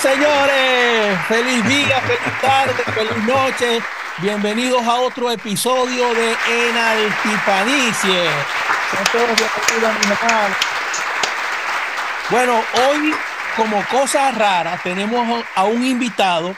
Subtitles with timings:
[0.00, 3.80] Señores, feliz día, feliz tarde, feliz noche.
[4.22, 6.36] Bienvenidos a otro episodio de
[6.68, 8.28] Enaltipanicie.
[12.30, 13.12] Bueno, hoy,
[13.56, 16.54] como cosa rara, tenemos a un invitado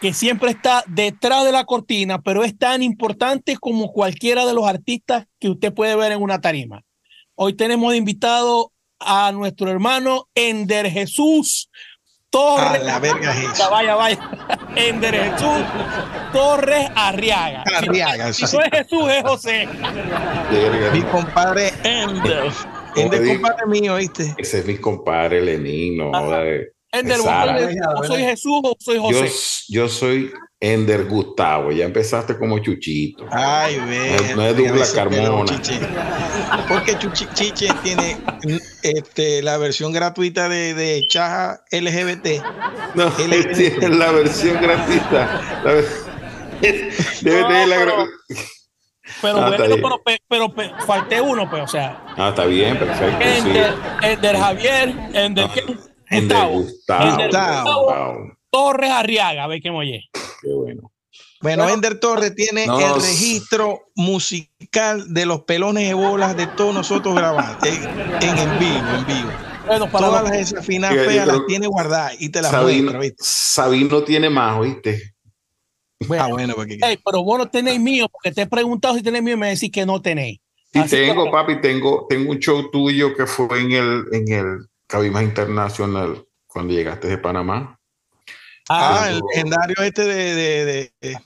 [0.00, 4.66] que siempre está detrás de la cortina, pero es tan importante como cualquiera de los
[4.66, 6.80] artistas que usted puede ver en una tarima.
[7.34, 11.68] Hoy tenemos de invitado a nuestro hermano Ender Jesús
[12.34, 12.80] Torres.
[12.80, 13.94] A la verga Vaya, vaya,
[14.28, 14.30] vaya.
[14.74, 15.64] Ender Jesús
[16.32, 17.62] Torres Arriaga.
[17.76, 18.56] Arriaga, Si, sí.
[18.56, 19.68] no es Jesús, es José.
[20.92, 22.50] Mi compadre Ender.
[22.96, 23.34] Ender Oye.
[23.34, 24.34] compadre mío, ¿viste?
[24.36, 26.10] Ese es mi compadre Lenín, no
[26.90, 29.32] Ender, de ¿vos soy, Jesús o soy Yo, José?
[29.68, 30.32] yo soy
[30.72, 33.26] Ender Gustavo, ya empezaste como Chuchito.
[33.30, 34.16] Ay, ve.
[34.30, 35.60] No- no es Douglas Carmona.
[36.68, 38.16] Porque Chuchi- Chiche tiene
[38.82, 42.42] este, la versión gratuita de, de Chaja LGBT.
[42.94, 45.60] No, él es- tiene la versión gratuita.
[45.64, 45.72] La
[47.20, 48.08] Debe No, tener la pero- gra-
[49.20, 52.78] Pero Ah, bueno, pero, pe- pero, pe- falté uno, pues, o sea, Ah, está bien,
[52.78, 53.18] perfecto.
[53.22, 53.48] sí.
[53.48, 57.10] Ender, Ender Javier, Ender, Ah, Gustavo, Gustavo.
[57.10, 57.84] Ender Gustavo.
[57.84, 58.32] Gustavo.
[58.54, 60.04] Torres Arriaga, ve que oye.
[60.40, 60.92] Qué bueno.
[61.40, 66.72] Bueno, Ender Torres tiene No, el registro musical de los pelones de bolas de todos
[66.72, 67.82] nosotros grabados en,
[68.22, 69.30] en, en vivo, en vivo.
[69.66, 73.00] Bueno, para Todas las desafinadas Fíjate, feas las tiene guardadas y te las Sabino, muestro,
[73.00, 73.16] ¿viste?
[73.24, 75.02] Sabino tiene más, ¿oíste?
[76.16, 79.24] Ah, bueno, porque Ey, pero vos no tenéis mío, porque te he preguntado si tenéis
[79.24, 80.38] mío y me decís que no tenéis.
[80.72, 84.28] Sí, Así tengo, que- papi, tengo, tengo un show tuyo que fue en el, en
[84.32, 87.80] el Cabima Internacional cuando llegaste de Panamá.
[88.68, 91.18] Ah, Ah, el legendario este de, de- de- de-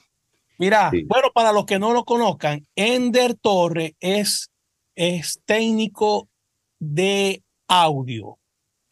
[0.58, 1.04] mira, sí.
[1.04, 4.50] bueno, para los que no lo conozcan, Ender Torres es,
[4.96, 6.28] es técnico
[6.80, 8.38] de audio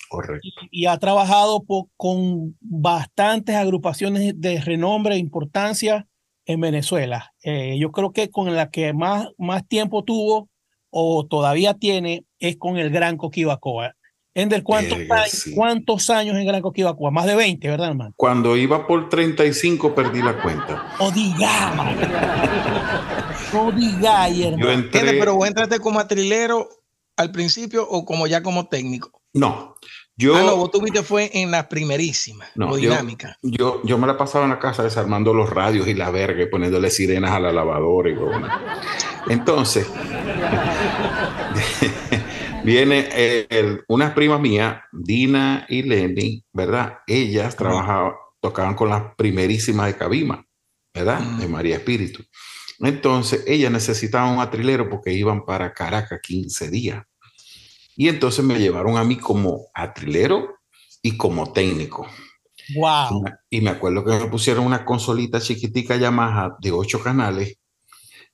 [0.08, 0.46] Correcto.
[0.70, 1.64] y, y ha trabajado
[1.96, 6.06] con bastantes agrupaciones de renombre e importancia
[6.44, 7.32] en Venezuela.
[7.42, 10.48] Eh, yo creo que con la que más, más tiempo tuvo
[10.90, 13.94] o todavía tiene es con el Gran Coquibacoa.
[14.38, 15.54] Ender, ¿cuántos, Verga, años, sí.
[15.54, 17.10] ¿cuántos años en Gran Coquibacoa?
[17.10, 18.12] Más de 20, ¿verdad, hermano?
[18.16, 20.92] Cuando iba por 35 perdí la cuenta.
[20.98, 21.74] No digáis.
[23.52, 23.68] No Yo
[24.48, 24.72] hermano.
[24.72, 24.74] entré.
[24.74, 25.14] ¿Entiendes?
[25.18, 26.68] Pero vos entraste como atrilero
[27.16, 29.22] al principio o como ya como técnico.
[29.32, 29.74] No,
[30.18, 33.38] yo, ah, no, vos tuviste fue en las primerísimas, No, yo- dinámica.
[33.42, 36.46] yo, yo me la pasaba en la casa desarmando los radios y la verga y
[36.46, 38.80] poniéndole sirenas a la lavadora y broma.
[39.28, 39.86] Entonces,
[42.66, 46.98] viene eh, el- unas primas mías, Dina y Lenny, ¿verdad?
[47.06, 50.44] Ellas trabajaban, tocaban con las primerísimas de Cabima,
[50.94, 51.20] ¿verdad?
[51.20, 51.38] Mm.
[51.40, 52.24] De María Espíritu.
[52.80, 57.04] Entonces, ellas necesitaban un atrilero porque iban para Caracas 15 días.
[57.96, 60.56] Y entonces me llevaron a mí como atrilero
[61.00, 62.06] y como técnico.
[62.74, 63.24] Wow.
[63.48, 67.56] Y me acuerdo que me pusieron una consolita chiquitica Yamaha de ocho canales.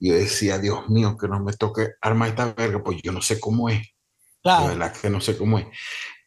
[0.01, 3.21] Y yo decía, Dios mío, que no me toque armar esta verga, pues yo no
[3.23, 3.87] sé cómo es.
[4.45, 4.67] De Claro.
[4.69, 5.67] verdad que no sé cómo es.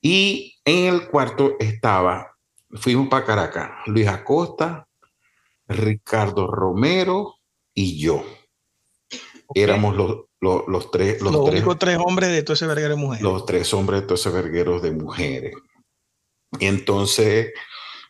[0.02, 2.36] Y en el cuarto estaba,
[2.74, 4.88] fuimos para Caracas, Luis Acosta,
[5.68, 7.36] Ricardo Romero
[7.74, 8.24] y yo.
[9.54, 12.96] Éramos los, los, los tres, los, Los, tres, únicos tres hombres de todo ese verguero
[12.96, 13.24] de mujeres.
[13.24, 15.56] los tres hombres de todos esos vergueros de mujeres.
[16.60, 17.52] Entonces,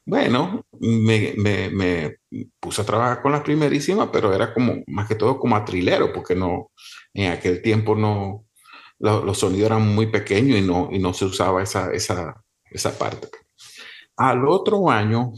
[0.06, 2.18] bueno, me, me, me
[2.60, 6.36] puse a trabajar con las primerísimas, pero era como, más que todo como atrilero, porque
[6.36, 6.72] no,
[7.14, 8.45] en aquel tiempo no,
[9.00, 12.98] lo- los sonidos eran muy pequeños y no, y no se usaba esa, esa, esa
[12.98, 13.28] parte.
[14.18, 15.34] Al otro año,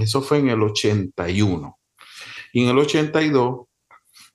[0.00, 1.78] eso fue en el 81,
[2.52, 3.66] y en el 82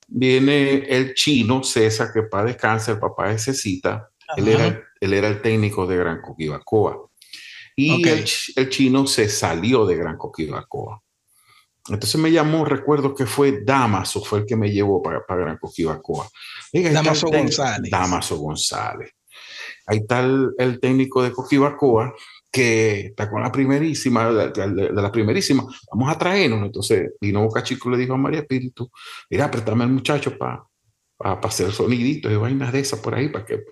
[0.08, 5.28] viene el chino César, que para descansa, el papá de Cecita, él era, él era
[5.28, 7.06] el técnico de Gran Coquibacoa.
[7.76, 8.24] Y el,
[8.56, 11.00] el chino se salió de Gran Coquibacoa.
[11.88, 15.56] Entonces me llamó, recuerdo que fue Damaso, fue el que me llevó para, para Gran
[15.58, 16.28] Coquibacoa.
[16.72, 17.90] Oiga, Damaso González.
[17.90, 19.10] Damaso González.
[19.86, 22.14] Ahí está el, el técnico de Coquibacoa
[22.52, 26.64] que está con la primerísima, de, de- de la primerísima, vamos a traernos.
[26.66, 28.90] Entonces vino Boca Chico y le dijo a María Espíritu,
[29.30, 30.64] mira, préstame al muchacho para
[31.42, 33.28] hacer soniditos y vainas de esas por ahí.
[33.28, 33.62] para que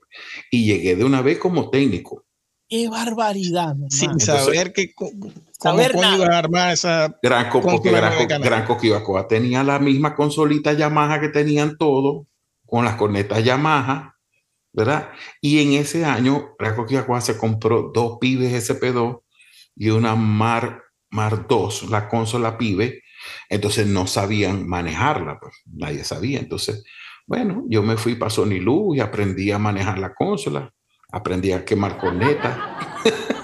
[0.50, 2.24] Y llegué de una vez como técnico.
[2.68, 6.16] Qué barbaridad, Sin saber que cómo Saber nada.
[6.16, 7.18] ibas a armar esa.
[7.22, 8.42] Gran, porque Gran.
[8.42, 8.66] Gran
[9.28, 12.26] tenía la misma consolita Yamaha que tenían todos,
[12.66, 14.16] con las cornetas Yamaha,
[14.72, 15.08] ¿verdad?
[15.40, 19.22] Y en ese año, Gran Coquibacoa se compró dos pibes SP2
[19.74, 23.02] y una Mar, Mar 2, la consola pibe.
[23.48, 26.38] Entonces no sabían manejarla, pues nadie sabía.
[26.38, 26.84] Entonces,
[27.26, 30.72] bueno, yo me fui para Sony Luz y aprendí a manejar la consola,
[31.10, 32.58] aprendí a quemar cornetas.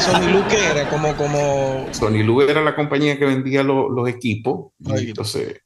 [0.00, 1.86] Sony Lu que era como, como.
[1.92, 4.72] Sony Lu era la compañía que vendía los equipos.
[4.78, 5.34] Los equipos.
[5.34, 5.62] entonces,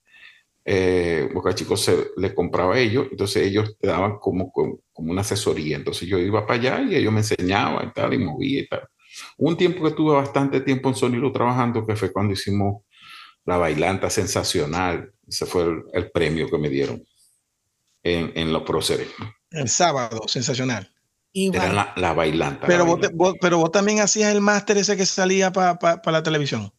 [0.65, 3.09] eh, Boca Chico se le compraba a ellos.
[3.11, 5.77] Entonces, ellos te daban como, como, como una asesoría.
[5.77, 8.83] Entonces, yo iba para allá y ellos me enseñaban y tal, y movía y tal.
[9.39, 12.83] Un tiempo que tuve bastante tiempo en Sony Lu trabajando, que fue cuando hicimos
[13.45, 15.13] la bailanta sensacional.
[15.27, 17.03] Ese fue el, el premio que me dieron
[18.03, 19.09] en, en los próceres.
[19.51, 20.96] El sábado, sensacional.
[21.39, 22.67] Y Era la, la bailanta.
[22.67, 23.25] Pero la vos, te- bailanta.
[23.25, 26.73] vos- pero vos también hacías el máster ese que salía para la televisión.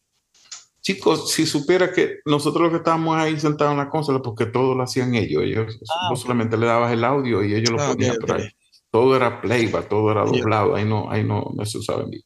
[0.82, 4.74] Chicos, si supiera que nosotros los que estábamos ahí sentados en la consola, porque todo
[4.74, 7.88] lo hacían ellos, ellos Ah, vos solamente le dabas el audio y ellos lo Ah,
[7.90, 8.20] ponían ok.
[8.20, 8.48] por ahí.
[8.90, 12.24] Todo era playback, todo era doblado, ahí no, ahí no, no se usaba en vivo.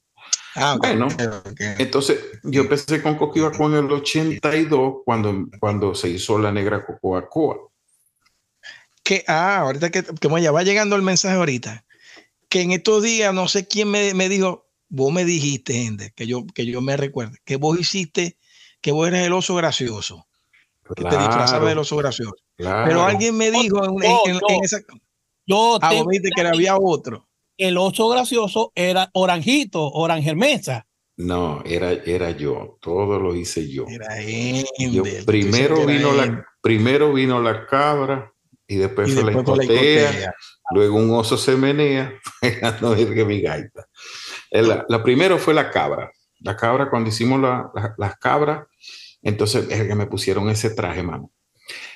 [0.54, 1.08] Ah, Bueno.
[1.78, 7.28] Entonces, yo empecé con Coquiba con el 82, cuando, cuando se hizo la negra Cocoa
[7.28, 7.58] Coa.
[9.04, 11.84] que, ah, ahorita que, que bueno, ya va llegando el mensaje ahorita,
[12.52, 16.26] que en estos días no sé quién me, me dijo, vos me dijiste, gente, que
[16.26, 18.36] yo, que yo me recuerde, que vos hiciste,
[18.82, 20.26] que vos eras el oso gracioso,
[20.94, 22.34] que te disfrazabas del oso gracioso.
[22.58, 22.84] claro.
[22.86, 24.80] Pero alguien me dijo en, en- en- en esa...
[25.46, 27.26] yo Ah, vos viste que había otro.
[27.56, 30.86] el oso gracioso era Oranjito, Orangel Mesa.
[31.16, 33.86] No, era, era yo, todo lo hice yo.
[33.88, 35.24] Era Yo- Ender.
[35.24, 38.30] primero, vino la, primero vino la cabra
[38.66, 40.34] y después Y fue la fue la hipotea.
[40.70, 42.12] Luego un oso se menea,
[42.80, 43.86] no que mi gaita.
[44.50, 46.10] La, la primero fue la cabra.
[46.40, 48.66] La cabra, cuando hicimos la- la- las cabras,
[49.22, 51.30] entonces es que me pusieron ese traje, mano.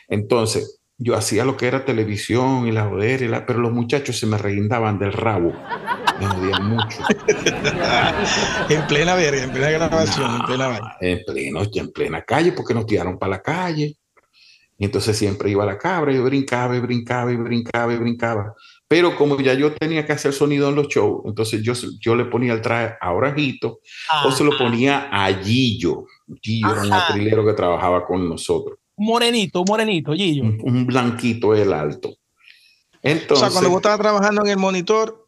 [0.08, 4.18] Entonces, yo hacía lo que era televisión y la joder, y la- pero los muchachos
[4.18, 5.52] se me reguindaban del rabo.
[6.20, 6.98] Me jodían mucho.
[8.68, 10.96] En plena verga, en plena grabación, en plena vaina.
[11.00, 13.96] en, pleno, en plena calle, porque nos tiraron para la calle.
[14.78, 18.54] Y entonces siempre iba la cabra, y yo brincaba y brincaba y brincaba y brincaba.
[18.86, 22.26] Pero como ya yo tenía que hacer sonido en los shows, entonces yo, yo le
[22.26, 23.80] ponía el traje a Orajito
[24.26, 26.04] o se lo ponía a Gillo.
[26.42, 28.78] Gillo era un atrilero que trabajaba con nosotros.
[28.96, 30.42] Un morenito, un morenito, Gillo.
[30.44, 32.10] Un, un blanquito el alto.
[32.10, 32.16] O
[33.02, 35.26] Entonces, sea, cuando vos estabas trabajando en el monitor,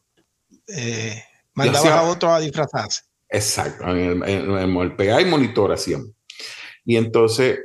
[0.67, 1.23] eh,
[1.53, 3.01] mandabas hacía- a otro a disfrazarse.
[3.29, 6.09] Exacto, en el, en el- en el PA y monitor hacíamos.
[6.85, 7.59] Y entonces,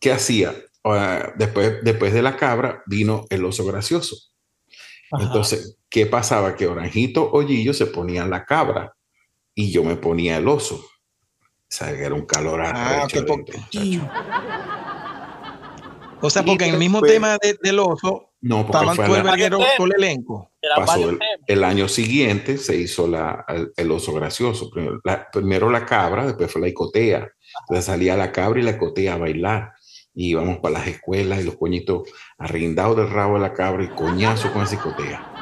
[0.00, 0.54] ¿qué hacía?
[0.84, 4.16] Ah, después, después de la cabra vino el oso gracioso.
[5.12, 5.24] Ajá.
[5.24, 6.56] Entonces, ¿qué pasaba?
[6.56, 8.94] Que Oranjito o Gillo se ponían la cabra
[9.54, 10.76] y yo me ponía el oso.
[10.76, 14.00] O sea, que era un calor Ah, porque- dentro, Y-.
[16.24, 19.86] O sea, Y porque en el mismo tema de- del oso, No, porque estaban fue
[19.86, 20.52] el elenco.
[20.76, 21.10] pasó
[21.48, 24.70] el, año siguiente, se hizo la, el, el oso gracioso.
[24.70, 27.28] Primero la, primero la cabra, después fue la icotea.
[27.62, 29.72] Entonces salía la cabra y la icotea a bailar.
[30.14, 33.88] Y íbamos para las escuelas y los coñitos arrindados del rabo de la cabra y
[33.88, 35.32] coñazo con esa icotea.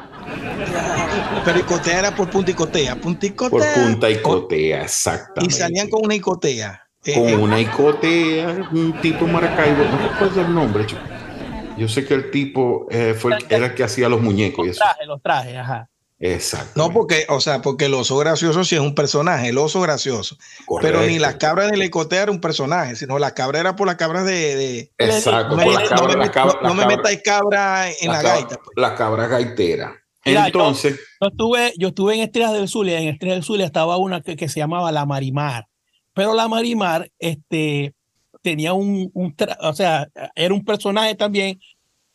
[1.45, 3.75] Pero icotea era por punta icotea, punta icotea.
[3.75, 5.55] Por punta icotea, exactamente.
[5.55, 6.87] Y salían con una icotea.
[7.05, 11.01] Eh, con eh, una icotea, un tipo Maracaibo, no recuerdo el nombre, chico.
[11.79, 14.79] Yo sé que el tipo eh, fue era el que hacía los muñecos y Los
[14.79, 15.89] trajes, los trajes, ajá.
[16.23, 16.73] Exacto.
[16.77, 20.37] no, porque, o sea, porque el oso gracioso sí es un personaje, el oso gracioso.
[20.83, 23.87] Pero ni la cabra ni la icotea era un personaje, sino la cabra era por
[23.87, 24.55] la cabra de.
[24.55, 26.81] de- Exacto, no por me, la no cabra, me- la cabra, no- no la me
[26.83, 28.57] cabra- metáis cabra en la, cabra- gaita.
[28.57, 28.69] pues.
[28.77, 29.95] La cabra gaitera.
[30.27, 33.65] Mira, yo- Entonces, Yo estuve, yo estuve en Estrellas del Zulia, en Estrellas del Zulia
[33.65, 35.69] estaba una que, que se llamaba La Marimar,
[36.13, 37.95] pero La Marimar este,
[38.43, 41.59] tenía un, un tra- o sea, era un personaje también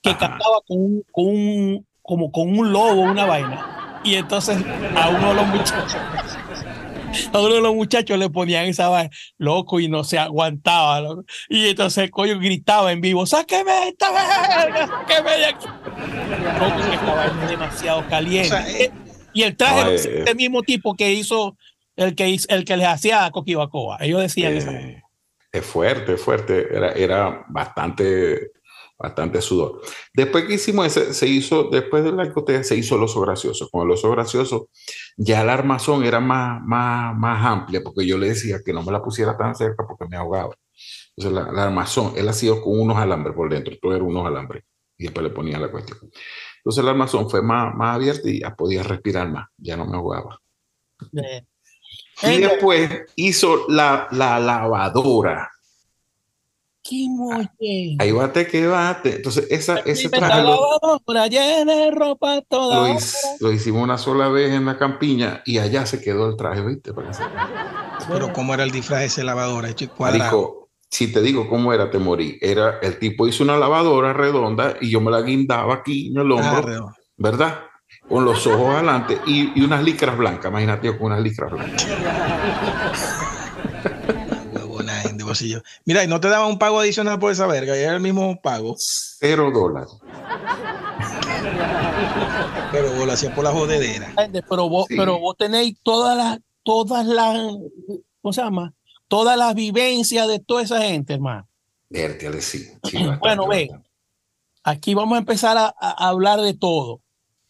[0.04, 0.20] que Ajá.
[0.20, 3.82] cantaba con un, con un- como con un lobo, una vaina.
[4.06, 4.58] Y entonces
[4.96, 5.98] a uno de los muchachos,
[7.34, 11.02] a uno de los muchachos le ponían esa vaina, loco, y no se aguantaba.
[11.02, 11.26] loco.
[11.50, 15.66] Y entonces el coño gritaba en vivo, sáqueme esta verga, sáqueme de aquí.
[15.68, 18.48] Loco, que esta vaina es demasiado caliente.
[18.48, 18.92] O sea, eh,
[19.34, 21.58] y el traje no, eh, este mismo tipo que hizo
[21.96, 23.98] el que hizo, el que les hacía a Coquibacoa.
[24.02, 24.70] Ellos decían eso.
[24.70, 25.02] eh,
[25.52, 26.68] es fuerte, es fuerte.
[26.70, 28.52] Era, era bastante,
[28.98, 29.82] bastante sudor.
[30.14, 33.70] Después que hicimos ese, se hizo, después de la icotea, se hizo el oso gracioso.
[33.70, 34.70] Con el oso gracioso,
[35.18, 38.92] ya la armazón era más, más, más amplia, porque yo le decía que no me
[38.92, 40.56] la pusiera tan cerca porque me ahogaba.
[41.16, 44.64] Entonces, la, la armazón, él hacía con unos alambres por dentro, todo era unos alambres,
[44.98, 46.00] y después le ponía la cuestión.
[46.58, 49.98] Entonces, la armazón fue más, más abierta y ya podía respirar más, ya no me
[49.98, 50.40] ahogaba.
[51.14, 51.46] Eh,
[52.24, 55.52] Y después hizo la, la lavadora.
[56.88, 57.98] Qué molle.
[58.00, 59.16] Ahí bate que bate.
[59.16, 62.96] Entonces, esa, ese traje lo, lavadora llena de ropa toda
[63.40, 66.94] lo, hicimos una sola vez en la campiña y allá se quedó el traje, ¿viste?
[66.94, 67.50] Para que sepas.
[68.08, 69.90] Pero cómo era el disfraz de ese lavadora, hecho.
[69.98, 72.38] Marico, si te digo cómo era, te morí.
[72.40, 76.32] Era, el tipo hizo una lavadora redonda y yo me la guindaba aquí en el
[76.32, 76.94] Ah, hombro, redondo.
[77.18, 77.60] ¿verdad?
[78.08, 81.88] con los ojos adelante y, y unas licras blancas, imagínate yo con unas licras blancas.
[85.26, 85.62] Huevona gente, bolsillo.
[85.86, 88.40] Mira, y no te daban un pago adicional por esa verga, y era el mismo
[88.42, 88.76] pago.
[88.78, 89.90] Cero dólares.
[92.72, 94.14] Pero vos lo hacías por la jodedera.
[94.50, 94.96] Pero vos, Sí.
[94.98, 97.38] pero vos tenéis todas las, todas las,
[98.22, 98.74] ¿cómo se llama?
[99.08, 101.48] Todas las vivencias de toda esa gente, hermano.
[101.90, 102.68] Vértiale, sí.
[102.84, 103.68] sí, bastante, Bueno, ve.
[103.70, 103.90] bastante.
[104.64, 107.02] Aquí vamos a empezar a, a hablar de todo.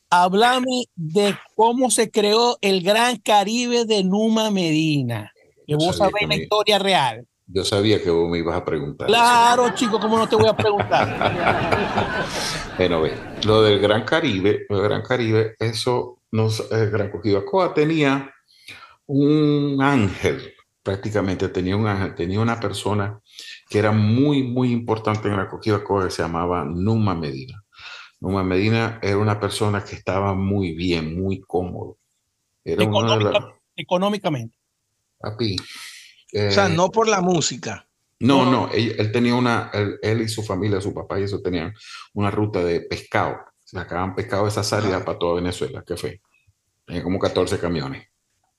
[0.10, 5.32] Háblame de cómo se creó el Gran Caribe de Numa Medina.
[5.66, 7.26] Que vos sabés la historia real.
[7.48, 9.08] Yo sabía que vos me ibas a preguntar.
[9.08, 9.16] eso.
[9.16, 12.26] Claro, chico, ¿cómo no te voy a preguntar?
[12.78, 13.14] Bueno, ve,
[13.46, 18.34] lo del Gran Caribe, lo del Gran Caribe, eso nos, el Gran Coquibacoa tenía
[19.06, 23.18] un ángel, prácticamente tenía un ángel, tenía una persona
[23.70, 27.64] que era muy, muy importante en la Coquibacoa que se llamaba Numa Medina.
[28.20, 31.98] Numa Medina era una persona que estaba muy bien, muy cómodo.
[32.64, 33.46] Era de las...
[33.78, 34.58] Económicamente.
[35.18, 35.56] Papi,
[36.36, 37.88] O sea, eh, no por la música.
[38.20, 38.70] No, No.
[38.72, 41.74] él, él tenía una, él, él y su familia, su papá y eso tenían
[42.14, 43.38] una ruta de pescado.
[43.64, 46.22] Sacaban pescado de esa salida para toda Venezuela, que fue.
[46.86, 48.08] Tenía como 14 camiones.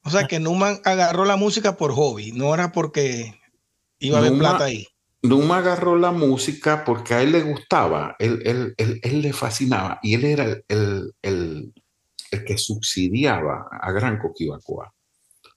[0.02, 3.40] O sea, que Numan agarró la música por hobby, no era porque
[3.98, 4.86] iba a haber Numa- plata ahí.
[5.22, 9.98] Numa agarró la música porque a él le gustaba, él, él, él, él le fascinaba
[10.02, 11.72] y él era el, el, el,
[12.30, 14.92] el que subsidiaba a Gran Coquibacoa.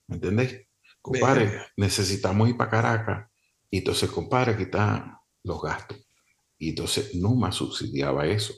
[0.08, 0.62] ¿Me entendés?
[1.00, 3.30] Compadre, necesitamos ir para Caracas
[3.70, 5.98] y entonces, compadre, aquí están los gastos.
[6.58, 8.52] Y entonces Numa subsidiaba eso.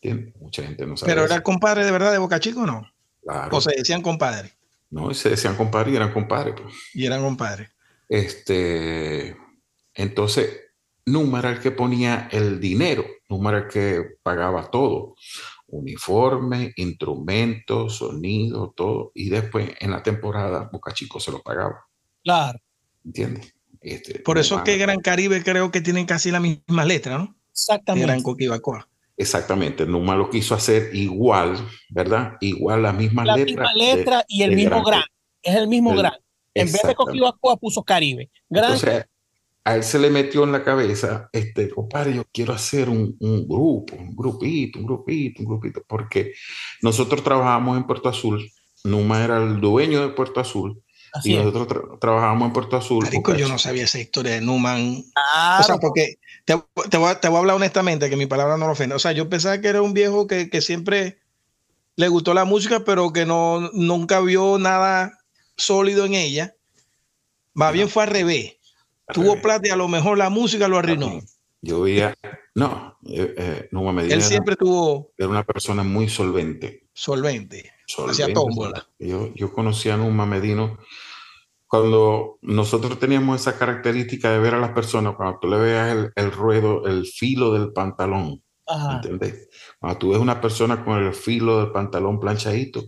[0.00, 0.34] ¿Entiendes?
[0.40, 1.12] Mucha gente no sabe.
[1.12, 1.34] Pero eso.
[1.34, 2.90] era compadre de verdad de Boca Chica o no?
[3.22, 3.56] Claro.
[3.56, 4.52] O se decían compadre
[4.92, 6.54] no, se decían compadre y eran compadres.
[6.60, 6.74] pues.
[6.92, 7.70] y eran compadres.
[8.08, 9.34] Este,
[9.94, 10.60] entonces,
[11.06, 15.16] Numa era el que ponía el dinero, Numa era el que pagaba todo,
[15.72, 21.86] uniforme, instrumentos, sonido, todo, y después en la temporada Boca Chico se lo pagaba,
[22.22, 22.58] Claro,
[23.04, 23.54] ¿entiendes?
[23.80, 27.34] Este, Por eso Numa- que Gran Caribe creo que tienen casi la misma letra, ¿no?
[27.50, 28.06] Exactamente.
[28.06, 28.88] Gran Coquibacoa.
[29.16, 31.56] Exactamente, Numa lo quiso hacer igual,
[31.90, 32.34] ¿verdad?
[32.40, 33.70] Igual las mismas La letras.
[33.72, 35.02] misma letra y el mismo Gran- gran.
[35.42, 36.12] Es el mismo el- gran.
[36.54, 36.94] En vez de.
[36.94, 38.30] Coquibacoa puso Caribe.
[38.48, 39.04] Gran Entonces,
[39.64, 43.46] a él se le metió en la cabeza, este, compadre, yo quiero hacer un, un
[43.46, 46.32] grupo, un grupito, un grupito, un grupito, porque
[46.82, 48.50] nosotros trabajábamos en Puerto Azul,
[48.84, 51.44] Numa era el dueño de Puerto Azul, así y es.
[51.44, 53.04] nosotros tra- trabajábamos en Puerto Azul.
[53.04, 54.98] Marico, yo no sabía esa historia de Numan.
[54.98, 56.54] O Claro, sea, porque te,
[56.90, 58.94] te voy a, te voy a hablar honestamente, que mi palabra no lo ofende.
[58.94, 61.18] O sea, yo pensaba que era un viejo que, que siempre
[61.96, 65.18] le gustó la música, pero que no, nunca vio nada
[65.56, 66.56] sólido en ella.
[67.54, 68.56] Más bien fue al revés.
[69.08, 71.20] Tuvo plata y a lo mejor la música lo arruinó.
[71.60, 72.14] Yo veía,
[72.54, 76.88] no, eh, eh, Numa Medina Él era- siempre tuvo era una persona muy solvente.
[76.92, 77.70] solvente.
[77.86, 78.22] solvente.
[78.22, 78.86] Hacía tómbola.
[78.98, 80.78] Yo, yo conocí a Numa Medino
[81.66, 86.12] cuando nosotros teníamos esa característica de ver a las personas, cuando tú le veas el,
[86.16, 88.96] el ruedo, el filo del pantalón, Ajá.
[88.96, 89.48] ¿entendés?
[89.78, 92.84] Cuando tú ves una persona con el filo del pantalón planchadito,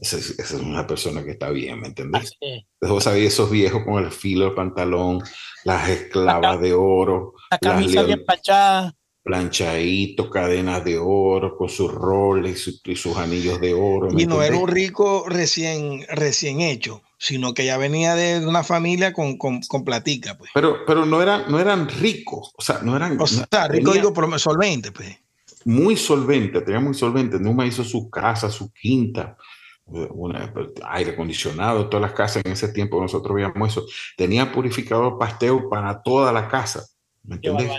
[0.00, 2.22] esa es, esa es una persona que está bien, ¿me entendés?
[2.22, 2.64] Así es.
[2.88, 5.22] Vos sabés esos viejos con el filo del pantalón,
[5.64, 8.94] las esclavas de oro, La las camisa bien planchada.
[9.22, 14.10] planchaditos, cadenas de oro, con sus roles y, su- y sus anillos de oro.
[14.10, 18.64] ¿me Y no era un rico recién, recién hecho, sino que ya venía de una
[18.64, 20.50] familia con, con, con platica, pues.
[20.54, 23.90] Pero, pero no, eran, no eran ricos, o sea, no eran O sea, no- rico
[23.90, 25.18] tenía digo por solvente, pues.
[25.66, 27.38] muy solvente, tenía muy solvente.
[27.38, 29.36] Numa hizo su casa, su quinta,
[29.90, 30.52] una,
[30.84, 33.86] aire acondicionado, todas las casas en ese tiempo nosotros veíamos eso.
[34.16, 36.86] Tenía purificador pasteo para toda la casa,
[37.24, 37.70] ¿me entiendes?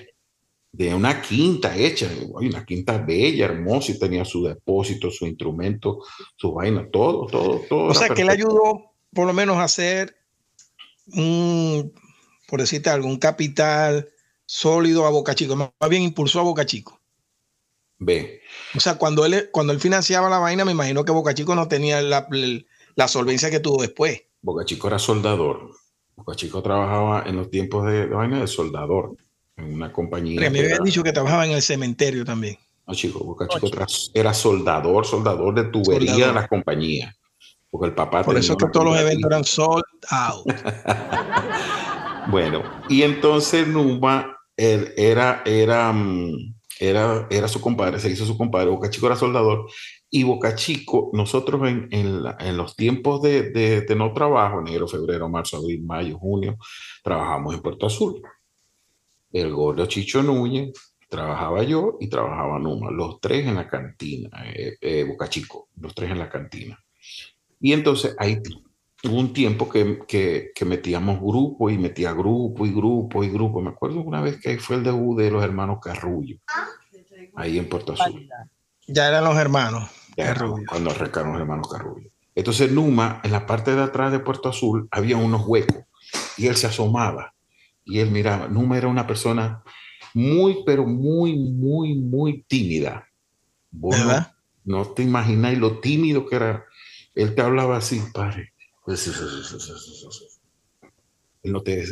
[0.73, 5.99] De una quinta hecha, una quinta bella, hermosa, y tenía su depósito, su instrumento,
[6.35, 7.87] su vaina, todo, todo, todo.
[7.87, 8.31] O sea, que perfecto.
[8.31, 10.15] ayudó por lo menos a hacer
[11.07, 11.93] un,
[12.47, 14.07] por decirte algo, un capital
[14.45, 15.55] sólido a Boca Chico.
[15.55, 17.00] Más bien impulsó a Boca Chico.
[18.03, 18.41] Ve,
[18.75, 21.67] O sea, cuando él, cuando él financiaba la vaina, me imagino que Boca Chico no
[21.67, 22.27] tenía la,
[22.95, 24.23] la solvencia que tuvo después.
[24.41, 25.69] Boca Chico era soldador.
[26.15, 29.15] Boca Chico trabajaba en los tiempos de, de vaina de soldador
[29.55, 30.37] en una compañía.
[30.37, 32.57] Porque me habían era- dicho que trabajaba en el cementerio también.
[32.87, 36.33] No, chico, Boca No, Chico era soldador, soldador de tubería Soldador.
[36.35, 37.15] de las compañías.
[37.69, 39.01] Porque el papá Por eso que todos los compañía.
[39.11, 40.45] eventos eran sold out.
[42.29, 48.71] Bueno, y entonces Numa era, era, mm, era, era su compadre, se hizo su compadre.
[48.71, 49.69] Boca Chico era soldador.
[50.09, 55.29] Y Boca Chico, nosotros en, en, los tiempos de, de, de no trabajo, enero, febrero,
[55.29, 56.57] marzo, abril, mayo, junio,
[57.03, 58.21] trabajamos en Puerto Azul.
[59.31, 60.73] El gordo Chicho Núñez
[61.07, 65.93] trabajaba yo y trabajaba Numa, los tres en la cantina, eh, eh, Boca Chico, los
[65.93, 66.79] tres en la cantina.
[67.59, 68.41] Y entonces ahí
[69.03, 73.61] hubo un tiempo que, que, que, metíamos grupo y metía grupo y grupo y grupo.
[73.61, 76.37] Me acuerdo una vez que fue el debut de los hermanos Carrullo,
[77.35, 78.29] ahí en Puerto Azul.
[78.87, 79.89] Ya eran los hermanos.
[80.17, 80.65] Ya Carrullo.
[80.67, 82.09] Cuando arrancaron los hermanos Carrullo.
[82.35, 85.83] Entonces Numa, en la parte de atrás de Puerto Azul, había unos huecos
[86.37, 87.33] y él se asomaba
[87.83, 88.47] y él miraba.
[88.47, 89.63] Numa era una persona
[90.13, 93.07] muy, pero muy, muy, muy tímida.
[93.71, 94.33] ¿Verdad?
[94.63, 96.65] No, te imagináis lo tímido que era.
[97.15, 98.53] Él te hablaba así, padre.
[101.43, 101.85] Él no te de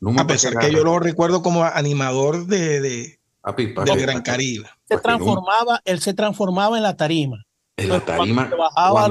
[0.00, 3.18] no A pesar que yo lo recuerdo como animador de, de,
[3.56, 4.68] de Gran Caribe.
[4.88, 7.44] Se transformaba, él se transformaba en la tarima.
[7.76, 8.50] En la tarima.
[8.56, 9.10] Bajaba,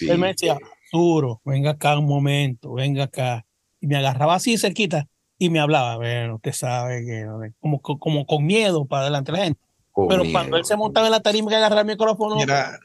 [0.00, 0.58] él me decía,
[0.92, 3.46] duro, venga acá un momento, venga acá.
[3.80, 7.26] Y me agarraba así cerquita y me hablaba, bueno, usted sabe que
[7.60, 9.60] como, como con miedo para adelante la gente.
[10.08, 12.40] Pero cuando él se montaba en la tarima que agarraba el micrófono.
[12.40, 12.78] Era,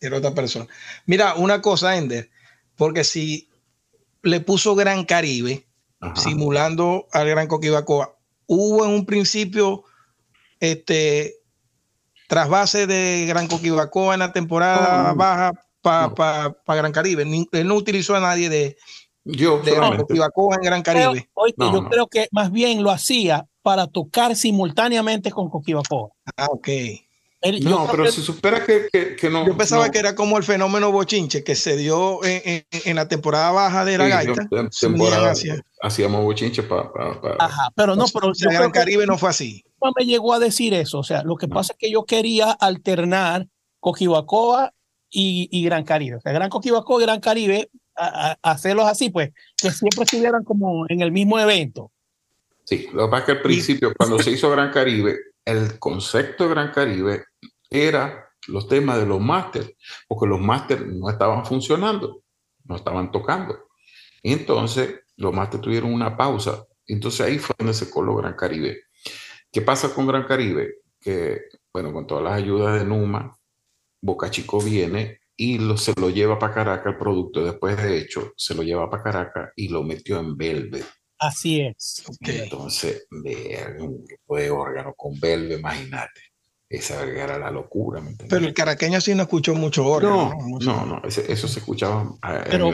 [0.00, 0.66] era otra persona.
[1.04, 2.30] Mira, una cosa, Ender,
[2.76, 3.48] porque si
[4.22, 5.66] le puso Gran Caribe,
[6.14, 8.16] simulando al Gran Coquibacoa,
[8.46, 9.84] hubo en un principio
[10.60, 11.34] este
[12.28, 17.24] trasvase de Gran Coquibacoa en la temporada baja para Gran Caribe.
[17.52, 18.76] Él no utilizó a nadie de,
[19.24, 21.28] yo de Coquibacoa en Gran Caribe.
[21.56, 26.10] yo creo que más bien lo hacía para tocar simultáneamente con Coquibacoa.
[26.36, 26.68] Ah, ok
[27.62, 29.46] no, pero se supera que, que, no.
[29.46, 33.50] Yo pensaba que era como el fenómeno bochinche que se dio en, en, la temporada
[33.52, 34.48] baja de la gaita.
[35.82, 36.90] hacíamos bochinche para.
[37.38, 38.28] Ajá, pero no, pero.
[38.28, 39.64] el Gran Caribe no fue así.
[39.82, 40.98] No me llegó a decir eso.
[40.98, 43.46] O sea, lo que pasa es que yo quería alternar
[43.80, 44.72] Coquibacoa
[45.10, 46.16] y, y, Gran Caribe.
[46.16, 47.70] O sea, Gran Coquibacoa y Gran Caribe,
[48.42, 51.92] hacerlos así, pues, que siempre estuvieran como en el mismo evento.
[52.64, 56.44] Sí, lo que pasa es que al principio, cuando se hizo Gran Caribe, el concepto
[56.44, 57.24] de Gran Caribe
[57.70, 59.76] era los temas de los máster,
[60.06, 62.22] porque los máster no estaban funcionando,
[62.64, 63.68] no estaban tocando.
[64.22, 66.64] Entonces los máster tuvieron una pausa.
[66.86, 68.84] Entonces ahí fue donde se coló Gran Caribe.
[69.50, 70.80] ¿Qué pasa con Gran Caribe?
[71.00, 73.36] Que, bueno, con todas las ayudas de Numa,
[74.00, 77.44] Boca Chico viene y lo, se lo lleva para Caracas el producto.
[77.44, 80.86] Después de hecho, se lo lleva para Caracas y lo metió en Velvet.
[81.18, 82.04] Así es.
[82.20, 86.20] Entonces, ver un grupo de órgano con Belve, imagínate.
[86.68, 88.02] Esa era la locura.
[88.28, 90.34] pero el caraqueño sí no escuchó mucho órgano.
[90.60, 92.12] No, no, no, eso se escuchaba.
[92.50, 92.70] Pero,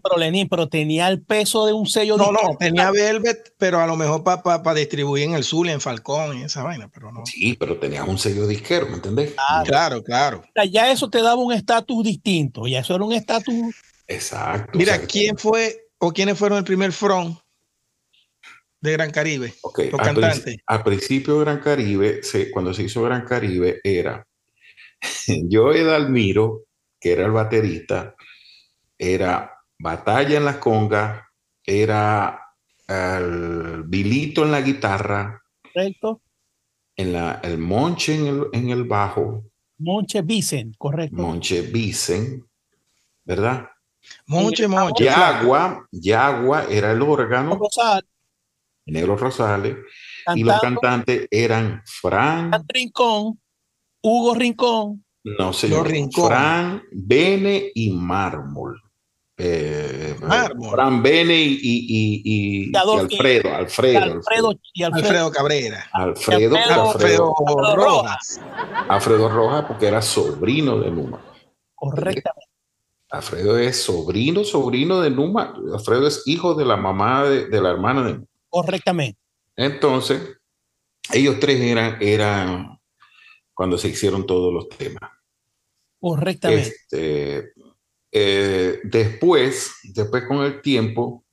[0.00, 2.16] pero Lenín, pero tenía el peso de un sello.
[2.16, 6.38] No, no, tenía Velvet, pero a lo mejor para distribuir en el Sur, en Falcón
[6.38, 7.26] y esa vaina, pero no.
[7.26, 9.34] Sí, pero tenía un sello disquero, ¿me entendés?
[9.64, 10.44] Claro, claro.
[10.70, 13.74] Ya eso te daba un estatus distinto, ya eso era un estatus.
[14.06, 14.78] Exacto.
[14.78, 17.41] Mira, ¿quién fue o quiénes fueron el primer front
[18.82, 19.90] de Gran Caribe, okay.
[20.66, 22.20] al, principio de Gran Caribe,
[22.52, 24.26] cuando se hizo Gran Caribe, era
[25.48, 26.64] yo Edalmiro,
[26.98, 28.16] que era el baterista,
[28.98, 31.22] era Batalla en las congas,
[31.64, 32.40] era
[32.88, 36.20] el Bilito en la guitarra, correcto.
[36.96, 39.44] En la, el Monche en el, en el bajo.
[39.78, 41.16] Monche Vicen, correcto.
[41.16, 42.44] Monche Vicen,
[43.24, 43.68] ¿verdad?
[44.26, 45.04] Monche, Monche.
[45.04, 47.58] Yagua, Yagua era el órgano.
[48.86, 49.76] Negro Rosales,
[50.34, 53.40] y los cantantes eran Fran, Rincón,
[54.02, 55.68] Hugo Rincón, no sé,
[56.12, 58.80] Fran, Bene y Mármol.
[59.38, 60.14] Eh,
[60.70, 65.88] Fran Bene y, y, y, y Alfredo, Alfredo, Alfredo, y Alfredo, Cabrera.
[65.92, 67.34] Alfredo, Alfredo,
[67.74, 68.40] Rojas.
[68.88, 71.20] Alfredo Rojas, porque era sobrino de Numa.
[71.74, 72.46] Correctamente.
[73.10, 75.54] Alfredo es sobrino, sobrino de Numa.
[75.72, 78.26] Alfredo es hijo de la mamá de, de la hermana de Numa.
[78.52, 79.18] Correctamente.
[79.56, 80.36] Entonces,
[81.10, 82.78] ellos tres eran, eran
[83.54, 85.10] cuando se hicieron todos los temas.
[85.98, 86.68] Correctamente.
[86.68, 87.52] Este,
[88.12, 91.24] eh, después, después con el tiempo,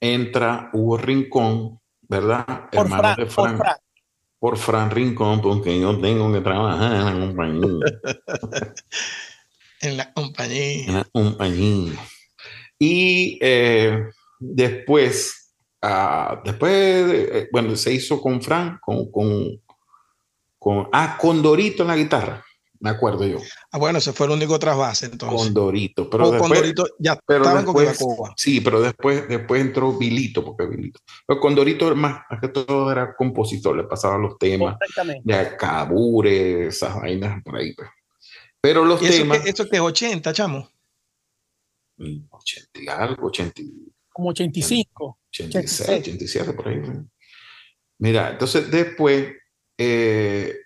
[0.00, 2.70] entra Hugo Rincón, ¿verdad?
[2.72, 3.60] Por Hermano Fran, de Fran,
[4.38, 4.90] por Fran.
[4.90, 7.78] Rincón, porque yo tengo que trabajar en la compañía.
[9.82, 10.86] en la compañía.
[10.86, 11.92] En la compañía.
[12.78, 14.06] Y eh,
[14.38, 15.47] después
[15.80, 19.62] Ah, después, eh, bueno, se hizo con Fran, con, con,
[20.58, 22.44] con, ah, con Dorito en la guitarra,
[22.80, 23.38] me acuerdo yo.
[23.70, 25.40] Ah, bueno, ese fue el único trasvase entonces.
[25.40, 27.98] Con Dorito, pero después, con Dorito ya pero después,
[28.36, 30.98] Sí, pero después, después entró Vilito, porque Vilito.
[31.24, 34.76] Pero con Dorito más, más que todo era compositor, le pasaba los temas
[35.22, 37.72] de Cabure, esas vainas por ahí.
[37.72, 37.88] Pues.
[38.60, 39.46] Pero los temas.
[39.46, 40.68] ¿Esto que es 80, chamo?
[41.98, 43.62] 80 mm, y algo, 80
[44.18, 45.16] como 85.
[45.46, 46.82] 86, 87, por ahí.
[47.98, 49.34] Mira, entonces después
[49.78, 50.56] eh,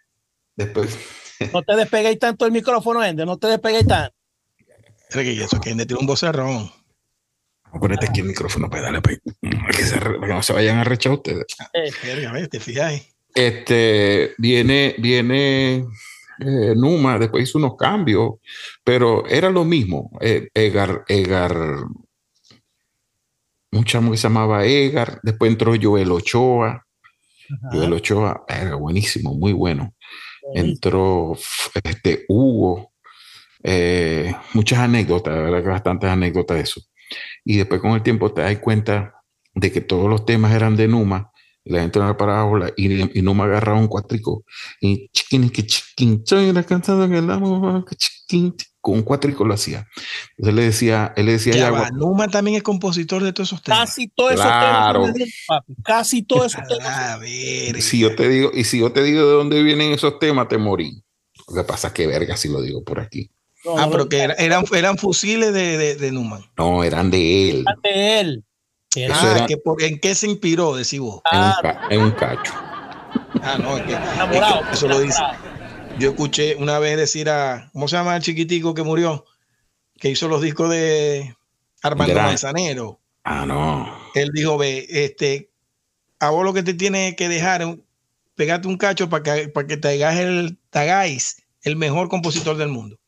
[0.56, 0.98] después.
[1.52, 4.14] No te despeguéis tanto el micrófono, Ende, no te despeguéis tanto.
[5.10, 6.70] que eso que Ende tiene un vocerrón.
[7.78, 9.16] Ponete aquí el micrófono para darle para
[9.74, 11.46] que, se, para que no se vayan a rechar ustedes.
[11.72, 13.02] Eh, verga, te fijáis.
[13.34, 15.86] Este viene, viene
[16.38, 18.34] eh, Numa, después hizo unos cambios,
[18.84, 20.10] pero era lo mismo.
[20.20, 21.56] Eh, Egar, Egar,
[23.72, 26.86] un chamo que se llamaba Egar, después entró Joel Ochoa.
[27.70, 29.94] Joel Ochoa era buenísimo, muy bueno.
[30.54, 31.36] Entró
[31.82, 32.92] este Hugo,
[33.62, 35.64] eh, muchas anécdotas, ¿verdad?
[35.64, 36.80] bastantes anécdotas de eso.
[37.44, 39.14] Y después con el tiempo te das cuenta
[39.54, 41.30] de que todos los temas eran de Numa
[41.64, 44.44] y la gente no para y, y Numa agarraba un cuatrico
[44.80, 49.88] y chiquín que chiquín era cansado que el chiquín con un cuatrico lo hacía.
[50.36, 53.48] Entonces él le decía, él le decía ya, va, Numa también es compositor de todos
[53.48, 53.88] esos temas.
[53.88, 55.62] Casi todos esos temas.
[55.84, 56.98] Casi todos esos temas.
[56.98, 60.18] A ver, si yo te digo, y si yo te digo de dónde vienen esos
[60.18, 61.02] temas, te morí.
[61.48, 63.30] Lo que pasa es que verga si lo digo por aquí.
[63.64, 66.44] No, ah, pero que eran, eran fusiles de, de, de Newman.
[66.58, 67.60] No, eran de él.
[67.60, 68.44] Eran de él.
[69.10, 70.74] Ah, era, que por, ¿en qué se inspiró?
[70.74, 71.22] Decís vos.
[71.30, 72.52] Ah, en, un cacho.
[73.42, 75.22] Ah, no, es que, es que eso lo dice.
[75.98, 79.24] Yo escuché una vez decir a, ¿cómo se llama el chiquitico que murió?
[79.98, 81.36] Que hizo los discos de
[81.82, 83.00] Armando Manzanero.
[83.24, 84.10] Ah, no.
[84.14, 85.50] Él dijo, ve, este,
[86.18, 87.76] a vos lo que te tiene que dejar es
[88.34, 92.56] pegarte un cacho para que, para que te hagas el, te hagáis el mejor compositor
[92.56, 92.98] del mundo.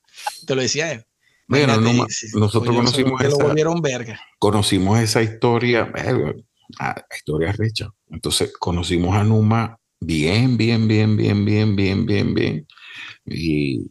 [0.47, 1.05] Te lo decía él.
[1.47, 1.77] Bueno,
[2.35, 3.55] nosotros conocimos esa,
[4.39, 5.93] conocimos esa historia,
[6.79, 7.91] ah, historia recha.
[8.09, 12.67] Entonces conocimos a Numa bien, bien, bien, bien, bien, bien, bien, bien.
[13.27, 13.91] Y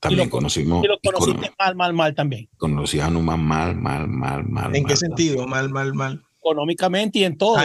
[0.00, 0.84] también conocimos.
[0.84, 2.48] Y lo conociste mal, mal, mal también.
[2.56, 4.74] Conocí a Numa mal, mal, mal, mal.
[4.74, 5.46] ¿En qué sentido?
[5.46, 6.22] Mal, mal, mal.
[6.38, 7.56] Económicamente y en todo.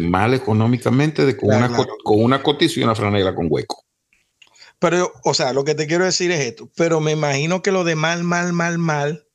[0.00, 1.70] mal económicamente, de, con, una,
[2.02, 3.84] con una cotiza y una franela con hueco.
[4.80, 7.84] Pero, o sea, lo que te quiero decir es esto, pero me imagino que lo
[7.84, 9.28] de mal, mal, mal, mal,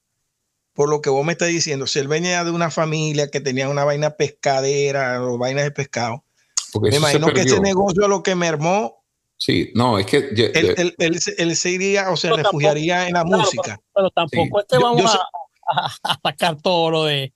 [0.73, 3.69] por lo que vos me estás diciendo, si él venía de una familia que tenía
[3.69, 6.23] una vaina pescadera o vainas de pescado,
[6.82, 9.03] me imagino que ese negocio a lo que mermó.
[9.38, 13.79] Sí, no, es que él, él, se iría o se refugiaría en la música.
[13.93, 17.34] Pero, tampoco es que vamos a, sacar todo lo de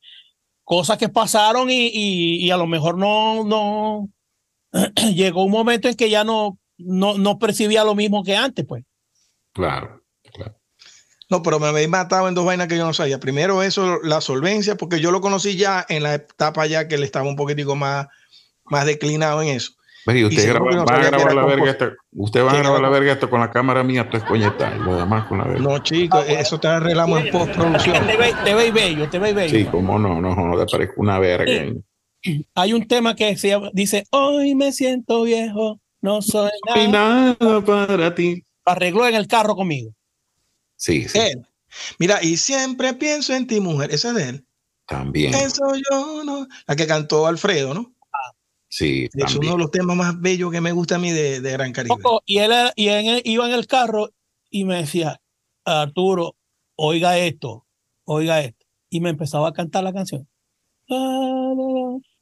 [0.65, 4.09] cosas que pasaron y, y, y a lo mejor no, no
[5.13, 8.83] llegó un momento en que ya no no, no percibía lo mismo que antes, pues.
[9.53, 10.59] Claro, claro.
[11.29, 13.19] No, pero me habéis matado en dos vainas que yo no sabía.
[13.19, 17.03] Primero eso, la solvencia, porque yo lo conocí ya en la etapa ya que él
[17.03, 18.07] estaba un poquitico más,
[18.65, 19.71] más declinado en eso.
[20.08, 23.30] y usted va a grabar la verga esta, usted va a grabar la verga esto
[23.30, 25.62] con la cámara mía, esto es coñeta, y lo demás con la verga.
[25.62, 28.06] No, chicos, eso te arreglamos en postproducción.
[28.06, 29.58] Te veis bello, te veis bello.
[29.58, 31.73] Sí, como no, no, no, te parezco una verga.
[32.56, 36.52] Hay un tema que se dice, hoy me siento viejo, no soy
[36.89, 38.43] nada, para ti.
[38.65, 39.93] Arregló en el carro conmigo.
[40.76, 41.19] Sí, sí.
[41.97, 43.93] Mira, y siempre pienso en ti, mujer.
[43.93, 44.45] Esa es de él.
[44.88, 45.34] También.
[45.34, 46.47] Eso yo, ¿no?
[46.67, 47.92] La que cantó Alfredo, ¿no?
[48.75, 51.51] Sí, es uno de los temas más bellos que me gusta a mí de, de
[51.51, 51.95] Gran Caribe.
[52.25, 54.09] Y él, y él iba en el carro
[54.49, 55.21] y me decía,
[55.63, 56.36] Arturo,
[56.75, 57.67] oiga esto,
[58.05, 58.65] oiga esto.
[58.89, 60.27] Y me empezaba a cantar la canción.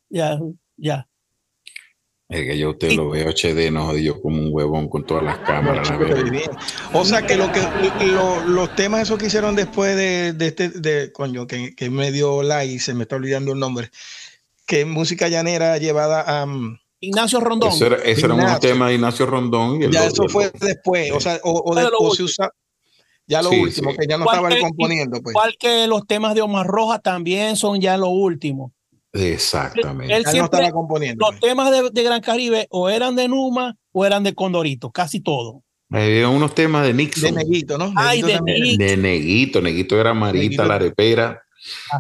[0.10, 0.38] Ya,
[0.76, 1.08] ya.
[2.28, 5.38] Es que yo usted lo veo HD, no yo como un huevón con todas las
[5.40, 5.90] cámaras.
[6.94, 7.62] o sea que lo que
[8.46, 12.44] los temas esos que hicieron después de, de este, de coño, que, que me dio
[12.44, 13.90] like, se me está olvidando el nombre,
[14.72, 17.72] que música llanera llevada a um, Ignacio Rondón.
[17.74, 17.88] Ese
[18.26, 19.82] era, un tema de Ignacio Rondón.
[19.92, 22.50] ya eso fue después, o sea, o, después se usa
[23.28, 25.22] ya lo último, que ya no estaba componiendo.
[25.22, 25.34] Pues.
[25.34, 28.72] Igual que los temas de Omar Rojas también son ya lo último.
[29.12, 30.16] Exactamente.
[30.16, 31.26] Él, siempre, componiendo.
[31.26, 31.50] Los pues.
[31.50, 35.64] temas de, Gran Caribe o eran de Numa o eran de Condorito, casi todo.
[35.90, 37.36] Había unos temas de Nixon.
[37.36, 37.92] De Neguito, ¿no?
[37.98, 38.40] Ay, de,
[38.96, 39.60] Neguito.
[39.62, 40.00] Neguito.
[40.00, 41.41] era Marita la arepera.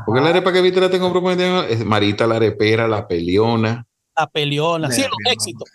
[0.05, 3.85] Porque la arepa que viste la tengo prometida es Marita la arepera, la peleona.
[4.15, 5.69] La peleona, sí, los éxitos.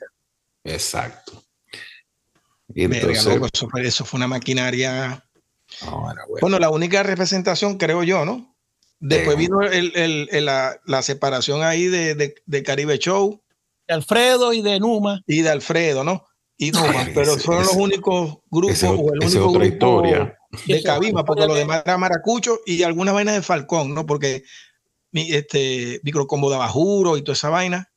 [0.65, 1.43] Exacto.
[2.75, 3.27] Y entonces,
[3.85, 5.25] eso, fue, una maquinaria.
[5.81, 6.21] bueno.
[6.41, 8.57] bueno, la única representación, creo yo, ¿no?
[8.99, 13.41] Después vino la, separación ahí de, Caribe Show.
[13.87, 15.23] De Alfredo y de Numa.
[15.27, 16.27] Y de Alfredo, ¿no?
[16.57, 20.36] Y Numa, pero fueron los únicos grupos o el único otra historia.
[20.67, 24.07] De Cabima, porque lo demás era Maracucho y algunas vainas de Falcón, ¿no?
[24.07, 24.45] Porque
[25.13, 27.91] este microcombo de Bajuro y toda esa vaina.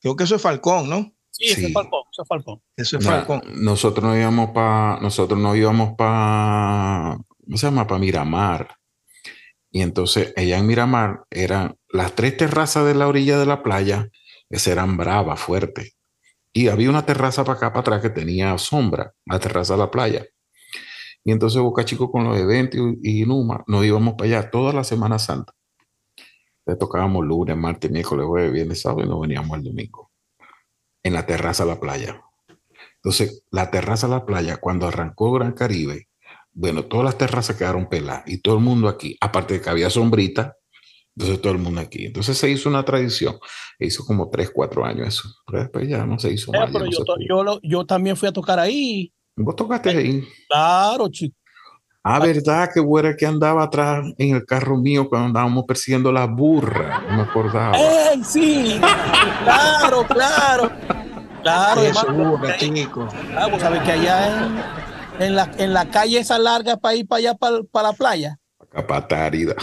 [0.00, 1.12] Creo que eso es Falcón, ¿no?
[1.30, 2.62] Sí, eso es Falcón, eso es Falcón.
[2.76, 3.42] Eso es Falcón.
[3.56, 7.86] nosotros no íbamos para, nosotros no íbamos para, ¿cómo se llama?
[7.86, 8.76] Para Miramar.
[9.70, 14.10] Y entonces ella en Miramar eran las tres terrazas de la orilla de la playa,
[14.48, 15.96] esas eran bravas, fuertes.
[16.52, 19.90] y había una terraza para acá, para atrás, que tenía sombra, la terraza de la
[19.90, 20.24] playa.
[21.24, 24.84] Y entonces Boca Chico con los eventos y, Numa, nos íbamos para allá toda la
[24.84, 25.54] Semana Santa.
[26.66, 30.10] Le tocábamos lunes, martes, miércoles, jueves, viernes, sábado y nos veníamos el domingo.
[31.02, 32.22] En la terraza de la playa.
[32.96, 36.08] Entonces, la terraza de la playa, cuando arrancó Gran Caribe,
[36.52, 39.90] bueno, todas las terrazas quedaron peladas y todo el mundo aquí, aparte de que había
[39.90, 40.56] sombrita,
[41.16, 42.06] entonces todo el mundo aquí.
[42.06, 43.36] Entonces se hizo una tradición.
[43.78, 45.28] hizo como tres, cuatro años eso.
[45.46, 46.70] Pero después ya no se hizo más.
[46.72, 49.12] Pero yo, yo, también fui a tocar ahí.
[49.36, 50.22] ¿Vos tocaste ahí?
[50.48, 51.36] Claro, chico.
[52.02, 56.26] Ah, verdad, que buena que andaba atrás en el carro mío cuando andábamos persiguiendo la
[56.26, 57.02] burra.
[57.08, 57.76] No me acordaba.
[57.76, 58.78] ¡Ey, sí!
[59.42, 60.70] claro, claro.
[61.42, 63.08] Claro, Eso, burra, chico.
[63.36, 67.06] Ah, vos sabés que allá en, en, la, en la calle esa larga para ir
[67.06, 68.38] para allá, para, para la playa.
[68.70, 69.54] Capatarida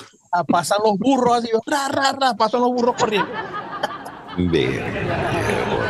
[0.48, 3.30] pasan los burros así, ra, ra, ra, pasan los burros corriendo.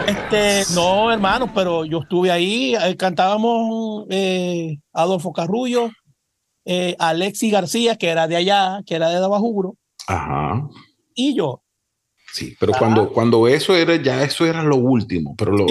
[0.07, 5.91] Este, no, hermano, pero yo estuve ahí, eh, cantábamos eh, Adolfo Carrullo,
[6.65, 9.75] eh, Alexi García, que era de allá, que era de Dabajuro.
[10.07, 10.67] Ajá.
[11.13, 11.61] Y yo.
[12.33, 15.65] Sí, pero cuando, cuando eso era, ya eso era lo último, pero lo,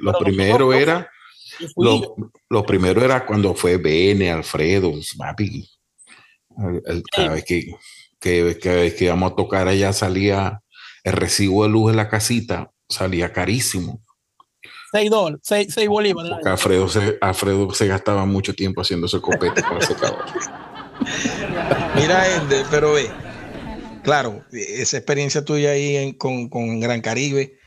[0.00, 1.10] lo, primero era,
[1.76, 5.68] lo, primero era cuando fue Bene, Alfredo, Mapi,
[7.10, 7.74] cada vez que
[8.24, 10.62] que cada vez que íbamos a tocar allá salía
[11.04, 14.02] el recibo de luz de la casita, salía carísimo.
[14.90, 16.32] 6 dólares, 6 bolívares.
[16.32, 20.24] Porque Alfredo se, Alfredo se gastaba mucho tiempo haciendo ese copete con el secador.
[21.96, 23.10] Mira, Ende, pero ve,
[24.02, 27.58] claro, esa experiencia tuya ahí con, con, Gran Caribe,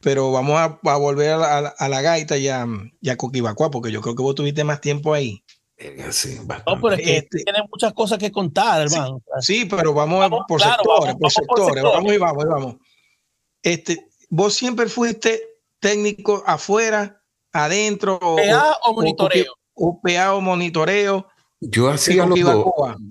[0.00, 2.66] pero vamos a, a volver a la, a la, gaita y a,
[3.00, 5.44] y a Coquibacuá, porque yo creo que vos tuviste más tiempo ahí.
[6.10, 9.22] Sí, no, pero es que este, tienen muchas cosas que contar, hermano.
[9.40, 12.76] Sí, pero vamos, por sectores, por sectores, vamos y vamos, y vamos.
[13.62, 15.42] Este, vos siempre fuiste
[15.78, 19.52] técnico afuera, adentro, PA o, monitoreo.
[19.74, 21.28] O, PA o monitoreo.
[21.60, 22.66] Yo hacía los dos.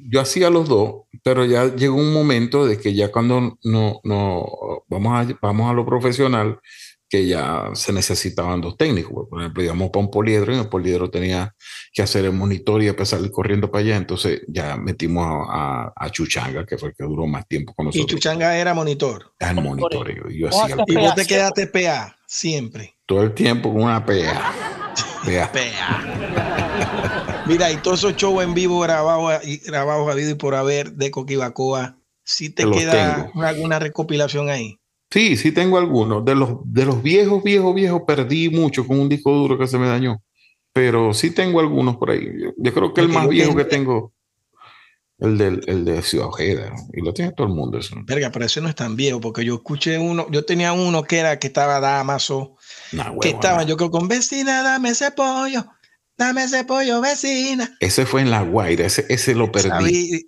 [0.09, 4.83] Yo hacía los dos, pero ya llegó un momento de que ya cuando no, no
[4.87, 6.59] vamos a, vamos a lo profesional,
[7.15, 9.27] que ya se necesitaban dos técnicos.
[9.29, 11.55] Por ejemplo, íbamos para un poliedro y el poliedro tenía
[11.93, 13.95] que hacer el monitor y empezar a ir corriendo para allá.
[13.95, 18.11] Entonces ya metimos a, a, Chuchanga, que fue el que duró más tiempo con nosotros.
[18.11, 19.33] Y Chuchanga era monitor.
[19.39, 20.29] Era el monitoreo.
[20.29, 22.95] Y, yo hacía y vos te quedaste PA siempre.
[23.05, 24.53] Todo el tiempo con una PA.
[25.53, 27.43] PA.
[27.47, 31.97] Mira, y todos esos shows en vivo grabados, grabados habido y por haber de Coquibacoa,
[32.23, 34.79] ¿sí te queda alguna recopilación ahí?
[35.15, 36.25] Sí, sí tengo algunos.
[36.25, 39.77] De los, de los viejos, viejos, viejos, perdí mucho con un disco duro que se
[39.77, 40.21] me dañó.
[40.73, 42.33] Pero sí tengo algunos por ahí.
[42.57, 44.11] Yo, creo que el más viejo que tengo,
[45.19, 46.75] el, del, el de Ciudad Ojeda.
[46.91, 47.95] Y lo tiene todo el mundo eso.
[48.03, 51.19] Verga, pero ese no es tan viejo, porque yo escuché uno, yo tenía uno que
[51.19, 52.57] era que estaba Damaso,
[53.21, 55.65] que estaba, yo creo con vecina, dame ese pollo,
[56.17, 57.73] dame ese pollo, vecina.
[57.79, 60.25] Ese fue en La Guaira, ese, ese lo perdí.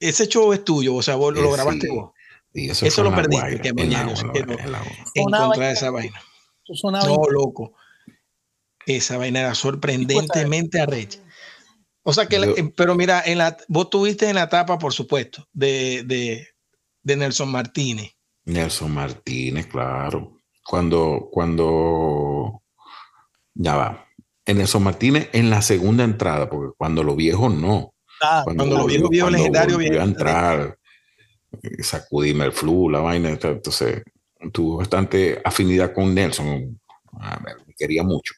[0.00, 2.14] Ese show es tuyo, o sea, vos lo grabaste vos
[2.54, 3.36] eso, lo perdí.
[3.60, 4.14] que mañana
[5.14, 6.20] encontrar esa vaina.
[6.84, 7.74] No, loco.
[8.86, 11.20] Esa vaina era sorprendentemente arrecha.
[12.02, 15.48] O sea que, eh, pero mira, en la, vos tuviste en la etapa, por supuesto,
[15.52, 16.46] de, de,
[17.02, 18.12] de Nelson Martínez.
[18.44, 20.36] Nelson Martínez, claro.
[20.62, 22.62] Cuando, cuando,
[23.54, 24.06] ya va.
[24.44, 27.94] En Nelson Martínez en la segunda entrada, porque cuando los viejos no.
[28.20, 30.78] Ah, cuando, los viejos viejos legendarios a entrar
[31.80, 33.30] sacudime el flu, la vaina.
[33.30, 34.02] Entonces,
[34.52, 36.80] tuvo bastante afinidad con Nelson.
[37.16, 38.34] me quería mucho.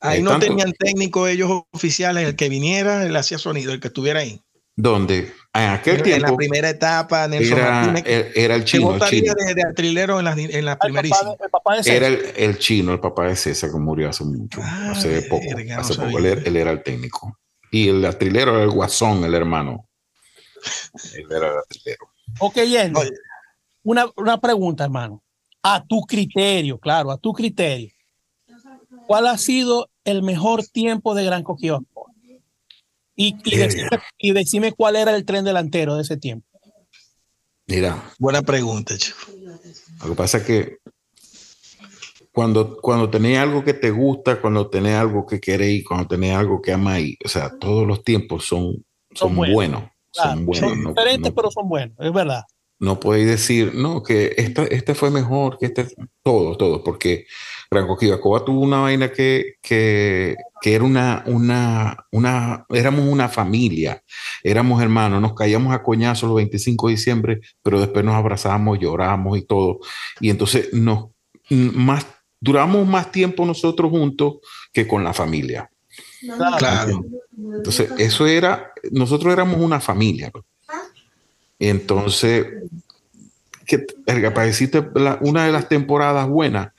[0.00, 3.88] Ahí eh, no tenían técnico ellos oficiales, el que viniera, él hacía sonido, el que
[3.88, 4.40] estuviera ahí.
[4.76, 5.32] ¿Dónde?
[5.54, 6.26] En aquel tiempo.
[6.26, 8.94] En la primera etapa, Nelson era, Martínez, era el chino.
[8.94, 9.34] El chino.
[9.34, 11.34] De, de en la, en la primerísima.
[11.84, 15.42] era el, el, chino, el papá de César, que murió hace mucho, ah, hace poco.
[15.76, 17.36] hace poco él, él, era el técnico.
[17.72, 19.88] Y el atrilero era el guasón, el hermano.
[21.14, 22.08] él era el atrilero.
[22.40, 23.00] Ok, Yendi,
[23.82, 25.22] una, una pregunta, hermano.
[25.62, 27.90] A tu criterio, claro, a tu criterio.
[29.06, 31.80] ¿Cuál ha sido el mejor tiempo de Gran Coquillo?
[33.16, 33.36] Y,
[34.18, 36.46] y, decime, cuál era el tren delantero de ese tiempo.
[37.66, 38.00] Mira.
[38.18, 39.18] Buena pregunta, chico.
[40.02, 40.76] Lo que pasa es que
[42.30, 46.62] cuando, cuando tenés algo que te gusta, cuando tenés algo que queréis, cuando tenés algo
[46.62, 50.94] que amáis, o sea, todos los tiempos son, son, buenos son buenos.
[50.94, 52.42] diferentes, pero son buenos, es verdad.
[52.80, 55.88] No podéis decir, no, que este, este fue mejor, que este,
[56.22, 57.26] todo, todo, porque
[57.70, 64.04] Gran Coquibacoa tuvo una vaina que, que, que, era una, una, una, éramos una familia,
[64.44, 69.36] éramos hermanos, nos caíamos a coñazos los 25 de diciembre, pero después nos abrazábamos, lloramos
[69.36, 69.80] y todo.
[70.20, 71.06] Y entonces nos,
[71.50, 72.06] más
[72.40, 74.36] duramos más tiempo nosotros juntos
[74.72, 75.70] que con la familia.
[76.58, 77.04] Claro.
[77.56, 80.30] Entonces, eso era, nosotros éramos una familia.
[80.30, 80.44] pues.
[81.58, 82.46] Entonces,
[83.66, 86.72] que, para decirte, la- una de las temporadas buenas,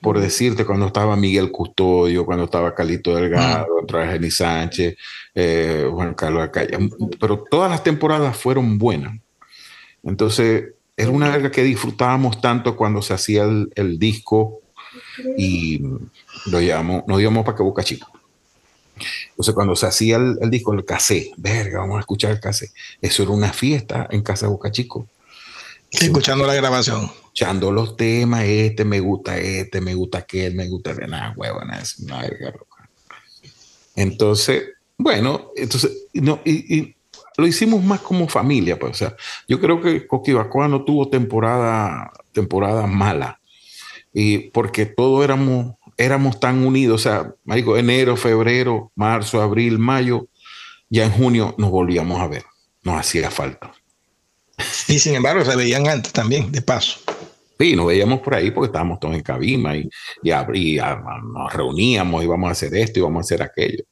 [0.00, 4.96] por decirte, cuando estaba Miguel Custodio, cuando estaba Calito Delgado, otra vez Jenny Sánchez,
[5.34, 6.78] eh, Juan Carlos Acaya,
[7.18, 9.18] pero todas las temporadas fueron buenas.
[10.04, 14.60] Entonces, era una verga que disfrutábamos tanto cuando se hacía el, el disco
[15.36, 15.80] y
[16.46, 18.08] lo llevamos, nos íbamos para que Boca Chico.
[19.30, 22.72] Entonces, cuando se hacía el, el disco, el cassette, verga, vamos a escuchar el cassette.
[23.00, 25.06] Eso era una fiesta en casa de Boca Chico.
[25.90, 27.04] Escuchando la grabación.
[27.04, 31.78] Escuchando los temas, este me gusta, este me gusta aquel, me gusta de nada, huevona,
[31.78, 32.90] es una verga loca.
[33.94, 34.64] Entonces,
[34.96, 36.96] bueno, entonces, no, y, y
[37.36, 42.12] lo hicimos más como familia, pues, o sea, yo creo que Coquibacoa no tuvo temporada,
[42.32, 43.40] temporada mala,
[44.12, 50.28] y porque todos éramos, éramos tan unidos, o sea, marico, enero, febrero, marzo, abril, mayo,
[50.88, 52.44] ya en junio nos volvíamos a ver,
[52.82, 53.72] nos hacía falta.
[54.88, 57.00] Y sin embargo, se veían antes también, de paso.
[57.58, 59.88] Sí, nos veíamos por ahí porque estábamos todos en cabima y,
[60.22, 63.84] y, y a- a- nos reuníamos, íbamos a hacer esto, íbamos a hacer aquello.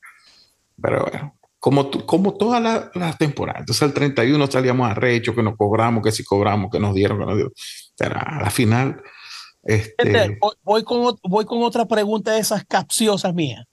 [0.81, 3.61] Pero bueno, como, como todas las las temporadas.
[3.61, 7.19] Entonces el 31 salíamos a recho, que nos cobramos, que si cobramos, que nos dieron,
[7.19, 7.53] que nos dieron.
[7.99, 9.03] Pero a la final,
[9.67, 13.65] Este, voy, voy con, voy con otra pregunta de esas capciosas mías.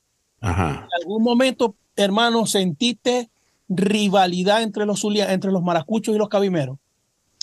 [0.41, 0.88] ajá.
[0.91, 3.29] ¿En algún momento, hermano, sentiste
[3.69, 6.77] rivalidad entre los Zulia, entre los maracuchos y los cabimeros?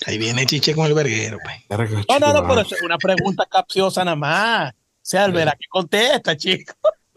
[0.06, 1.88] Ahí viene Chiche con el verguero, pues.
[2.08, 4.72] No, no, no, pero es una pregunta capciosa nada más.
[4.72, 6.74] O sea, Alvera, que contesta, chico.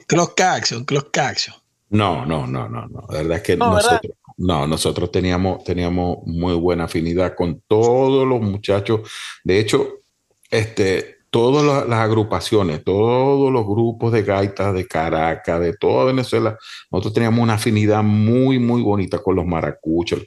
[0.08, 1.54] Clos Caxio, Clos Caxio.
[1.90, 3.06] No, no, no, no, no.
[3.10, 3.92] La verdad es que No, ¿verdad?
[3.92, 9.10] nosotros, no, nosotros teníamos, teníamos muy buena afinidad con todos los muchachos.
[9.44, 10.02] De hecho,
[10.50, 16.56] este, todas las, las agrupaciones, todos los grupos de gaitas de Caracas, de toda Venezuela,
[16.92, 20.22] nosotros teníamos una afinidad muy, muy bonita con los maracuchos.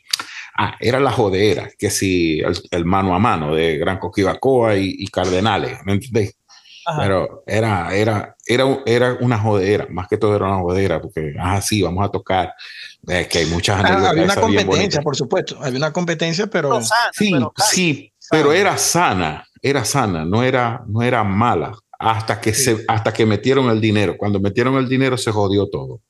[0.58, 4.96] Ah, era la jodera, que si el, el mano a mano de Gran Coquibacoa y,
[4.98, 6.34] y Cardenales, ¿me entendés?
[6.84, 7.02] Ajá.
[7.02, 11.60] Pero era, era, era, era una jodera, más que todo era una jodera, porque, ah,
[11.60, 12.52] sí, vamos a tocar.
[13.06, 15.56] Es que hay muchas Ah, había una competencia, por supuesto.
[15.62, 20.42] Había una competencia, pero No, sana, Sí, pero sí, pero era sana, era sana, no
[20.42, 24.16] era, no era mala, hasta que, se, hasta que metieron el dinero.
[24.16, 26.00] Cuando metieron el dinero se jodió todo.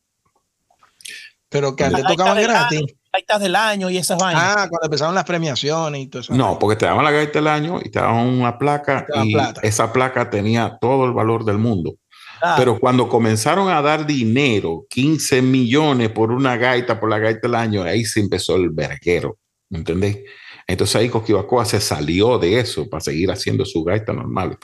[1.49, 2.79] pero que antes tocaban gratis.
[2.79, 4.43] año, gaitas del año y esas vainas.
[4.45, 6.35] Ah, cuando empezaron las premiaciones y todo eso.
[6.35, 9.61] No, porque te daban la gaita del año y te daban una placa y plata.
[9.63, 11.95] esa placa tenía todo el valor del mundo.
[12.43, 17.41] Ah, Pero cuando comenzaron a dar dinero, 15 millones por una gaita, por la gaita
[17.43, 19.39] del año, ahí se empezó el verguero,
[19.71, 20.19] ¿me entendés?
[20.67, 24.59] Entonces ahí Coquibacoa se salió de eso para seguir haciendo su gaita normal.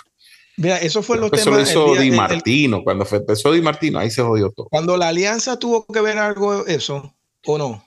[0.57, 3.99] Mira, eso fue lo el hizo Di el- el- Martino, cuando fue- empezó Di Martino,
[3.99, 4.67] ahí se jodió todo.
[4.71, 7.15] cuando la alianza tuvo que ver algo eso,
[7.47, 7.85] ¿o no?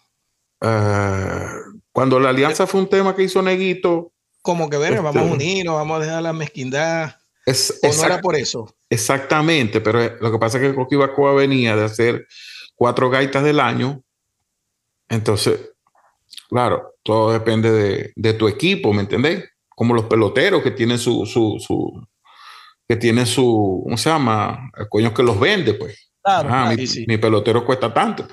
[0.61, 1.47] Eh,
[1.91, 5.33] cuando la alianza fue un tema que hizo Neguito, Como que ver, Este- vamos a
[5.33, 7.15] unirnos, vamos a dejar la mezquindad.
[7.47, 8.75] es, ¿O no era exact- por eso?
[8.89, 12.27] exactamente, pero eh, lo que pasa es que Coquibacoa venía de hacer
[12.75, 14.03] cuatro gaitas del año,
[15.09, 15.59] entonces,
[16.49, 19.43] claro, todo depende de, de tu equipo, ¿me entendés?
[19.69, 22.05] Como los peloteros que tienen su, su, su
[22.87, 24.69] que tienen su, ¿cómo se llama?
[24.77, 26.11] El coño que los vende, pues.
[26.23, 26.69] claro, claro.
[26.71, 27.05] mi, sí, sí.
[27.07, 28.27] mi pelotero cuesta tanto.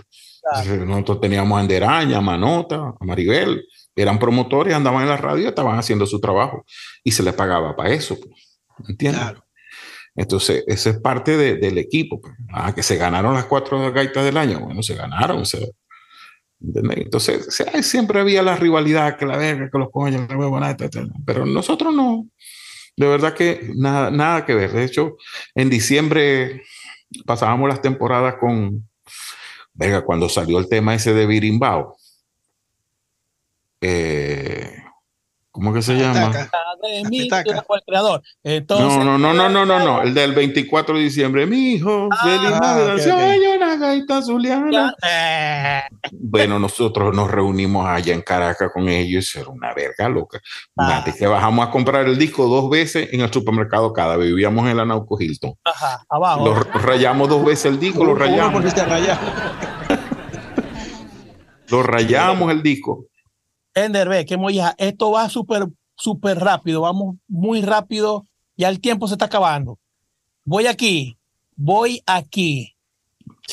[0.44, 5.48] Entonces, nosotros teníamos a Anderaña, a Manota, a Maribel, eran promotores, andaban en la radio,
[5.48, 6.64] estaban haciendo su trabajo
[7.04, 8.18] y se les pagaba para eso.
[8.20, 8.60] pues.
[8.88, 9.22] ¿Entiendes?
[9.22, 9.44] Claro.
[10.14, 12.20] Entonces, eso es parte de- del equipo.
[12.20, 12.34] pues.
[12.52, 14.60] Ah, que se ganaron las cuatro gaitas del año.
[14.60, 15.44] Bueno, se ganaron.
[16.64, 16.98] ¿Entendés?
[16.98, 21.08] Entonces, sea, siempre había la rivalidad, que la verga, que los coños, la huevona, etc.
[21.24, 22.26] Pero nosotros no.
[22.96, 24.72] De verdad que nada, nada que ver.
[24.72, 25.16] De hecho,
[25.54, 26.62] en diciembre
[27.26, 28.88] pasábamos las temporadas con,
[29.74, 31.96] verga, cuando salió el tema ese de Birimbao.
[33.80, 34.82] Eh,
[35.50, 36.32] ¿Cómo que se llama?
[36.32, 38.22] El creador.
[38.68, 42.50] No, no, no, no, no, no, no, el del 24 de diciembre, mi hijo, feliz
[42.54, 42.98] Ah, Navidad,
[43.76, 44.94] gaita zuliana.
[45.06, 50.40] eh, Bueno, nosotros nos reunimos allá en Caracas con ellos, era una verga loca.
[50.76, 51.04] Ah.
[51.18, 54.76] Que bajamos a comprar el disco dos veces en el supermercado cada vez, vivíamos en
[54.76, 55.54] la Nauco Hilton.
[55.64, 56.44] ajá, abajo.
[56.44, 58.62] Lo rayamos dos veces el disco, lo rayamos,
[61.68, 63.06] lo rayamos el disco.
[63.74, 65.66] Ender, ve, que moya, esto va súper,
[65.96, 69.78] súper rápido, vamos muy rápido, ya el tiempo se está acabando.
[70.44, 71.16] Voy aquí,
[71.56, 72.71] voy aquí,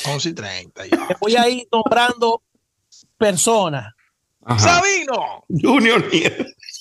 [0.06, 0.86] 11 y 30.
[0.86, 1.08] ya.
[1.08, 2.42] te voy a ir nombrando
[3.18, 3.92] personas.
[4.44, 4.80] Ajá.
[4.80, 5.44] ¡Sabino!
[5.48, 6.04] Junior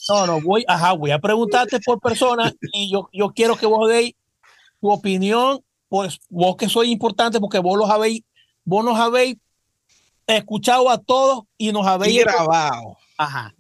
[0.09, 3.87] No, no, voy, ajá, voy a preguntarte por personas y yo, yo quiero que vos
[3.89, 4.15] deis
[4.81, 8.23] tu opinión, pues vos que sois importante porque vos los habéis,
[8.63, 9.37] vos nos habéis
[10.25, 12.97] escuchado a todos y nos habéis grabado.
[13.17, 13.53] Ajá.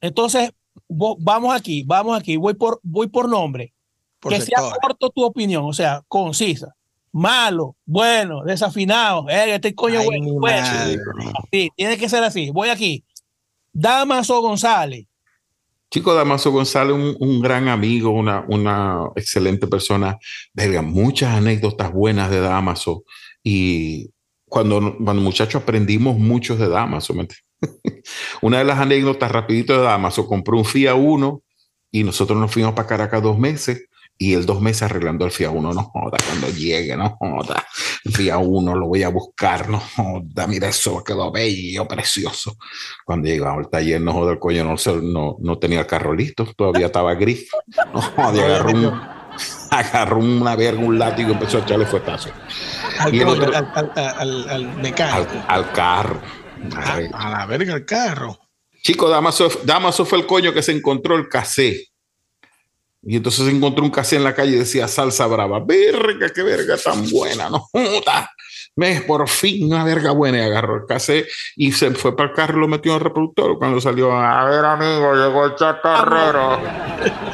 [0.00, 0.52] Entonces,
[0.88, 3.72] vamos aquí, vamos aquí, voy por, voy por nombre.
[4.20, 6.74] que sea corto tu opinión, o sea, concisa.
[7.16, 10.98] Malo, bueno, desafinado, eh, este coño bueno.
[11.52, 12.50] Sí, tiene que ser así.
[12.50, 13.04] Voy aquí.
[13.72, 15.06] Damaso González.
[15.92, 20.18] Chico Damaso González, un, un, gran amigo, una, una excelente persona.
[20.52, 23.04] Verga, muchas anécdotas buenas de Damaso.
[23.44, 24.10] Y
[24.46, 27.14] cuando, cuando muchachos aprendimos muchos de Damaso.
[28.42, 31.42] una de las anécdotas rapidito de Damaso, compró un FIA 1
[31.92, 35.50] y nosotros nos fuimos para Caracas dos meses y el dos meses arreglando el FIA
[35.50, 37.64] 1, no joda, cuando llegue, no joda,
[38.04, 42.56] el FIA 1 lo voy a buscar, no joda, mira eso, quedó bello, precioso.
[43.04, 46.46] Cuando llegaba al taller, no joda, el coño no, no, no tenía el carro listo,
[46.56, 47.48] todavía estaba gris,
[47.92, 49.00] no joda, agarró, un,
[49.70, 52.30] agarró una verga, un látigo y empezó a echarle fuetazo.
[52.98, 55.32] Al, al, al, al, mecánico.
[55.48, 56.20] Al, carro.
[56.76, 58.38] A, la verga, el carro.
[58.82, 61.93] Chico, Damaso, Damaso fue el coño que se encontró el casé
[63.06, 65.60] y entonces encontró un casé en la calle y decía salsa brava.
[65.60, 67.68] Verga, qué verga tan buena, no
[68.76, 70.38] Me por fin una verga buena.
[70.38, 71.26] Y agarró el casé
[71.56, 73.58] y se fue para el carro y lo metió en el reproductor.
[73.58, 76.60] Cuando salió, a ver, amigo, llegó el chatarrero.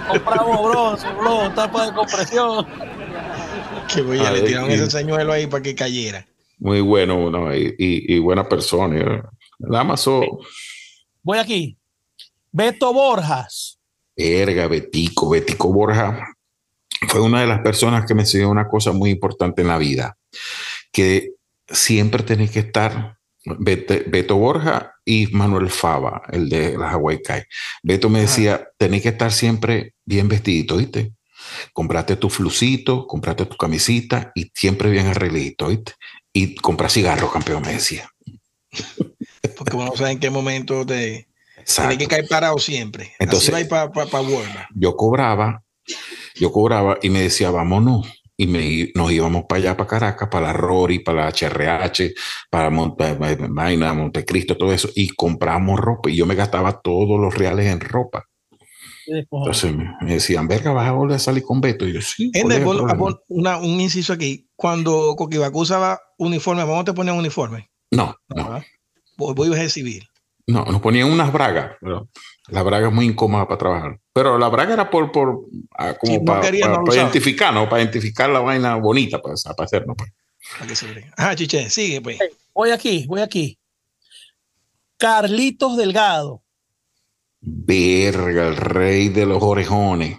[0.09, 2.67] Compramos bronce, bro, tapa de compresión.
[3.93, 6.27] Que voy a le tiraron ese señuelo ahí para que cayera.
[6.59, 7.55] Muy bueno, ¿no?
[7.55, 9.31] y, y, buena persona.
[9.59, 10.21] Damaso.
[11.23, 11.79] Voy aquí.
[12.53, 13.80] Beto Borjas.
[14.21, 16.35] Verga, Betico, Betico Borja
[17.09, 20.19] fue una de las personas que me enseñó una cosa muy importante en la vida,
[20.93, 21.33] que
[21.67, 27.43] siempre tenés que estar, Beto, Borja y Manuel Fava, el de las Hawaii Kai.
[27.83, 31.13] Beto me decía, tenés que estar siempre bien vestidito, ¿viste?
[31.73, 35.95] Comprate tu flucito, comprate tu camisita y siempre bien arreglito, ¿viste?
[36.35, 38.11] Y compra cigarros, campeón, me decía.
[39.57, 41.30] Porque uno no sabe en qué momento te,
[41.65, 43.13] tiene que caer parado siempre.
[43.19, 43.69] Entonces,
[44.75, 45.63] yo cobraba,
[46.35, 48.07] yo cobraba y me decía, vámonos.
[48.37, 52.15] Y me, nos íbamos para allá, para Caracas, para la Rory, para la HRH,
[52.49, 54.89] para Monte, Montecristo, todo eso.
[54.95, 56.09] Y compramos ropa.
[56.09, 58.25] Y yo me gastaba todos los reales en ropa.
[59.07, 61.87] Entonces me, decían, verga, vas a volver a salir con Beto.
[61.87, 62.31] Y yo, sí.
[62.35, 64.49] un inciso aquí.
[64.57, 67.71] Cuando Coquibacu usaba uniforme, ¿vamos te ponían uniforme?
[67.91, 68.63] No, no.
[69.17, 70.09] Voy, a civil.
[70.51, 72.09] No, nos ponían unas bragas, pero
[72.49, 74.01] la braga es muy incómoda para trabajar.
[74.13, 75.47] Pero la braga era por, por
[75.79, 77.69] ah, como para, identificar, ¿no?
[77.69, 79.95] Para identificar la vaina bonita, pues, para hacerlo.
[79.95, 80.13] Pues.
[81.17, 82.19] Ah, chiche, sigue, pues.
[82.53, 83.59] Voy aquí, voy aquí.
[84.97, 86.43] Carlitos Delgado.
[87.41, 90.19] Verga, el rey de los orejones.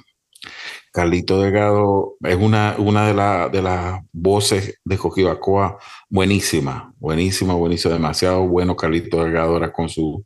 [0.91, 5.77] Carlito Delgado es una, una de, de las voces de Coquibacoa
[6.09, 10.25] buenísima, buenísima, buenísima, demasiado bueno Carlito Delgado era con su,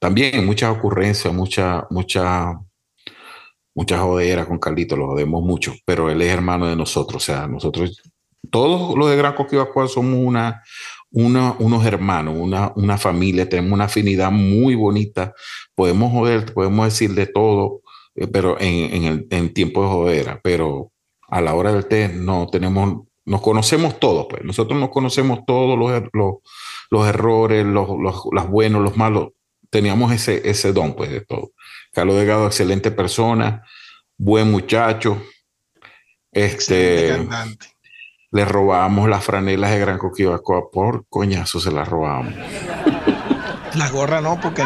[0.00, 2.58] también muchas ocurrencias, mucha, mucha,
[3.74, 7.46] mucha jodera con Carlito, lo jodemos mucho, pero él es hermano de nosotros, o sea,
[7.46, 8.00] nosotros,
[8.50, 10.62] todos los de Gran Coquibacoa somos una,
[11.10, 15.34] una, unos hermanos, una, una familia, tenemos una afinidad muy bonita,
[15.74, 17.79] podemos joder, podemos decir de todo,
[18.14, 20.92] eh, pero en, en, el, en tiempo de jodera, pero
[21.28, 24.44] a la hora del té no tenemos, nos conocemos todos, pues.
[24.44, 26.36] Nosotros nos conocemos todos los, er, los,
[26.90, 29.28] los errores, los, los, los, buenos, los malos,
[29.70, 31.52] teníamos ese, ese don, pues, de todo.
[31.92, 33.64] Carlos Delgado, excelente persona,
[34.16, 35.22] buen muchacho,
[36.32, 37.26] este,
[38.32, 42.34] le robábamos las franelas de Gran Coquibacoa por coñazo, se las robábamos.
[43.74, 44.62] La gorra no, porque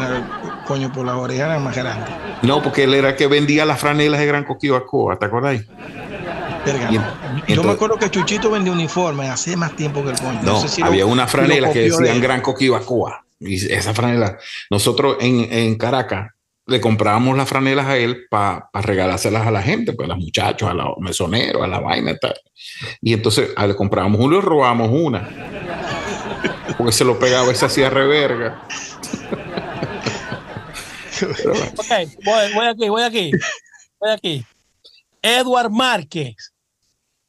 [0.65, 2.07] coño por la oreja era más grande.
[2.43, 5.65] No, porque él era que vendía las franelas de Gran Coquibacoa, ¿te acordáis?
[7.49, 10.41] yo me acuerdo que Chuchito vendía uniformes hace más tiempo que el coño.
[10.43, 13.25] No, había una franela que decían Gran Coquibacoa.
[13.41, 14.39] Y esa franela,
[14.71, 16.31] nosotros en, en Caracas
[16.67, 20.71] le comprábamos las franelas a él para regalárselas a la gente, pues a los muchachos,
[20.71, 22.35] a los mesoneros, a la vaina y tal.
[23.03, 25.29] Y entonces le comprábamos uno y robamos una.
[26.79, 28.63] Porque se lo pegaba esa hacía reverga
[32.25, 33.31] voy, aquí, voy aquí.
[34.01, 34.45] Voy aquí.
[35.23, 36.53] Edward Márquez.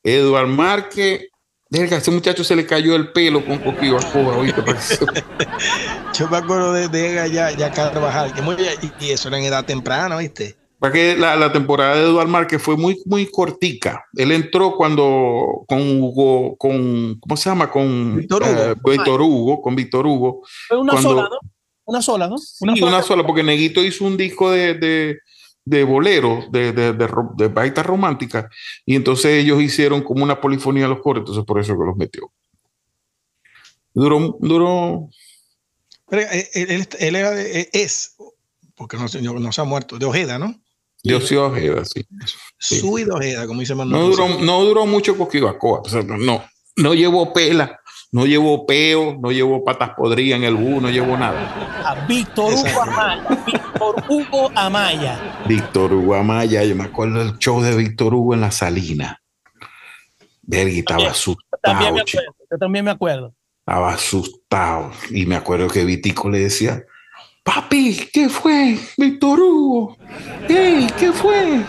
[0.04, 1.28] Edward Márquez.
[1.70, 3.98] Verga, a ese muchacho se le cayó el pelo con coquillo
[6.14, 8.56] Yo me acuerdo de, de ya, ya Carvajal, que muy,
[9.00, 10.56] y, eso era en edad temprana, ¿viste?
[10.80, 14.06] Para que la, la, temporada de Eduard Márquez fue muy, muy cortica.
[14.16, 17.72] Él entró cuando con Hugo, con, ¿cómo se llama?
[17.72, 20.42] Con Víctor Hugo, eh, Víctor Hugo con Víctor Hugo.
[20.68, 21.40] Fue una sola, ¿no?
[21.86, 22.36] Una sola, ¿no?
[22.62, 22.92] Una, sola.
[22.92, 25.20] una sola, porque Neguito hizo un disco de, de,
[25.64, 28.50] de bolero, de, de, de, de baita romántica,
[28.86, 31.96] y entonces ellos hicieron como una polifonía a los coros, entonces por eso que los
[31.96, 32.32] metió.
[33.94, 35.10] Duró, duró.
[36.10, 38.16] Pero él, él, él era de, es,
[38.76, 40.54] porque no, no, se ha muerto, de Ojeda, ¿no?
[41.04, 42.06] De Ojeda, sí.
[42.60, 42.80] sí.
[42.80, 44.02] Sui de Ojeda, como dice Manuel.
[44.02, 46.44] No duró, no duró mucho Coquibacoa, o sea, no,
[46.76, 47.80] no llevó pela,
[48.12, 51.84] no llevó peo, no llevó patas podridas en el bus, no llevó nada.
[51.84, 53.38] A Víctor Hugo Amaya.
[53.45, 55.43] Víctor Hugo Amaya.
[55.47, 59.22] Víctor Hugo Amaya, yo me acuerdo del show de Víctor Hugo en la Salina.
[60.41, 61.62] Vergui estaba asustado.
[61.62, 63.34] También me acuerdo, yo también me acuerdo.
[63.68, 64.91] Estaba asustado.
[65.10, 66.84] Y me acuerdo que Vitico le decía,
[67.43, 68.78] papi, ¿qué fue?
[68.97, 69.97] Víctor Hugo.
[70.47, 71.62] Hey, ¿qué fue?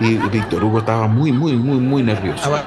[0.00, 2.36] Y Víctor Hugo estaba muy, muy, muy, muy nervioso.
[2.36, 2.66] Estaba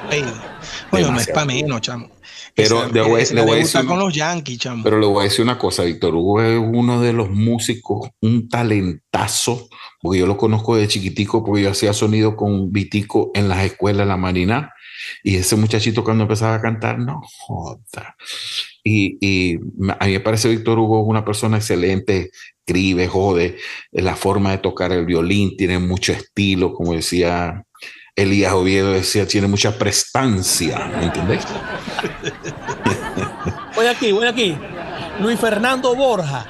[0.90, 2.10] Bueno, no es para menos, chamo.
[2.54, 4.82] Pero le voy, ese le voy a decir, con los Yankees, chamo.
[4.82, 8.48] pero le voy a decir una cosa, Víctor Hugo es uno de los músicos, un
[8.48, 9.68] talentazo,
[10.00, 14.02] porque yo lo conozco de chiquitico, porque yo hacía sonido con Vitico en las escuelas,
[14.02, 14.72] en la Marina,
[15.22, 18.16] y ese muchachito cuando empezaba a cantar, no joda.
[18.82, 19.56] Y,
[19.98, 22.30] a mí me parece Víctor Hugo una persona excelente,
[22.66, 23.56] escribe, jode,
[23.92, 27.64] la forma de tocar el violín, tiene mucho estilo, como decía
[28.22, 31.46] Elías Oviedo, decía, tiene mucha prestancia, ¿me entendés?
[33.76, 34.56] Voy aquí, voy aquí.
[35.20, 36.46] Luis Fernando Borja.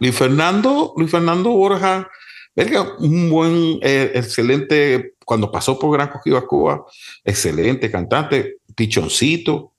[0.00, 2.08] Luis Fernando, Luis Fernando Borja,
[2.54, 6.84] verga, un buen, eh, excelente, cuando pasó por Gran Coquiba Cuba,
[7.24, 9.72] excelente cantante, pichoncito,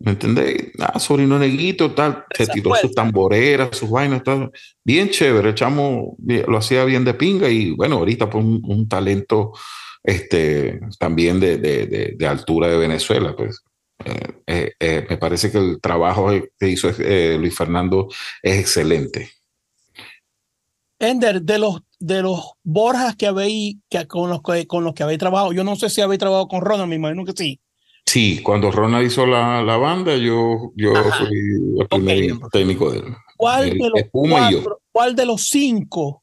[0.00, 0.72] ¿me entendés?
[0.78, 4.50] Ah, sobrino neguito, tal, se tiró sus tamboreras, sus vainas, tal,
[4.84, 8.62] bien chévere, el chamo bien- lo hacía bien de pinga y bueno, ahorita pues un,
[8.64, 9.52] un talento
[10.08, 13.62] este, también de, de, de, de altura de Venezuela, pues.
[14.04, 16.88] Eh, eh, eh, me parece que el trabajo que hizo
[17.38, 18.08] Luis Fernando
[18.42, 19.30] es excelente.
[21.00, 25.02] Ender, de los de los Borjas que habéis que con los que con los que
[25.02, 27.60] habéis trabajado, yo no sé si habéis trabajado con Ronald, me imagino que sí.
[28.06, 31.26] Sí, cuando Ronald hizo la, la banda, yo, yo Ajá.
[31.26, 31.28] fui
[31.80, 33.04] el primer técnico de él.
[33.36, 36.22] ¿Cuál El de los cuatro- cuál de los cinco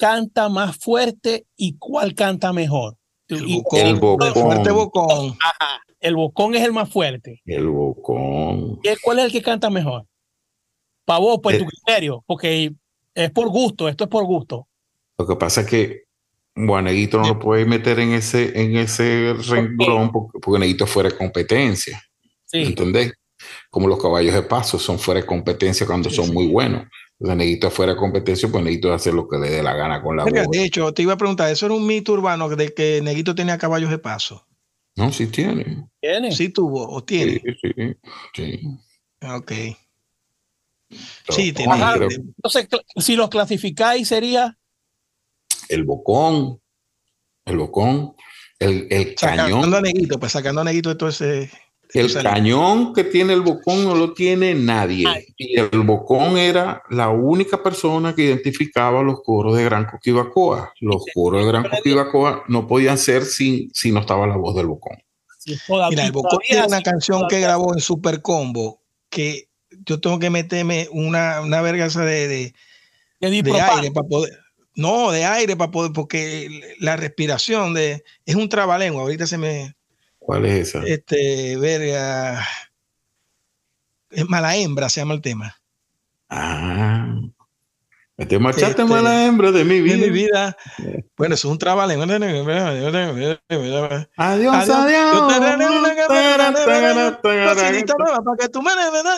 [0.00, 2.96] canta más fuerte y cuál canta mejor?
[3.28, 4.32] El Y- bocón, el bocón.
[4.32, 5.36] fuerte bocón.
[5.40, 7.42] Ajá, el bocón es el más fuerte.
[7.44, 8.80] El Bocón.
[8.82, 10.06] ¿Y ¿Cuál es el que canta mejor?
[11.04, 11.58] Para vos, por Eh.
[11.58, 12.72] tu criterio, porque
[13.14, 14.66] es por gusto, esto es por gusto.
[15.18, 16.02] Lo que pasa es que
[16.56, 20.90] bueno, Neguito no lo puede meter en ese, en ese renglón porque, porque Neguito es
[20.90, 22.02] fuera de competencia.
[22.44, 22.62] Sí.
[22.62, 23.12] ¿Entendés?
[23.70, 26.32] Como los caballos de paso son fuera de competencia cuando Sí, son sí.
[26.32, 26.86] muy buenos.
[27.20, 30.16] Entonces, Neguito fuera de competencia, pues Neguito hace lo que le dé la gana con
[30.16, 30.32] la voz.
[30.50, 33.58] de hecho, te iba a preguntar, eso era un mito urbano de que Neguito tenía
[33.58, 34.46] caballos de paso.
[34.96, 35.86] No, sí tiene.
[36.00, 36.32] ¿Tiene?
[36.32, 37.42] Sí tuvo o tiene.
[37.44, 37.96] Sí, sí,
[38.34, 38.60] sí.
[39.22, 39.52] Ok.
[40.88, 40.98] Pero
[41.28, 41.74] Sí, tiene.
[41.94, 44.58] creo- Entonces, si los clasificáis, sería
[45.68, 46.60] el bocón,
[47.44, 48.14] el bocón,
[48.58, 49.74] el, el Sacando cañón.
[49.74, 51.50] a Neguito, pues sacando a Neguito de todo ese.
[51.92, 55.06] El cañón que tiene el bocón no lo tiene nadie.
[55.08, 55.26] Ay.
[55.36, 60.72] Y el bocón era la única persona que identificaba los coros de Gran Coquibacoa.
[60.80, 64.66] Los coros de Gran Coquibacoa no podían ser sin, si no estaba la voz del
[64.66, 64.98] bocón.
[65.90, 69.48] Mira, el Bocón tiene una canción que grabó en Super Combo que
[69.86, 72.54] yo tengo que meterme una, una verga esa de, de,
[73.20, 74.38] de aire para poder.
[74.74, 79.02] No, de aire para poder, porque la respiración de es un trabalengua.
[79.02, 79.74] Ahorita se me.
[80.30, 80.84] ¿Cuál es esa?
[80.86, 82.46] Este, verga.
[84.10, 85.60] Es mala hembra, se llama el tema.
[86.28, 87.18] Ah.
[88.28, 89.96] Te marchaste Este, mala hembra de mi De vida.
[89.96, 90.56] mi vida.
[91.16, 92.06] Bueno, eso es un trabalengua.
[92.06, 93.28] Adiós,
[94.16, 94.68] Adiós.
[94.68, 95.32] adiós.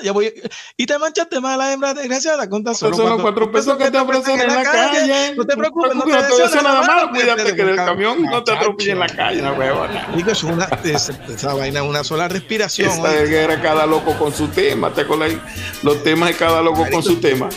[0.03, 0.33] Yo te.
[0.77, 3.99] Y te manchaste más la hembra desgraciada con tan Son solo cuatro pesos que te
[3.99, 5.35] ofrecen en la calle.
[5.37, 7.11] No te preocupes, no te nada malo.
[7.11, 9.53] Cuídate que en el un camión no te atropellen en la calle, no.
[10.17, 12.91] Digo, es una, es- esa vaina es una sola respiración.
[12.91, 14.93] Esa era cada loco con su tema.
[14.93, 15.05] ¿Te?
[15.83, 17.49] Los temas de cada loco con su tema.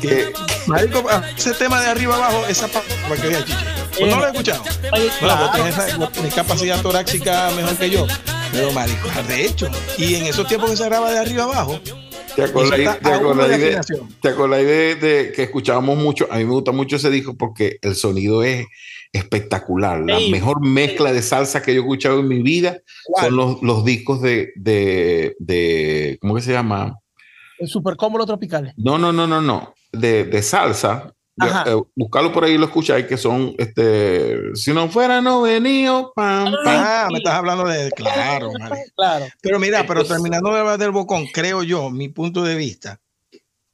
[0.00, 0.32] Que
[0.66, 3.58] Marico, ah, ese tema de arriba abajo, esa para que veas, chiche.
[3.98, 4.62] Pues no lo he escuchado.
[4.62, 5.40] Oye, Bueno, claro.
[5.46, 8.06] vos tenés, esa- vos tenés capacidad torácica mejor que yo.
[8.52, 9.68] Pero, marico, de hecho.
[9.98, 11.80] Y en esos tiempos que se graba de arriba abajo,
[12.34, 13.80] te acordáis te acordáis de
[14.20, 16.26] te acordáis de, de que escuchábamos mucho.
[16.30, 18.66] A mí me gusta mucho ese disco porque el sonido es
[19.12, 20.00] espectacular.
[20.06, 20.30] La Sí.
[20.30, 23.26] mejor mezcla de salsa que yo he escuchado en mi vida ¿Cuál?
[23.26, 26.18] son los, los discos de, de, de.
[26.20, 26.98] ¿Cómo que se llama?
[27.58, 28.74] El super cómodo tropical.
[28.76, 29.74] No, no, no, no, no.
[29.92, 31.12] De, de salsa.
[31.38, 36.14] Eh, buscarlo por ahí y lo escucháis que son este si no fuera no venido
[36.16, 36.56] pam, pam.
[36.64, 37.90] Ah, me estás hablando de.
[37.90, 38.50] Claro.
[38.96, 39.26] Claro.
[39.42, 43.00] Pero mira, pero Entonces- terminando de hablar del Bocón, creo yo, mi punto de vista,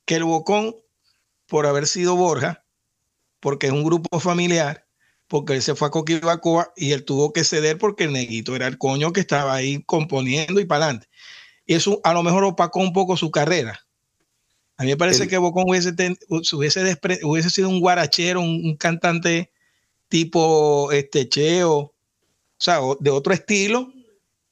[0.05, 0.75] que el Bocón,
[1.47, 2.65] por haber sido Borja,
[3.39, 4.85] porque es un grupo familiar,
[5.29, 8.67] porque él se fue a Coquibacoa y él tuvo que ceder porque el neguito era
[8.67, 11.07] el coño que estaba ahí componiendo y para adelante.
[11.65, 13.79] Y eso a lo mejor opacó un poco su carrera.
[14.77, 15.95] A mí me parece que Bocón hubiese,
[16.29, 19.51] hubiese, sido un guarachero, un, cantante
[20.09, 21.95] tipo este Cheo, o
[22.59, 23.93] sea, de otro estilo,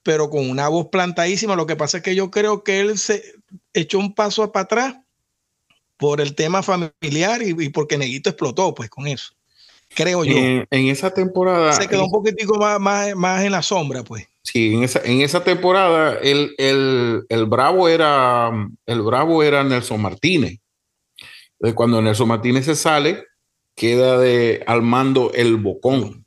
[0.03, 1.57] pero con una voz plantadísima.
[1.57, 3.23] Lo que pasa es que yo creo que él se
[3.73, 4.97] echó un paso para atrás
[5.97, 9.35] por el tema familiar y, porque Neguito explotó, pues, con eso.
[9.95, 10.35] Creo yo.
[10.35, 11.73] En, esa temporada.
[11.73, 14.30] Se quedó un poquitico más, más, más, en la sombra, pues.
[14.53, 18.51] Sí, en esa, en esa temporada el, el, el, Bravo era
[18.87, 20.59] el Bravo era Nelson Martínez.
[21.75, 23.25] cuando Nelson Martínez se sale,
[23.77, 26.27] queda de al mando el Bocón.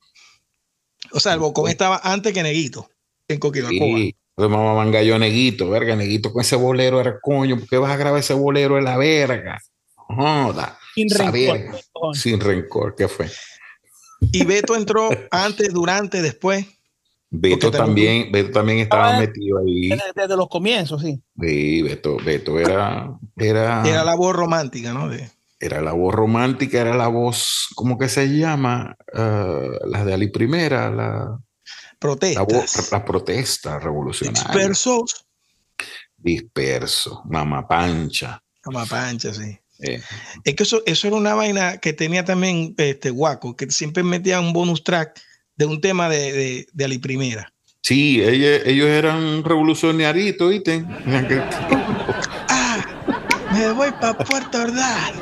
[1.11, 2.89] O sea, el Bocón estaba antes que Neguito
[3.27, 3.77] en Coquibacoa.
[3.77, 7.97] Sí, mamá gallo Neguito, verga, Neguito con ese bolero era coño, ¿por qué vas a
[7.97, 9.61] grabar ese bolero en la verga?
[9.95, 10.79] Joda.
[10.95, 12.15] Sin rencor.
[12.15, 13.29] Sin rencor, ¿qué fue?
[14.31, 16.65] Y Beto entró antes, durante, después.
[17.35, 19.89] Beto también, Beto también estaba metido ahí.
[20.15, 21.19] Desde, los comienzos, sí.
[21.41, 23.81] Sí, Beto, Beto era, era.
[23.83, 25.09] Era la voz romántica, ¿no?
[25.59, 28.95] Era la voz romántica, era la voz, ¿cómo que se llama?
[29.11, 31.39] Uh, la de Ali Primera, la
[31.97, 32.91] protestas.
[32.91, 34.43] La, protesta revolucionaria.
[34.43, 35.25] Dispersos.
[36.15, 38.43] Disperso, Mamá Pancha.
[38.65, 39.57] Mamá Pancha, sí.
[39.79, 44.39] Es que eso, eso era una vaina que tenía también este Guaco, que siempre metía
[44.39, 45.19] un bonus track
[45.63, 47.53] de un tema de, de, de Ali Primera.
[47.81, 50.85] Sí, ellos, ellos eran revolucionaritos, ¿viste?
[52.49, 52.85] ah,
[53.51, 55.13] me voy para Puerto Ordaz.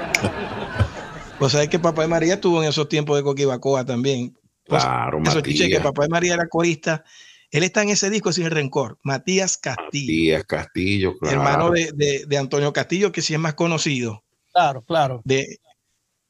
[1.40, 4.38] Pues sabes que Papá de María estuvo en esos tiempos de Coquibacoa también.
[4.68, 7.04] Claro, Eso que Papá de María era corista.
[7.50, 9.00] Él está en ese disco sin rencor.
[9.04, 10.38] Matías Castillo.
[10.38, 11.38] Matías Castillo, claro.
[11.38, 14.24] Hermano de, de, Antonio Castillo, que sí es más conocido.
[14.54, 15.22] Claro, claro.
[15.26, 15.58] De,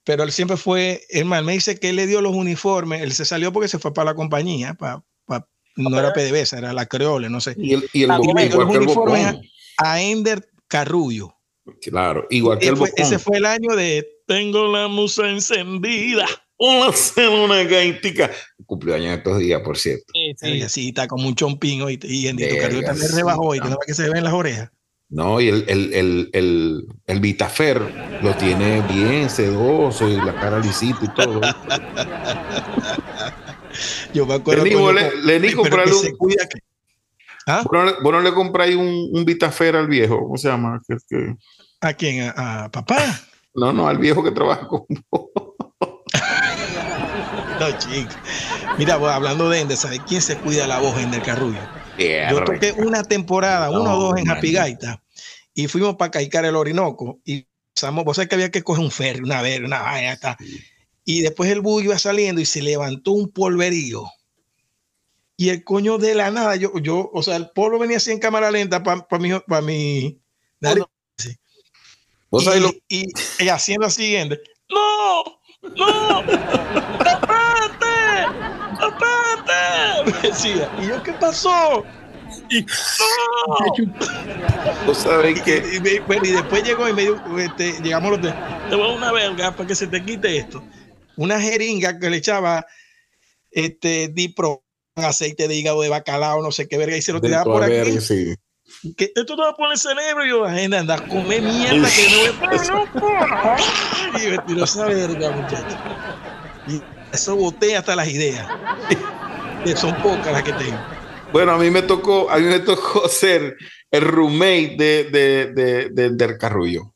[0.04, 3.26] pero él siempre fue, hermano, me dice que él le dio los uniformes, él se
[3.26, 5.04] salió porque se fue para la compañía, para,
[5.78, 7.56] no era PDVSA, era la Creole, no sé.
[7.58, 9.38] Y el, y el, ah, los uniformes
[9.78, 11.34] a, Ender Carrullo.
[11.82, 16.26] Claro, igual que el fue, Ese fue el año de Tengo la musa encendida.
[16.58, 18.30] Una gaitica.
[18.68, 20.06] Cumpleaños estos días, por cierto.
[20.14, 20.70] Sí, sí.
[20.70, 22.00] sí está como un chompín hoy.
[22.04, 24.70] Y en Carrillo también rebajó y no que se ve en las orejas.
[25.12, 27.82] No, y el, el, el, el, el Vitafer
[28.24, 31.42] lo tiene bien sedoso y la cara lisita y todo.
[34.14, 34.64] Yo me acuerdo.
[34.64, 36.18] Le, le, le comprar un.
[37.46, 37.62] ¿Ah?
[38.02, 40.18] Bueno, le compráis un, un Vitafer al viejo.
[40.18, 40.82] ¿Cómo se llama?
[41.82, 42.22] ¿A quién?
[42.22, 42.98] ¿A, ¿A, papá?
[43.54, 45.26] No, no, al viejo que trabaja con vos.
[48.78, 51.22] Mira, hablando de Ender, ¿sabes quién se cuida la voz en el
[51.98, 55.04] Yo toqué una temporada, uno o dos en Happy Gaita,
[55.54, 57.20] y fuimos para Caicar el Orinoco.
[57.26, 60.38] Y pasamos, vos sabés que había que coger un ferry, una vez, una vaina,
[61.06, 64.06] Y después el bus iba saliendo y se levantó un polverío.
[65.38, 68.20] Y el coño de la nada, yo, yo, o sea, el polvo venía así en
[68.20, 70.22] cámara lenta para mi, para mi
[70.60, 70.84] nariz.
[72.88, 73.08] Y,
[73.40, 74.16] y, haciendo así,
[74.70, 75.41] ¡No!
[75.62, 76.24] ¡No!
[80.22, 80.72] decía.
[80.82, 81.84] ¿Y yo qué pasó?
[82.50, 82.66] Y,
[84.86, 84.94] ¡No!
[84.94, 85.58] sabes que?
[85.74, 88.34] Y, y, después llegó y me dijo, este, llegamos los de,
[88.70, 90.64] te voy a una verga para que se te quite esto.
[91.18, 92.66] Una jeringa que le echaba
[93.52, 94.64] este dipro,
[94.96, 98.00] aceite de hígado de bacalao, no sé qué verga, y se lo tiraba por aquí.
[98.00, 98.36] Sí.
[98.98, 101.90] Que esto te va a poner el cerebro y yo, agenda, anda a comer mierda
[101.90, 102.86] que no es no,
[104.20, 105.78] Y me tiró esa verga, muchacho.
[106.68, 106.82] Y
[107.14, 108.48] eso boté hasta las ideas
[109.76, 110.80] son pocas las que tengo.
[111.32, 113.56] Bueno, a mí me tocó, a mí me tocó ser
[113.90, 116.94] el roommate de, de, de, de del Carrullo.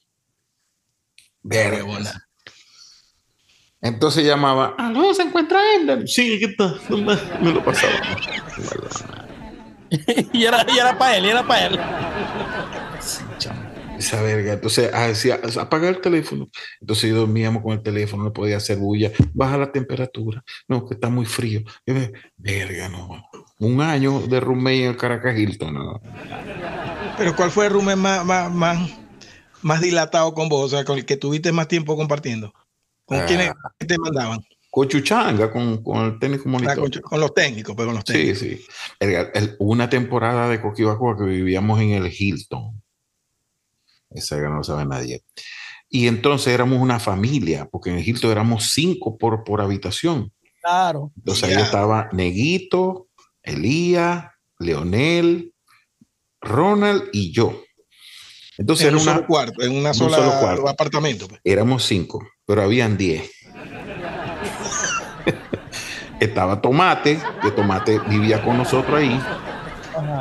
[1.41, 1.85] Verga.
[3.81, 6.07] Entonces llamaba, ¿aló se encuentra Ender?
[6.07, 6.81] Sí, ¿qué tal?
[6.89, 7.93] Me lo pasaba.
[10.33, 11.79] Y era, y era para él, y era para él.
[13.97, 14.53] Esa verga.
[14.53, 16.49] Entonces ah, decía, apaga el teléfono.
[16.81, 19.11] Entonces yo dormíamos con el teléfono, no podía hacer bulla.
[19.33, 20.43] Baja la temperatura.
[20.67, 21.61] No, que está muy frío.
[22.37, 23.23] verga, no.
[23.59, 25.73] Un año de roommate en el Caracas Hilton.
[25.73, 26.01] No.
[27.17, 28.91] Pero ¿cuál fue el roommate más, más,
[29.61, 30.65] más, dilatado con vos?
[30.65, 32.53] O sea, con el que tuviste más tiempo compartiendo.
[33.05, 33.25] ¿Con ah.
[33.25, 34.45] quiénes te mandaban?
[34.75, 36.91] Con Chuchanga, con, con el técnico monitor.
[36.93, 38.39] Ah, con, los técnicos, pero pues, con los técnicos.
[38.39, 38.59] Sí,
[38.99, 39.55] sí.
[39.59, 42.83] una temporada de Coquibacoa que vivíamos en el Hilton
[44.09, 45.23] esa no lo sabe nadie.
[45.89, 50.33] Y entonces éramos una familia, porque en Egipto éramos cinco por, por habitación.
[50.61, 51.13] Claro.
[51.15, 53.07] Entonces ahí estaba Neguito,
[53.43, 54.25] Elías,
[54.59, 55.53] Leonel,
[56.41, 57.63] Ronald y yo.
[58.57, 61.27] Entonces en era un cuarto, en una sola apartamento.
[61.27, 61.39] Pues.
[61.45, 63.31] Éramos cinco, pero habían diez.
[66.19, 69.19] Estaba Tomate, que Tomate vivía con nosotros ahí.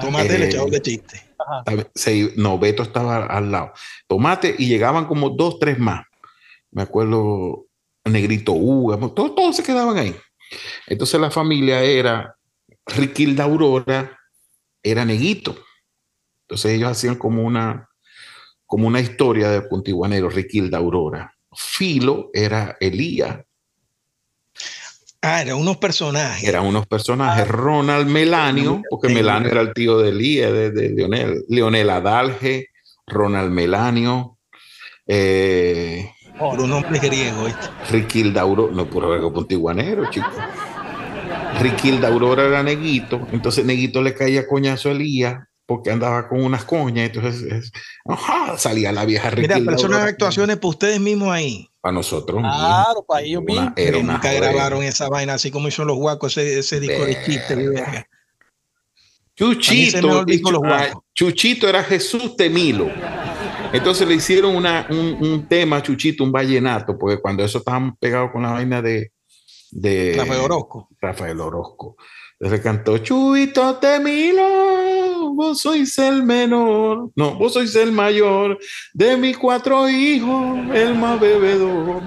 [0.00, 1.22] Tomate le echaba de chiste.
[2.36, 3.72] no, Beto estaba al lado.
[4.06, 6.04] Tomate y llegaban como dos, tres más.
[6.70, 7.66] Me acuerdo,
[8.04, 10.14] Negrito Uga, todos, todos se quedaban ahí.
[10.86, 12.36] Entonces la familia era
[12.86, 14.18] Riquilda Aurora,
[14.82, 15.56] era Neguito.
[16.42, 17.88] Entonces ellos hacían como una,
[18.66, 21.34] como una historia de Puntiguanero, Riquilda Aurora.
[21.52, 23.38] Filo era Elías.
[25.24, 26.46] Ah, eran unos personajes.
[26.46, 27.48] Eran unos personajes.
[27.48, 31.44] Ronald Melanio, porque Melanio era el tío de Elías, de, de Leonel.
[31.48, 32.68] Leonel Adalge,
[33.06, 34.38] Ronald Melanio.
[35.06, 37.46] Eh, por un nombre griego.
[37.90, 40.30] Riquilda Aurora, no, por algo puntiguanero, chico.
[41.60, 46.64] Riquilda Aurora era Neguito, entonces Neguito le caía coñazo a Elías porque andaba con unas
[46.64, 47.72] coñas, entonces
[48.58, 49.30] salía la vieja.
[49.30, 51.68] Mira, personas de actuaciones para ustedes mismos ahí.
[51.80, 52.40] Para nosotros.
[52.40, 53.72] Claro, para ellos mismos.
[53.76, 58.06] Era nunca grabaron esa vaina así como hizo los guacos, ese, disco de chiste.
[59.36, 60.24] Chuchito,
[61.12, 62.88] Chuchito era Jesús Temilo.
[63.72, 68.42] Entonces le hicieron una, un, tema, Chuchito, un vallenato, porque cuando eso estaban pegados con
[68.42, 69.10] la vaina de,
[69.72, 70.88] de Rafael Orozco.
[71.00, 71.96] Rafael Orozco.
[72.50, 78.58] Le cantó Chuito Temilo, vos sois el menor, no, vos sois el mayor
[78.92, 82.02] de mis cuatro hijos, el más bebedor.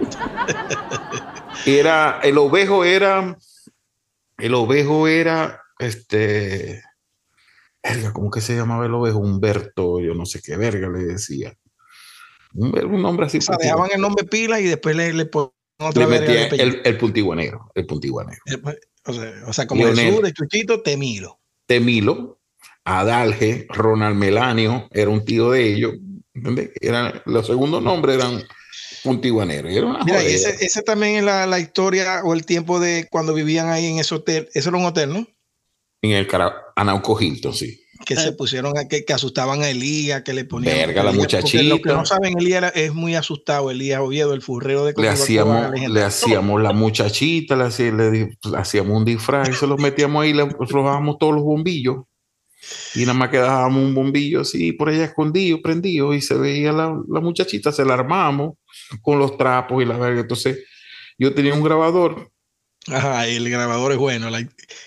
[1.66, 3.38] era, el ovejo era,
[4.38, 6.82] el ovejo era, este,
[7.80, 9.20] verga, ¿cómo que se llamaba el ovejo?
[9.20, 11.56] Humberto, yo no sé qué verga le decía.
[12.54, 13.38] Un, nombre así.
[13.38, 15.30] O sea, dejaban el nombre pila y después le, le
[15.78, 18.40] otra le metía el, el, puntiguanero, el puntiguanero.
[18.62, 21.38] Pues, o, sea, o sea, como Jesús de Chuchito, Temilo.
[21.66, 22.38] Temilo,
[22.84, 25.94] Adalge, Ronald Melanio, era un tío de ellos.
[26.34, 26.70] ¿entendés?
[26.80, 28.42] Eran, los segundos nombres eran
[29.02, 29.72] puntiguaneros.
[30.04, 33.86] Mira, ese, ese, también es la, la, historia o el tiempo de cuando vivían ahí
[33.86, 34.48] en ese hotel.
[34.54, 35.26] Eso era un hotel, ¿no?
[36.02, 36.28] En el
[36.76, 37.85] Anauco Hilton, sí.
[38.04, 40.74] Que se pusieron a que, que, asustaban a Elías, que le ponían.
[40.74, 41.62] Verga, la muchachita.
[41.62, 43.70] Los que no saben, Elías es muy asustado.
[43.70, 49.04] Elías Oviedo, el furrero de Le hacíamos, le hacíamos la muchachita, le, le, hacíamos un
[49.04, 52.04] disfraz y se los metíamos ahí, le rojábamos todos los bombillos.
[52.94, 56.98] Y nada más quedábamos un bombillo así por allá escondido, prendido, y se veía la,
[57.08, 58.54] la muchachita, se la armamos
[59.02, 60.22] con los trapos y la verga.
[60.22, 60.64] Entonces,
[61.18, 62.30] yo tenía un grabador
[62.92, 64.28] Ajá, el grabador es bueno.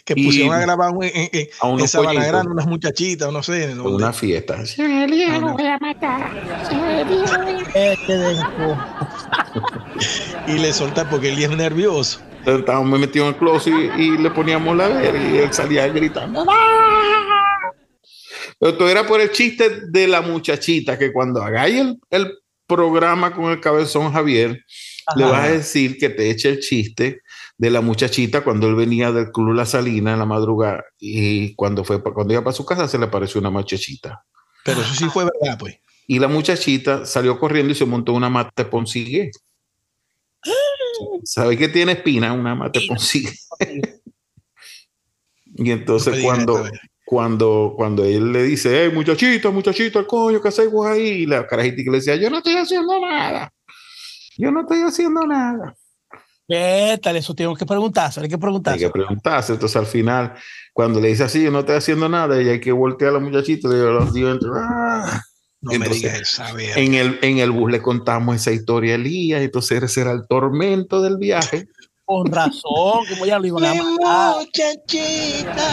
[0.05, 3.71] que pusieron a grabar en, en, a unos en unas muchachitas, no sé.
[3.71, 4.57] En una fiesta.
[4.77, 6.31] voy a matar.
[7.73, 8.37] Este
[10.47, 12.21] y le solta porque él es nervioso.
[12.45, 16.45] Estábamos metidos en el closet y, y, le poníamos la verga y él salía gritando.
[18.59, 22.31] Pero todo era por el chiste de la muchachita, que cuando hagáis el, el
[22.65, 24.63] programa con el cabezón Javier,
[25.15, 27.21] le vas a decir que te eche el chiste
[27.59, 31.83] de la muchachita cuando él venía del Club La Salina en la madrugada y cuando,
[31.83, 34.25] fue, cuando iba para su casa se le apareció una muchachita.
[34.63, 35.77] Pero eso sí fue verdad, pues.
[36.07, 39.31] Y la muchachita salió corriendo y se montó una mate ponsigue.
[41.25, 42.31] ¿Sabe que tiene espina?
[42.31, 43.33] Una mate ponsigue.
[45.45, 46.63] y entonces cuando,
[47.05, 51.01] cuando, cuando él le dice, hey, muchachita, muchachita, coño, ¿qué haces ahí?
[51.01, 53.51] Y la carajita que le decía, yo no estoy haciendo nada.
[54.37, 55.75] Yo no estoy haciendo nada.
[56.49, 57.15] ¿Qué tal?
[57.15, 58.83] Eso tengo que preguntarse, hay que preguntarse.
[58.83, 59.53] Hay que preguntarse.
[59.53, 60.33] Entonces, al final,
[60.73, 63.19] cuando le dice así, yo no estoy haciendo nada, y hay que voltear a la
[63.19, 65.21] muchachita, le digo, los dientes, ¡ah!
[65.61, 66.41] No me digas
[66.75, 70.25] en el, en el bus le contamos esa historia a Elías, entonces ese era el
[70.27, 71.67] tormento del viaje.
[72.05, 74.35] Con razón, como ya lo iban a matar.
[74.37, 75.67] Muchachita.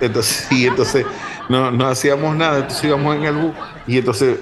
[0.00, 1.04] Entonces, sí, entonces
[1.50, 3.54] no, no hacíamos nada, entonces íbamos en el bus
[3.86, 4.40] y entonces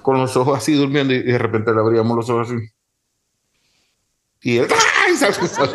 [0.00, 2.75] con los ojos así durmiendo y de repente le abríamos los ojos así.
[4.46, 4.68] Y él
[5.04, 5.16] ¡ay!
[5.16, 5.68] se asustó.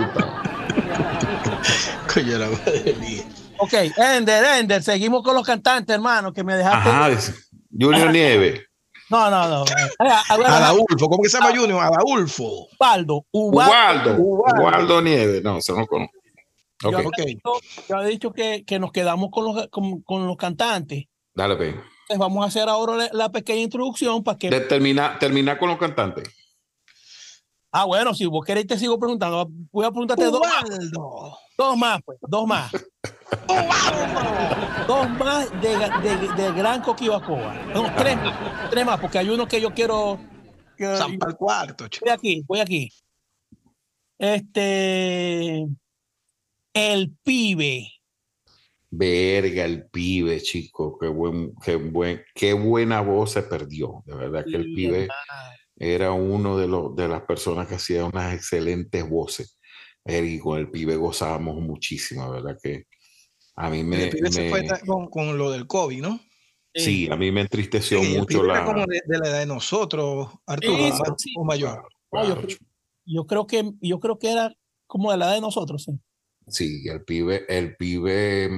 [2.14, 3.26] Coño, la madre
[3.58, 6.90] Ok, Ender, Ender, seguimos con los cantantes, hermano, que me dejaste.
[6.90, 7.10] Ajá,
[7.78, 8.66] Junior Nieve.
[9.10, 9.66] No, no, no.
[10.00, 11.58] Adaulfo, ¿cómo que se llama ah.
[11.58, 11.84] Junior?
[11.84, 12.70] Adaulfo.
[12.80, 13.26] Ubaldo.
[13.32, 14.16] Ubaldo.
[14.18, 15.42] Ubaldo, Nieve.
[15.42, 16.14] No, se no conozco.
[16.82, 17.02] Okay.
[17.44, 17.52] Yo,
[17.90, 18.06] okay.
[18.06, 21.08] he dicho que, que, nos quedamos con los, con, con los cantantes.
[21.36, 21.68] Dale, pe.
[21.68, 24.50] Entonces vamos a hacer ahora la, pequeña introducción para que.
[24.50, 26.41] termina, termina con los cantantes.
[27.74, 29.50] Ah, bueno, si vos queréis te sigo preguntando.
[29.72, 30.64] Voy a preguntarte dos más.
[31.58, 32.20] Dos más, pues.
[32.28, 32.72] Dos más.
[34.88, 37.54] dos más de, de, de Gran Coquibacoa.
[37.74, 38.70] No, tres más.
[38.70, 40.20] Tres más, porque hay uno que yo quiero.
[40.76, 41.88] Que, San el cuarto.
[42.02, 42.92] Voy aquí, voy aquí.
[44.18, 45.66] Este.
[46.74, 47.88] El pibe.
[48.90, 50.98] Verga, el pibe, chico.
[51.00, 54.04] Qué, buen, qué, buen, qué buena voz se perdió.
[54.06, 55.08] De verdad que el pibe
[55.84, 59.58] era uno de, los, de las personas que hacía unas excelentes voces.
[60.06, 62.56] y con el pibe gozábamos muchísimo, ¿verdad?
[62.62, 62.86] Que
[63.56, 64.04] a mí me...
[64.04, 66.20] El pibe se fue con, con, lo del COVID, ¿no?
[66.72, 68.64] Sí, a mí me entristeció mucho la...
[68.64, 70.76] como de, la edad de nosotros, Arturo,
[71.38, 71.90] o mayor.
[73.06, 74.54] yo, creo que, yo creo que era
[74.86, 76.00] como de la edad de nosotros, sí.
[76.48, 78.50] Sí, el pibe, el pibe,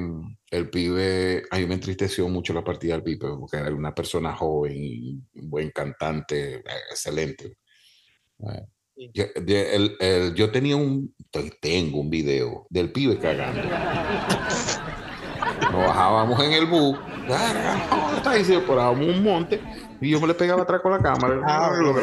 [0.54, 4.36] el pibe, a mí me entristeció mucho la partida del pibe, porque era una persona
[4.36, 7.58] joven, buen cantante, excelente.
[9.14, 11.16] Yo, el, yo, tenía un,
[11.60, 13.64] tengo un video del pibe cagando.
[15.72, 17.00] Nos bajábamos en el bus,
[18.16, 19.60] está y se por un monte
[20.02, 21.42] y yo me le pegaba atrás con la cámara.
[21.46, 21.94] Ah, lo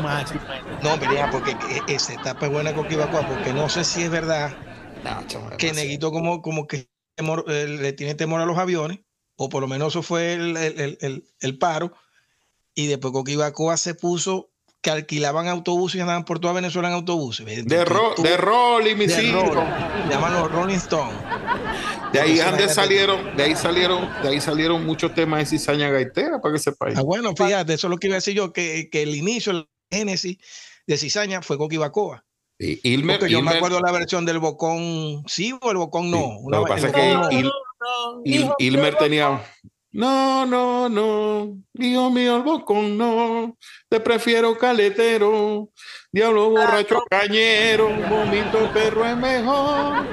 [0.00, 0.40] máximo.
[0.82, 1.56] No, mira, porque
[1.86, 4.52] esa etapa es buena con Kibacua, porque no sé si es verdad
[5.58, 9.00] que Neguito como, como que eh, le tiene temor a los aviones,
[9.36, 11.92] o por lo menos eso fue el, el, el, el paro,
[12.74, 14.50] y después Coquibacoa se puso
[14.80, 17.46] que alquilaban autobuses y andaban por toda Venezuela en autobuses.
[17.46, 19.54] De, de Rolling, mis hijos.
[20.10, 21.14] Llaman los Rolling Stones.
[22.12, 22.38] De ahí
[22.68, 26.98] salieron, de ahí salieron, de ahí salieron muchos temas de cizaña gaitera para que sepáis.
[26.98, 29.52] Ah, bueno, fíjate, eso es lo que iba a decir yo, que, que el inicio,
[29.52, 30.38] el génesis
[30.86, 32.24] de cizaña fue Coqui Bacoa.
[32.62, 36.38] Sí, Ilmer, Porque yo me acuerdo la versión del Bocón sí o el Bocón no.
[36.48, 37.50] lo que pasa es que
[38.58, 39.42] Ilmer tenía
[39.90, 43.58] no, no, no, hijo mío, el bocón no,
[43.90, 45.70] te prefiero caletero,
[46.10, 50.06] diablo borracho cañero, vomito perro es mejor.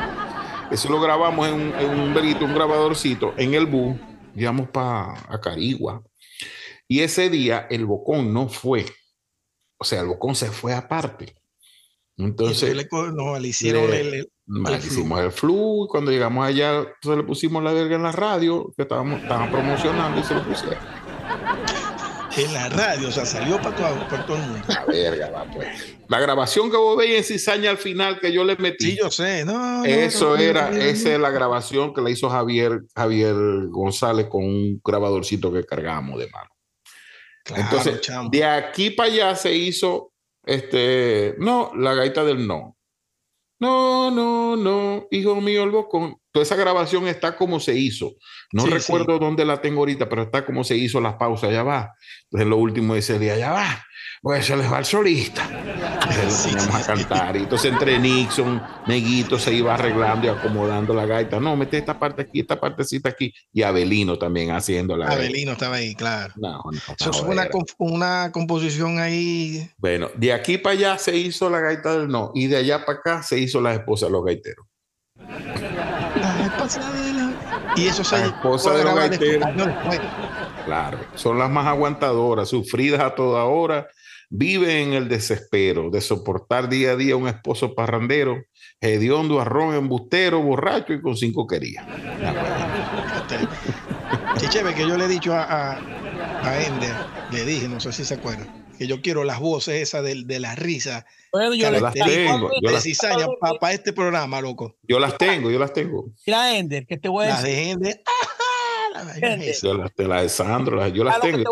[0.69, 3.95] Eso lo grabamos en un, en un, un grabadorcito, en el bus,
[4.35, 6.03] íbamos para Carigua.
[6.85, 8.85] Y ese día el bocón no fue,
[9.77, 11.38] o sea, el bocón se fue aparte.
[12.19, 14.29] Entonces, le, no, le hicieron el,
[14.77, 18.73] hicimos el flu y cuando llegamos allá, entonces le pusimos la verga en la radio,
[18.75, 20.77] que estábamos, estaban promocionando y se lo pusieron.
[22.35, 24.65] En la radio, o sea, salió para todo, para todo el mundo.
[24.67, 25.97] La verga, va, pues.
[26.09, 28.91] La grabación que vos veis en cizaña al final que yo le metí.
[28.91, 29.83] Sí, yo sé, no.
[29.85, 33.35] Eso era, esa es la grabación que la hizo Javier, Javier
[33.69, 36.49] González con un grabadorcito que cargamos de mano.
[37.55, 38.01] Entonces,
[38.31, 40.11] de aquí para allá se hizo,
[40.49, 42.75] este, no, la gaita del no.
[43.59, 46.18] No, no, no, hijo mío, el bocón.
[46.31, 48.15] Toda esa grabación está como se hizo.
[48.51, 51.93] No recuerdo dónde la tengo ahorita, pero está como se hizo las pausas, ya va.
[52.23, 53.85] Entonces lo último de ese día, ya va
[54.21, 55.47] pues se les va el solista.
[55.49, 57.35] Entonces a cantar.
[57.37, 61.39] Y entonces entre Nixon, Neguito se iba arreglando y acomodando la gaita.
[61.39, 63.33] No, mete esta parte aquí, esta partecita aquí.
[63.53, 66.33] Y Abelino también haciendo la Abelino estaba ahí, claro.
[66.99, 69.69] Eso fue una, una, composición ahí.
[69.77, 72.31] Bueno, de aquí para allá se hizo la gaita del no.
[72.33, 74.65] Y de allá para acá se hizo la esposa de los gaiteros.
[76.77, 77.31] La esposa de los...
[77.75, 79.49] Y eso se la esposa de los gaiteros.
[80.65, 83.87] Claro, son las más aguantadoras, sufridas a toda hora
[84.31, 88.43] Vive en el desespero de soportar día a día un esposo parrandero,
[88.79, 91.83] hediondo, arrón, embustero, borracho y con cinco querías.
[94.37, 96.93] Chicheve, que yo le he dicho a, a, Ender,
[97.31, 98.45] le dije, no sé si se acuerda,
[98.79, 101.05] que yo quiero las voces esas de, de la risa.
[101.33, 102.49] yo las tengo.
[102.61, 102.87] Yo las
[103.59, 104.77] para este programa, loco.
[104.83, 106.05] Yo las tengo, yo las tengo.
[106.25, 107.43] Mira, Ender, que te voy a decir.
[107.43, 108.03] Las de Ender.
[109.61, 111.43] Yo las, de la de Sandro, yo las tengo.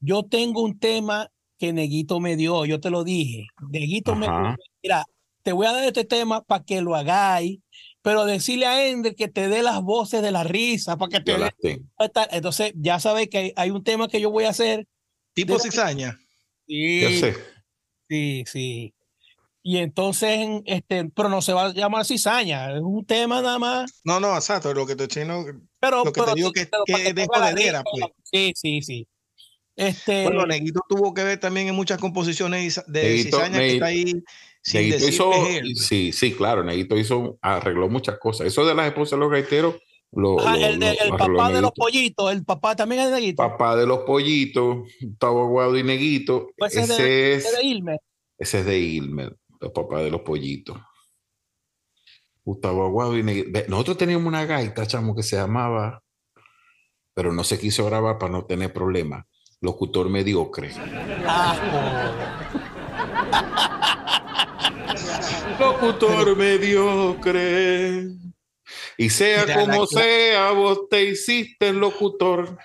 [0.00, 1.28] yo tengo un tema
[1.58, 3.48] que Neguito me dio, yo te lo dije.
[3.68, 4.28] Neguito me
[4.82, 5.04] mira,
[5.42, 7.58] te voy a dar este tema para que lo hagáis,
[8.02, 11.36] pero decirle a Ender que te dé las voces de la risa, para que te
[11.36, 11.82] dé...
[12.30, 14.86] Entonces, ya sabes que hay, un tema que yo voy a hacer.
[15.36, 16.18] Tipo cizaña.
[16.66, 17.32] Sí.
[18.08, 18.94] Sí, sí.
[19.62, 24.00] Y entonces, este, pero no se va a llamar cizaña, es un tema nada más.
[24.02, 25.44] No, no, exacto, lo que te chino,
[25.78, 28.04] pero, lo que te digo que, que es de jodedera, pues.
[28.22, 29.08] Sí, sí, sí.
[29.74, 30.22] Este...
[30.22, 34.22] Bueno, Neguito tuvo que ver también en muchas composiciones de Cizaña que está ahí.
[34.62, 35.32] Sin hizo,
[35.74, 38.46] sí, sí, claro, Neguito hizo, arregló muchas cosas.
[38.46, 39.76] Eso de las esposas de los gaiteros.
[40.12, 40.78] Lo, el,
[41.18, 43.36] papá de los pollitos, el papá también es de Neguito.
[43.36, 46.48] Papá de los pollitos, Gustavo Aguado y Neguito.
[46.56, 48.00] Pues ese, es de, Ilmer.
[48.38, 50.78] Ese es de Ilmer, el papá de los pollitos.
[52.44, 53.60] Gustavo Aguado y Neguito.
[53.68, 56.02] Nosotros teníamos una gaita, chamo, que se llamaba,
[57.12, 59.26] pero no se quiso grabar para no tener problemas
[59.60, 60.70] locutor mediocre.
[65.58, 68.25] locutor mediocre.
[68.98, 72.58] Y sea como sea, vos te hiciste el locutor.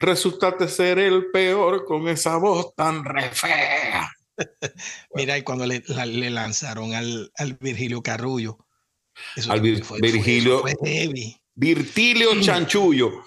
[0.00, 4.10] Resultaste ser el peor con esa voz tan re fea.
[5.14, 5.82] Mira, y cuando le,
[6.30, 7.30] lanzaron al,
[7.60, 8.58] Virgilio Carrullo.
[9.48, 10.62] al Virgilio.
[11.54, 13.24] Virgilio Chanchullo.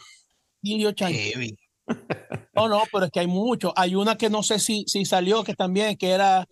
[0.62, 1.56] Virgilio Chanchullo.
[2.54, 3.74] No, no, pero es que hay mucho.
[3.76, 6.46] Hay una que no sé si, si salió, que también, que era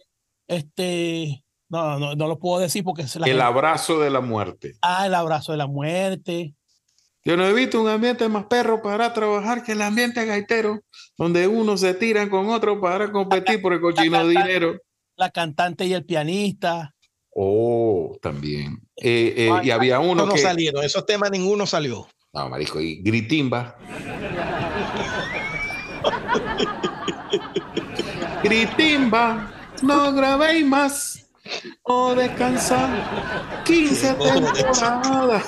[0.47, 4.21] este No, no, no lo puedo decir porque es la El gente- abrazo de la
[4.21, 4.75] muerte.
[4.81, 6.53] Ah, el abrazo de la muerte.
[7.25, 10.79] Yo no he visto un ambiente más perro para trabajar que el ambiente gaitero,
[11.17, 14.39] donde uno se tiran con otro para competir por el cochino cantante.
[14.39, 14.77] dinero.
[15.17, 16.93] La cantante y el pianista.
[17.35, 18.77] Oh, también.
[18.95, 20.39] Eh, eh, y había No, uno no que.
[20.39, 22.07] salieron, esos temas ninguno salió.
[22.33, 23.75] No, marico, y Gritimba.
[28.43, 29.51] Gritimba,
[29.81, 31.26] no grabéis más
[31.83, 34.13] o descansar 15
[34.55, 35.45] temporadas.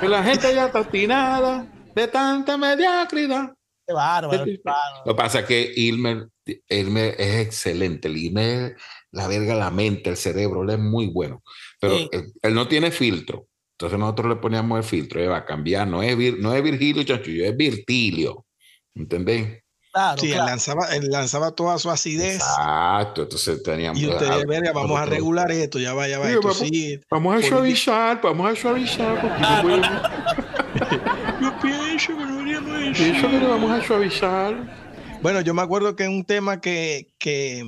[0.00, 3.52] Que la gente ya está obstinada de tanta mediocridad.
[3.86, 4.44] Qué bárbaro.
[4.44, 5.02] qué bárbaro.
[5.06, 6.28] Lo que pasa es que Ilmer,
[6.68, 8.08] Ilmer es excelente.
[8.08, 8.76] El Ilmer,
[9.12, 11.42] la verga, la mente, el cerebro, él es muy bueno.
[11.80, 12.08] Pero Sí.
[12.12, 13.46] él, él no tiene filtro.
[13.76, 15.20] Entonces nosotros le poníamos el filtro.
[15.20, 15.86] Él va a cambiar.
[15.86, 18.46] No es, Vir- no es Virgilio Chanchullo, es Virtilio.
[18.94, 19.63] ¿Entendés?
[19.94, 22.34] Claro, Sí, él lanzaba, él lanzaba toda su acidez.
[22.34, 23.22] Exacto.
[23.22, 24.02] Entonces teníamos.
[24.02, 26.28] Y ustedes, ah, verga, vamos a regular esto, ya va, ya va.
[26.28, 27.00] Esto vamos- sí.
[27.08, 29.20] Vamos a suavizar, vamos a suavizar.
[29.20, 34.84] porque Ah, no Yo pienso que no deberíamos Pienso que lo vamos a suavizar.
[35.22, 37.64] Bueno, yo me acuerdo que un tema que, que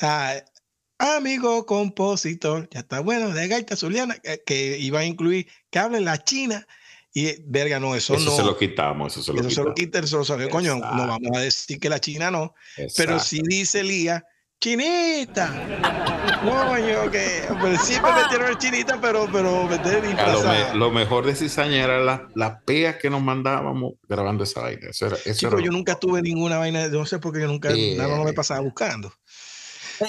[0.00, 0.34] ah,
[0.98, 6.00] amigo compositor, ya está bueno, de gaita zuliana, que, que iba a incluir que hable
[6.00, 6.66] la china
[7.26, 8.36] y verga, no, eso, Eso no.
[8.36, 9.74] se lo quitamos, eso se lo eso se lo quitamos.
[9.74, 12.54] quita, eso lo sabe, coño, no vamos a decir que la china no,
[12.96, 14.24] pero sí dice Lía,
[14.60, 15.50] chinita,
[16.42, 20.02] coño, que pero siempre metieron el chinita, pero, pero meter
[20.32, 24.60] lo, me- lo mejor de cizaña era las las peas que nos mandábamos grabando esa
[24.62, 24.88] vaina.
[24.90, 27.46] Eso era, eso Chico, era- yo nunca tuve ninguna vaina, no sé por qué yo
[27.46, 29.12] nunca, nada no me pasaba buscando.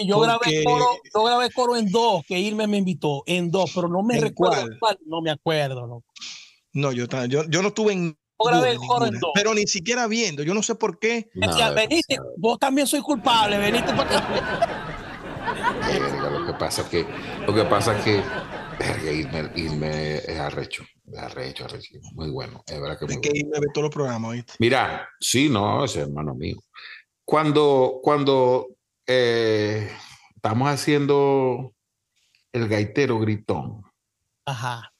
[0.06, 0.86] Yo grabé, coro,
[1.16, 4.22] yo grabé coro en dos, que Irme me invitó, en dos, pero no me ¿En
[4.22, 4.78] recuerdo cuál?
[4.80, 5.88] cuál, no me acuerdo.
[5.88, 6.04] No.
[6.74, 10.76] No, yo, yo, yo no estuve en ninguna, pero ni siquiera viendo, yo no sé
[10.76, 11.30] por qué.
[11.34, 14.96] Decía, veniste, vos también soy culpable, veniste acá.
[15.88, 17.08] Verga, lo que pasa es que,
[17.48, 18.24] lo que pasa es que,
[18.78, 23.30] verga, irme, irme es arrecho, es arrecho, arrecho, muy bueno, es verdad que muy que
[23.30, 23.46] bueno.
[23.46, 24.54] irme a ver todos los programas, ¿viste?
[24.60, 26.58] Mira, sí, no, ese hermano mío.
[27.26, 28.68] Cuando, cuando
[29.06, 29.92] eh,
[30.36, 31.74] estamos haciendo
[32.54, 33.84] el gaitero gritón,
[34.46, 34.92] Ajá.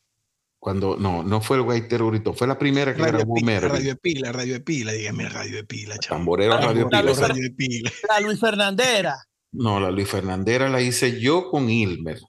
[0.60, 3.72] Cuando, no, no fue el gaitero gritón, fue la primera que Radio grabó pila, Mervyn.
[3.72, 6.20] radio de pila, radio de pila, dígame radio de pila, chaval.
[6.20, 7.28] Tamborero Radio la Pila.
[7.28, 7.92] Radio de pila.
[8.10, 9.16] La Luis Fernandera.
[9.52, 12.20] No, la Luis Fernandera la hice yo con Ilmer.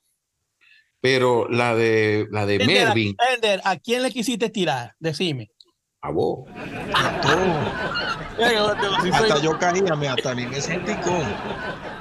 [1.00, 4.94] Pero la de la de Ender, ¿a quién le quisiste tirar?
[4.98, 5.50] Decime.
[6.02, 6.48] A vos.
[9.12, 11.22] Hasta yo caía, me hasta a mí me sentí con.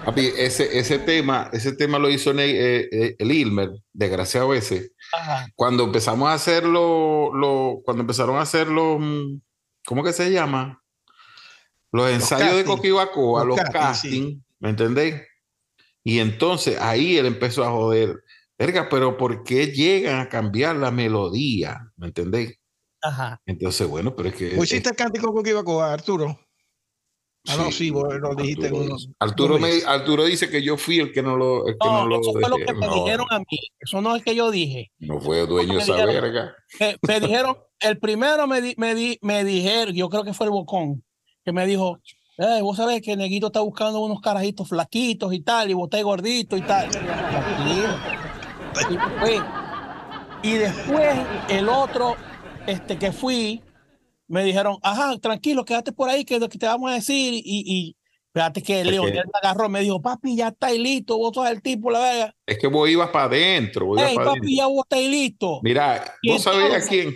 [0.06, 4.92] Papi, ese, ese tema, ese tema lo hizo eh, eh, el Ilmer, desgraciado ese.
[5.14, 5.48] Ajá.
[5.56, 9.42] Cuando empezamos a hacerlo, lo, cuando empezaron a hacerlo, mm,
[9.86, 10.82] ¿cómo que se llama?
[11.92, 12.64] Los ensayos de.
[12.66, 14.42] Coquibacoa, Los los sí.
[14.60, 15.16] ¿me entendéis?
[16.04, 18.24] Y entonces ahí él empezó a joder.
[18.58, 21.92] Verga, pero ¿por qué llegan a cambiar la melodía?
[21.96, 22.59] ¿Me entendéis?
[23.02, 23.42] Ajá.
[23.46, 24.56] Entonces, bueno, pero es que.
[24.56, 26.38] ¿Vos hiciste el cántico con que iba con Arturo?
[27.48, 29.82] Ah, no, sí, vos lo dijiste Arturo, Arturo, me-.
[29.86, 31.66] Arturo dice que yo fui el que no lo.
[31.68, 33.46] El que no, No, lo eso fue lo que me No, dijeron a mí.
[33.80, 34.92] Eso no es que yo dije.
[35.00, 36.14] No fue dueño me esa dijeron.
[36.14, 36.56] verga.
[36.80, 40.48] Me, me dijeron, el primero me, di- me, di- me dijeron, yo creo que fue
[40.48, 41.02] el Bocón,
[41.46, 41.98] que me dijo,
[42.38, 46.04] "Eh, vos sabés que Neguito está buscando unos carajitos flaquitos y tal, y vos estás
[46.04, 46.90] gordito y tal.
[50.44, 51.20] Y después
[51.50, 52.16] el otro
[52.72, 53.62] este, que fui,
[54.28, 57.34] me dijeron, ajá, tranquilo, quédate por ahí, que es lo que te vamos a decir.
[57.34, 57.96] Y, y
[58.34, 61.90] fíjate que Leonel me agarró, me dijo, papi, ya está listo, vos sos el tipo,
[61.92, 62.36] la verga.
[62.46, 63.88] Es que vos ibas para adentro.
[63.88, 64.56] Vos ibas Hey, pa' papi, adentro.
[64.56, 65.60] ya vos estás listo.
[65.64, 67.16] Mira, Y vos sabés a entonces- quién.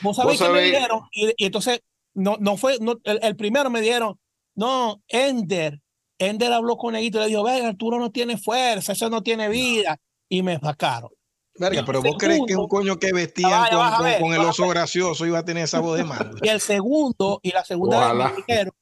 [0.00, 1.80] Vos sabés que me dijeron, y, y entonces
[2.14, 4.18] no, no fue, no, el, el primero me dijeron,
[4.54, 5.80] no, Ender,
[6.18, 9.48] Ender habló con Neguito y le dijo, venga, Arturo no tiene fuerza, eso no tiene
[9.48, 11.10] vida, y me sacaron.
[11.56, 14.66] Verga, pero vos crees que un coño que vestían Ah, con, ver, con el oso
[14.68, 16.36] gracioso iba a tener esa voz de mando?
[16.42, 18.72] Y el segundo, y la segunda vez me dijeron,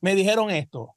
[0.00, 0.94] me dijeron esto,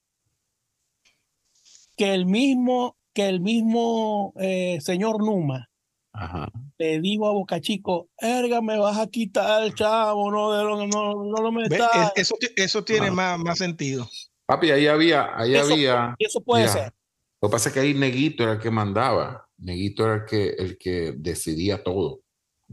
[1.95, 5.69] que el mismo, que el mismo eh, señor Numa
[6.13, 6.49] Ajá.
[6.77, 10.88] le dijo a Boca Chico, erga, me vas a quitar el chavo, no, de lo-
[10.88, 12.11] no, no lo Ve, metas.
[12.15, 14.09] es- Eso, eso tiene más, más sentido.
[14.45, 16.15] Papi, ahí había, ahí Eso- había.
[16.17, 16.93] Y eso puede mira, ser.
[17.41, 19.47] Lo que pasa es que ahí Neguito era el que mandaba.
[19.62, 22.22] Neguito era el que, el que decidía todo.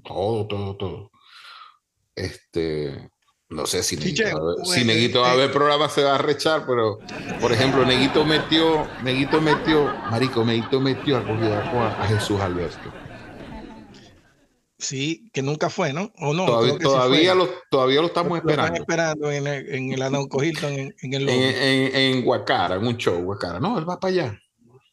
[0.05, 1.11] Todo, todo, todo.
[2.15, 3.11] Este.
[3.51, 5.89] No sé si Neguito, va a ver- si bueno, Neguito va a eh, ver programa
[5.89, 6.99] se va a rechar, pero
[7.41, 12.93] por ejemplo, Neguito metió, Neguito metió, Marico, Neguito metió a, Coquibacoa a Jesús Alberto.
[14.77, 16.13] Sí, que nunca fue, ¿no?
[16.19, 16.45] O no.
[16.45, 18.81] todavía, sí todavía, lo, todavía lo estamos Lo están esperando.
[18.81, 22.97] esperando en el, en el Hilton, en, en el En, en, en Guacara, en un
[22.99, 23.59] show, Guacara.
[23.59, 24.41] No, él va para allá.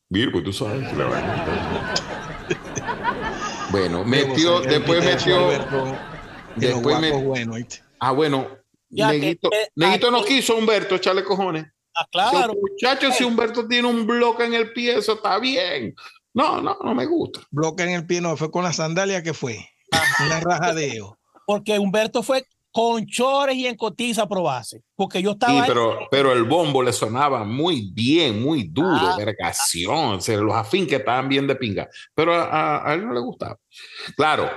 [0.10, 1.94] Pues tú sabes que la vaina.
[3.72, 5.50] Bueno, metió, después metió.
[6.56, 7.20] Después metió.
[7.20, 7.56] Bueno,
[8.00, 8.48] ah, bueno.
[8.90, 11.66] Ya Neguito, que, Neguito no quiso Humberto echarle cojones.
[11.96, 12.54] Ah, claro.
[12.54, 15.96] Muchachos, si Humberto tiene un bloque en el pie, eso está bien.
[16.34, 17.42] No, no, no me gusta.
[17.52, 19.68] Bloque en el pie no, fue con la sandalia que fue.
[20.26, 21.18] Una rajadeo.
[21.46, 22.46] Porque Humberto fue
[22.76, 24.84] con chores y en cotiza probase.
[24.96, 25.62] Porque yo estaba.
[25.62, 30.16] Sí, pero, pero el bombo le sonaba muy bien, muy duro, ah, vergación.
[30.16, 31.88] O sea, los afín que estaban bien de pinga.
[32.14, 33.58] Pero a, él no le gustaba.
[34.18, 34.52] Claro.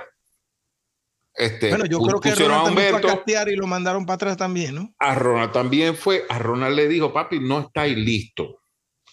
[1.32, 4.74] Este, bueno, yo creo que Ronald a Humberto, fue y lo mandaron para atrás también,
[4.74, 4.92] ¿no?
[4.98, 6.24] A Ronald también fue.
[6.28, 8.62] A Ronald le dijo, papi, no estáis listo.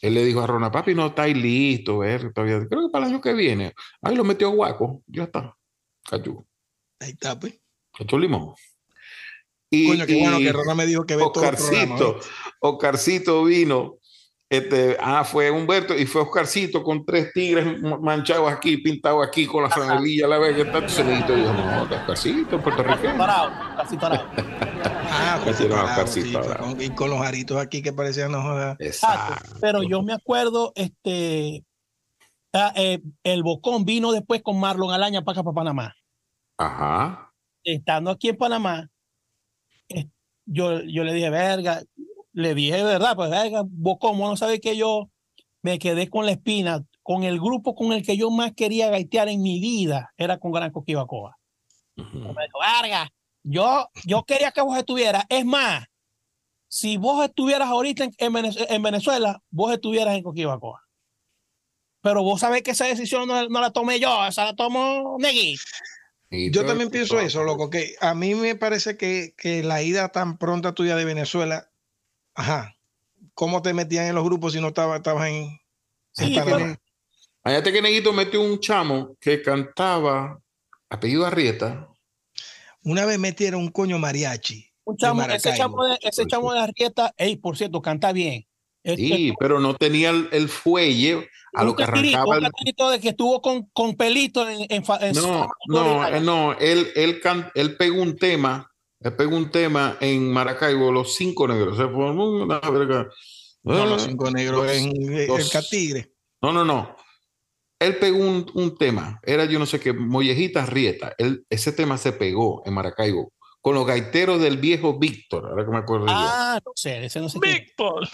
[0.01, 2.67] Él le dijo a Ronald, papi, no estáis listo, ver, todavía.
[2.67, 3.71] Creo que para el año que viene.
[4.01, 5.55] Ahí lo metió guaco, ya está.
[6.09, 6.43] Cachú.
[6.99, 7.61] Ahí está, pues.
[7.95, 8.55] Cachú limón.
[9.69, 12.19] Y, Coño, qué bueno que Rona me dijo que ve Oscarcito, todo
[12.59, 13.97] Oscarcito vino.
[14.47, 19.63] Este, ah, fue Humberto y fue Oscarcito con tres tigres manchados aquí, pintados aquí con
[19.63, 23.17] la franelilla, la vez entonces le dijo, no, Oscarcito, puertorriqueño.
[23.17, 24.29] Parado, casi parado.
[24.83, 26.41] ah, pues sí, Oscarcito
[26.79, 29.57] y con los aritos aquí que parecían no Exacto.
[29.59, 31.65] Pero yo me acuerdo, este,
[32.53, 35.95] ah, eh, el Bocón vino después con Marlon Alaña para acá, para Panamá.
[36.59, 37.33] Ajá.
[37.63, 38.87] Estando aquí en Panamá,
[40.45, 41.83] yo, yo le dije, verga,
[42.33, 45.09] le dije, verdad, pues verga, vos como no sabes que yo
[45.61, 49.29] me quedé con la espina, con el grupo con el que yo más quería gaitear
[49.29, 51.37] en mi vida, era con Gran Coquibacoa.
[51.95, 53.09] Me dijo, verga,
[53.43, 55.23] yo, yo quería que vos estuvieras.
[55.29, 55.85] Es más,
[56.67, 60.81] si vos estuvieras ahorita en, Venezuela, vos estuvieras en Coquibacoa.
[62.01, 65.55] Pero vos sabés que esa decisión no, no la tomé yo, esa la tomó Negui.
[66.51, 70.37] Yo también pienso eso, loco, que a mí me parece que, que, la ida tan
[70.37, 71.69] pronta tuya de Venezuela,
[72.33, 72.75] ajá,
[73.33, 75.59] ¿cómo te metían en los grupos si no estabas estaba en...
[76.13, 76.37] Sí,
[77.43, 80.41] Allá te que Neguito metió un chamo que cantaba
[80.89, 81.87] apellido Arrieta.
[82.83, 84.71] Una vez metieron un coño mariachi.
[84.85, 88.47] Un chamo, ese chamo de, ese chamo de Arrieta, ey, por cierto, canta bien.
[88.95, 92.37] Sí, pero no tenía el, fuelle a lo que arrancaba.
[92.37, 92.91] Un el...
[92.91, 94.83] de que estuvo con, con pelito en, en,
[95.13, 97.21] No, no, eh, no, él, él,
[97.55, 101.77] él pegó un tema, él pegó un tema en Maracaibo, Los Cinco Negros.
[101.77, 103.09] Se formó una verga.
[103.63, 106.11] No, Los Cinco Negros en el Catigre.
[106.41, 106.95] No, no, no.
[107.79, 111.13] Él pegó un, un, tema, era yo no sé qué, Mollejitas Rieta.
[111.17, 113.33] Él, ese tema se pegó en Maracaibo
[113.65, 117.29] con los gaiteros del viejo Víctor, ahora que me acuerdo ah, no sé, ese no
[117.29, 117.39] sé.
[117.41, 118.07] Víctor.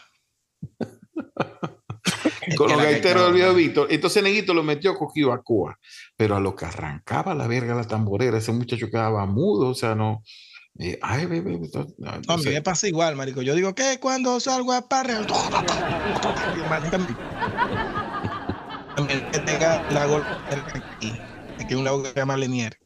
[2.57, 3.88] Con los gaiteros del viejo Víctor.
[3.89, 5.78] Entonces Neguito lo metió cogido a Cuba.
[6.16, 9.95] Pero a lo que arrancaba la verga la tamborera, ese muchacho quedaba mudo, o sea,
[9.95, 10.24] no.
[10.80, 11.59] Eh, ay, bebé.
[11.97, 13.41] No, a mí me pasa igual, marico.
[13.41, 15.16] Yo digo que cuando salgo a parre,
[19.32, 20.03] que tenga la
[20.74, 21.14] aquí.
[21.59, 22.78] Aquí un lago que se llama Lenier.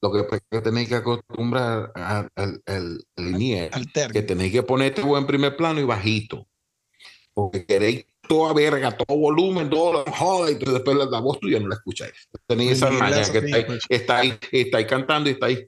[0.00, 2.30] Lo que, tenéis que acostumbrar al,
[2.66, 3.70] al, Linier,
[4.12, 6.46] que tenéis que ponerte buen primer plano y bajito
[7.38, 11.76] porque queréis toda verga, todo volumen, todo joda, y después la, voz tuya no la
[11.76, 12.12] escucháis.
[12.48, 13.80] Tenéis esa maña que estáis, pues.
[13.88, 15.66] estáis, cantando y estáis.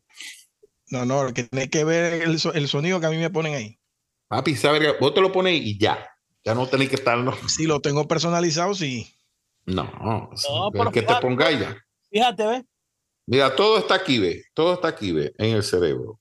[0.89, 3.79] No, no, que tenéis que ver el, el, sonido que a mí me ponen ahí.
[4.27, 6.05] Papi, sabe, vos te lo ponéis y ya.
[6.45, 7.17] Ya no tenéis que estar.
[7.19, 7.37] No.
[7.49, 9.15] Si lo tengo personalizado, sí.
[9.65, 11.77] No, no que te pongáis ya.
[12.11, 12.65] Fíjate, ve.
[13.27, 14.43] Mira, todo está aquí, ve.
[14.55, 16.19] Todo está aquí, ve, en el cerebro.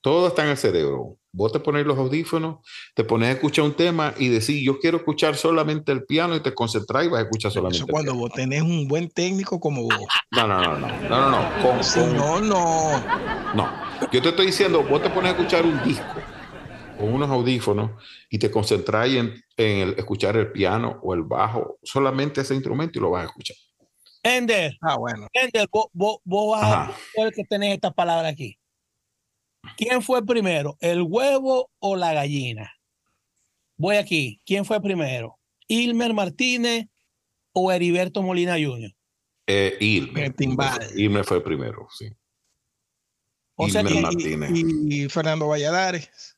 [0.00, 1.19] Todo está en el cerebro.
[1.32, 2.58] Vos te pones los audífonos,
[2.94, 6.40] te pones a escuchar un tema y decís, yo quiero escuchar solamente el piano y
[6.40, 9.84] te concentras y vas a escuchar solamente Eso cuando vos tenés un buen técnico como
[9.84, 10.06] vos.
[10.32, 11.62] No, no, no, no, no, no, no.
[11.62, 13.54] Con, no, no.
[13.54, 13.70] No,
[14.10, 16.20] yo te estoy diciendo, vos te pones a escuchar un disco
[16.98, 17.92] con unos audífonos
[18.28, 22.98] y te concentras en, en el, escuchar el piano o el bajo, solamente ese instrumento
[22.98, 23.56] y lo vas a escuchar.
[24.22, 24.76] Ender.
[24.82, 25.28] Ah, bueno.
[25.32, 28.59] Ender, vos, vos, vos vas a ver que tenés esta palabra aquí.
[29.76, 32.72] ¿Quién fue primero, el huevo o la gallina?
[33.76, 34.40] Voy aquí.
[34.44, 35.38] ¿Quién fue primero?
[35.66, 36.86] ¿Ilmer Martínez
[37.52, 38.92] o Heriberto Molina Jr.?
[39.46, 40.34] Eh, Ilmer.
[40.94, 42.10] Ilmer fue primero, sí.
[43.56, 46.36] O sea, y, Fernando Valladares.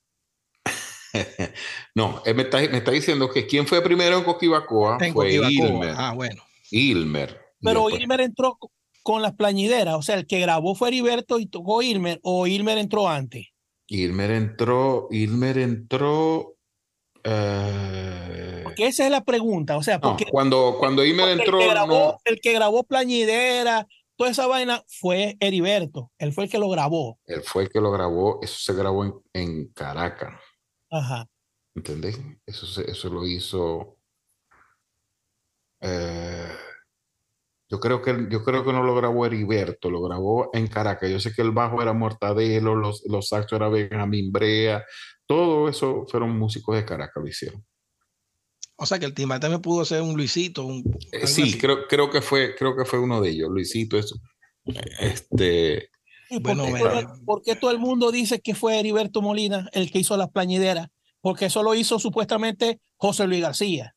[1.95, 5.95] no, me está, me está, diciendo que quién fue primero en Coquibacoa fue Ilmer.
[5.97, 6.43] Ah, bueno.
[6.71, 7.41] Ilmer.
[7.61, 8.59] Pero Ilmer entró
[9.03, 9.95] con las plañideras.
[9.95, 13.49] O sea, el que grabó fue Heriberto y tocó Ilmer, o Ilmer entró antes.
[13.89, 16.57] Ilmer entró, Ilmer entró.
[17.25, 18.61] Eh...
[18.65, 19.77] Porque esa es la pregunta.
[19.77, 21.61] O sea, porque, cuando, cuando Ilmer entró.
[21.61, 26.11] El que, grabó, el que grabó plañidera, toda esa vaina fue Heriberto.
[26.19, 27.19] Él fue el que lo grabó.
[27.27, 28.39] Él fue el que lo grabó.
[28.43, 30.41] Eso se grabó en, en Caracas.
[30.91, 31.29] Ajá.
[31.75, 32.21] ¿Entendés?
[32.47, 33.97] Eso, eso lo hizo
[35.85, 36.49] Eh,
[37.73, 41.11] yo creo que yo creo que no lo grabó Heriberto, lo grabó en Caracas.
[41.11, 44.85] Yo sé que el bajo era Mortadelo, los, los saxos era Benjamín Brea,
[45.27, 47.65] todo eso fueron músicos de Caracas, lo hicieron.
[48.77, 50.67] O sea que el timbal también pudo ser un Luisito.
[50.67, 53.97] Un, eh, sí, creo, creo, que fue, creo que fue uno de ellos, Luisito.
[53.97, 54.17] Eso.
[55.01, 55.89] Este,
[56.43, 56.67] bueno,
[57.25, 60.89] ¿por, qué, todo el mundo dice que fue Heriberto Molina el que hizo las plañideras?
[61.23, 63.95] Porque eso lo hizo supuestamente José Luis García.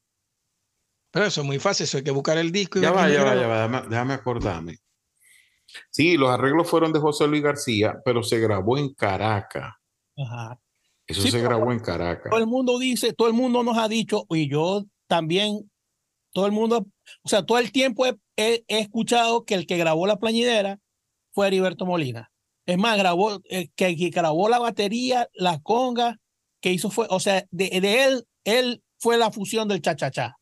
[1.15, 2.77] Pero eso es muy fácil, eso hay que buscar el disco.
[2.77, 4.79] Y ya va, ya va, ya va, déjame, acordarme.
[5.89, 9.75] Sí, los arreglos fueron de José Luis García, pero se grabó en Caracas.
[10.17, 10.59] Ajá.
[11.07, 12.29] Eso se grabó en Caracas.
[12.29, 15.71] Todo el mundo dice, todo el mundo nos ha dicho, y yo también,
[16.33, 16.85] todo el mundo,
[17.23, 18.05] o sea, todo el tiempo
[18.35, 20.81] he, escuchado que el que grabó la plañidera
[21.31, 22.29] fue Heriberto Molina.
[22.65, 26.19] Es más, grabó, eh, que, que grabó la batería, la conga,
[26.59, 30.35] que hizo fue, o sea, de, de él, él fue la fusión del cha-cha-cha.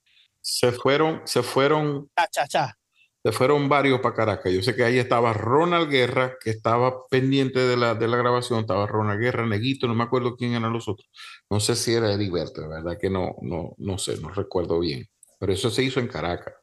[0.43, 2.11] Se fueron, se fueron.
[2.29, 2.77] Cha, cha,
[3.23, 4.51] Se fueron varios para Caracas.
[4.51, 8.59] Yo sé que ahí estaba Ronald Guerra, que estaba pendiente de la, de la grabación.
[8.59, 11.09] Estaba Ronald Guerra, Neguito, no me acuerdo quién eran los otros.
[11.49, 15.07] No sé si era Heriberto, la verdad que no, no, no sé, no recuerdo bien.
[15.39, 16.53] Pero eso se hizo en Caracas.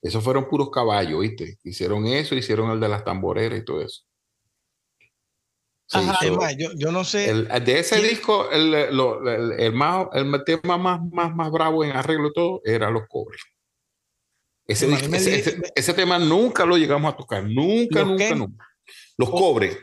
[0.00, 1.58] Esos fueron puros caballos, ¿viste?
[1.62, 4.09] Hicieron eso, hicieron el de las tamboreras y todo eso
[6.76, 7.32] yo, no sé.
[7.34, 12.32] de ese disco, el, el, más, el tema más, más, más bravo en arreglo y
[12.32, 13.40] todo era los cobres.
[14.66, 14.88] Ese,
[15.74, 17.42] ese, tema nunca lo llegamos a tocar.
[17.42, 18.68] Nunca, nunca, nunca.
[19.16, 19.76] Los cobres.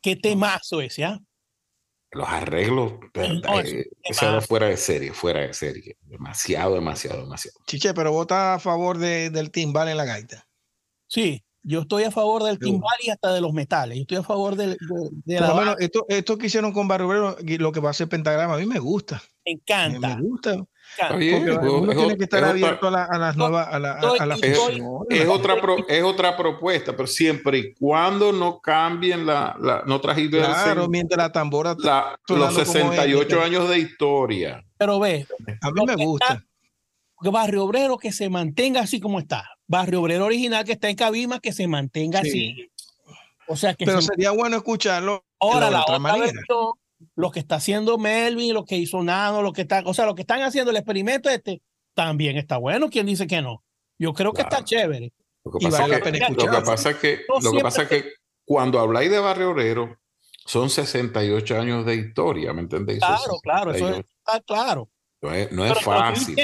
[0.00, 1.20] ¿Qué temazo ese, ah?
[2.12, 5.96] Los arreglos, eh, eso era fuera de serie, fuera de serie.
[6.02, 7.58] Demasiado, demasiado, demasiado.
[7.66, 10.46] Chiche, pero vota a favor de, del timbal en la gaita.
[11.08, 13.96] Sí, yo estoy a favor del timbal y hasta de los metales.
[13.96, 14.76] Yo estoy a favor de,
[15.24, 15.52] de, la.
[15.52, 18.66] Bueno, esto, esto que hicieron con Barrio lo que va a ser pentagrama, a mí
[18.66, 19.22] me gusta.
[19.46, 20.16] Me encanta.
[20.16, 20.56] Me, gusta.
[20.56, 23.66] uno tiene que estar abierto a, las nuevas.
[23.68, 23.98] A la,
[24.42, 25.56] es, otra
[25.88, 29.56] es otra propuesta, pero siempre y cuando no cambien la.
[29.58, 31.74] la no trajido Claro, mientras la tambora.
[32.28, 34.62] los 68 años de historia.
[34.76, 35.26] Pero ve.
[35.62, 36.44] A mí me gusta.
[37.32, 39.53] Barrio Obrero que se mantenga así como está.
[39.66, 42.70] Barrio Obrero original que está en Cabima que se mantenga así.
[43.46, 45.24] O sea que Pero sería bueno escucharlo.
[45.38, 46.32] Ahora, la otra, manera.
[47.14, 50.14] lo que está haciendo Melvin, lo que hizo Nano, lo que están, o sea, lo
[50.14, 51.60] que están haciendo el experimento este,
[51.92, 52.88] también está bueno.
[52.88, 53.62] ¿Quién dice que no?
[53.98, 55.12] Yo creo que está chévere.
[55.44, 58.12] Lo que pasa, es que, lo que pasa es que, lo que pasa es que
[58.46, 59.98] cuando habláis de Barrio Obrero,
[60.46, 63.00] son 68 años de historia, ¿me entendéis?
[63.00, 64.88] Claro, claro, eso está claro.
[65.20, 66.36] No es, no es fácil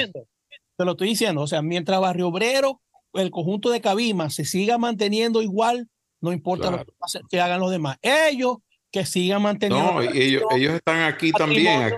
[0.80, 1.42] te lo estoy diciendo.
[1.42, 2.80] O sea, mientras Barrio Obrero,
[3.14, 5.88] el conjunto de Cabima se siga manteniendo igual,
[6.20, 6.84] no importa lo
[7.28, 7.98] que, hagan los demás.
[8.02, 8.58] Ellos
[8.90, 9.92] que sigan manteniendo.
[9.92, 11.94] No, ellos, ellos están aquí también.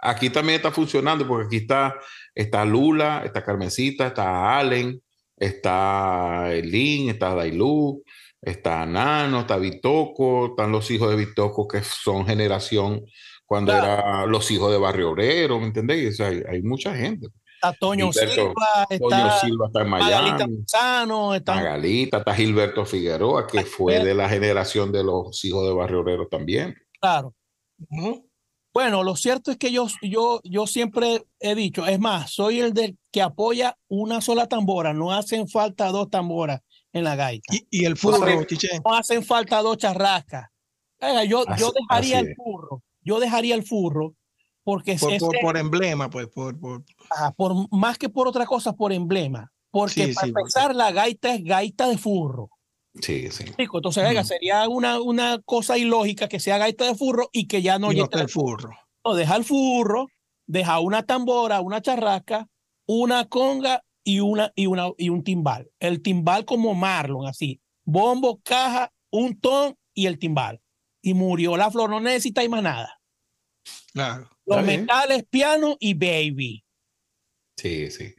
[0.00, 1.96] Aquí, también está funcionando porque aquí está,
[2.34, 5.02] está Lula, está Carmencita, está Allen,
[5.36, 8.04] está Elin, está Dailú,
[8.40, 13.04] está Nano, está Vitoco, están los hijos de Vitoco que son generación
[13.44, 16.20] cuando eran los hijos de Barrio Obrero, ¿me entendéis?
[16.20, 17.26] hay mucha gente
[17.62, 21.06] está Toño Silva, está, Silva está en Miami, está
[21.54, 26.26] Magalita, está Gilberto Figueroa, que fue de la generación de los hijos de Barrio Obrero
[26.26, 26.74] también.
[27.00, 27.34] Claro.
[28.74, 32.72] Bueno, lo cierto es que yo, yo, yo siempre he dicho, es más, soy el
[32.72, 36.62] del que apoya una sola tambora, no hacen falta dos tamboras
[36.92, 37.54] en la gaita.
[37.70, 38.26] Y, el furro,
[38.84, 40.48] no, hacen falta dos charrascas.
[41.28, 44.14] yo, yo dejaría el furro, yo dejaría el furro
[44.64, 46.84] porque por, por, emblema, pues, por, por...
[47.36, 49.52] por, más que por otra cosa, por emblema.
[49.70, 52.50] Porque para empezar, la gaita es gaita de furro.
[53.00, 53.44] Sí, sí.
[53.56, 57.78] Entonces, venga, sería una, una cosa ilógica que sea gaita de furro y que ya
[57.78, 58.70] no llegue el furro.
[59.04, 60.08] No, deja el furro,
[60.46, 62.48] deja una tambora, una charraca,
[62.86, 65.70] una conga y, una, y, una, y un timbal.
[65.80, 67.60] El timbal como Marlon, así.
[67.84, 70.60] Bombo, caja, un ton y el timbal.
[71.00, 73.00] Y murió la flor, no necesita más nada.
[73.94, 74.28] Claro.
[74.46, 76.64] Los metales, piano y baby.
[77.56, 78.14] Sí, sí.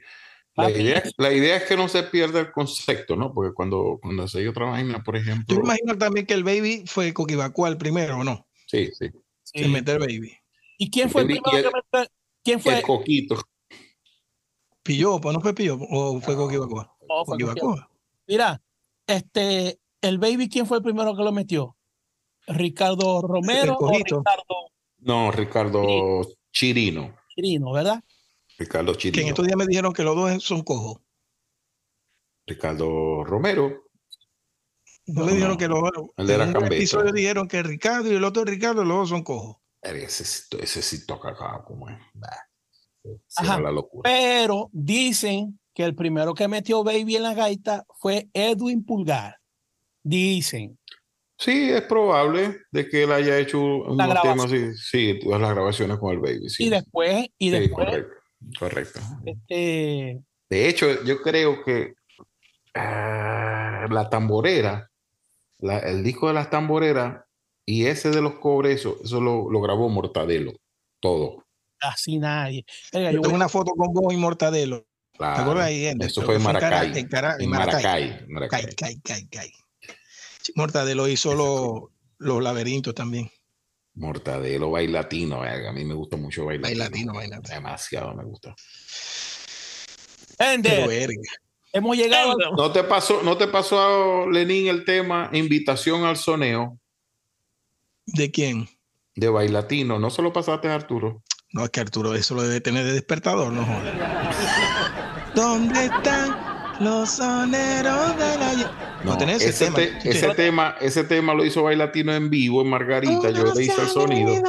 [0.56, 3.34] La idea, la idea, es que no se pierda el concepto, ¿no?
[3.34, 5.56] Porque cuando, cuando se otra vaina, por ejemplo.
[5.56, 8.48] Yo imagino también que el baby fue Coquibacua el primero, ¿o no?
[8.68, 9.10] Sí, sí.
[9.41, 10.32] Sin meter baby.
[10.78, 12.12] ¿Y quién fue el, primero que metió?
[12.44, 12.78] ¿Quién fue?
[12.78, 13.41] El Coquito.
[14.84, 15.88] Pillopo, ¿no fue Pillopo?
[15.90, 16.95] ¿O fue Coquibacua?
[17.08, 17.90] No,
[18.28, 18.62] Mira,
[19.08, 21.76] este, el baby, ¿quién fue el primero que lo metió?
[22.45, 24.73] ¿Ricardo Romero o Ricardo
[25.06, 26.22] no, Ricardo
[26.52, 27.16] Chirino.
[27.36, 28.04] Chirino, ¿verdad?
[28.58, 29.16] Ricardo Chirino.
[29.16, 31.02] Que en estos días me dijeron que los dos son cojos.
[32.46, 33.84] Ricardo Romero.
[35.06, 36.10] No, me dijeron que los dos.
[36.18, 39.24] El de la en episodio dijeron que Ricardo y el otro Ricardo, los dos son
[39.24, 39.58] cojos.
[39.82, 40.24] Ese,
[40.60, 41.98] ese sí toca acá, como es.
[43.36, 44.10] Ajá, la locura.
[44.10, 49.38] Pero dicen que el primero que metió Baby en la gaita fue Edwin Pulgar.
[50.02, 50.80] Dicen.
[51.44, 54.74] Sí, es probable de que él haya hecho unos temas así.
[54.78, 56.49] Sí, todas las grabaciones con el Baby.
[56.49, 56.68] Sí.
[56.68, 57.86] Y después, y después.
[57.86, 58.14] correcto.
[58.57, 58.99] correcto.
[59.26, 61.95] Este, de hecho, yo creo que
[62.76, 64.90] ah, la tamborera,
[65.60, 67.26] el disco de las tamboreras
[67.65, 70.53] y ese de los cobres, eso, eso lo, lo grabó Mortadelo,
[71.02, 71.44] todo.
[71.78, 72.64] Casi nadie.
[72.94, 74.86] yo tengo una foto con vos y Mortadelo.
[75.18, 75.94] Claro, ¿Te acuerdas ahí?
[75.99, 76.98] Eso fue en Maracay.
[77.40, 78.26] En, Maracay.
[78.30, 78.61] Maracay.
[78.64, 79.52] Maracay.
[80.56, 83.30] Mortadelo hizo los, los laberintos también.
[83.95, 85.44] Mortadelo, bailatino.
[85.44, 87.14] A mí me gusta mucho bailatino.
[87.14, 88.56] Bailatino, Demasiado me gusta.
[91.74, 92.36] Hemos llegado.
[92.57, 96.80] ¿No te pasó, no te pasó a Lenín el tema invitación al soneo?
[98.06, 98.68] ¿De quién?
[99.15, 99.99] De bailatino.
[99.99, 101.24] ¿No se lo pasaste a Arturo?
[101.52, 103.64] No, es que Arturo eso lo debe tener de despertador, no
[105.36, 106.53] ¿Dónde están
[106.84, 109.01] los soneros de la...
[109.03, 109.99] No, tenés ese, tema.
[110.03, 110.76] ese tema.
[110.81, 113.31] Ese tema lo hizo Bailatino en vivo en Margarita.
[113.31, 114.43] Yo le hice el sonido.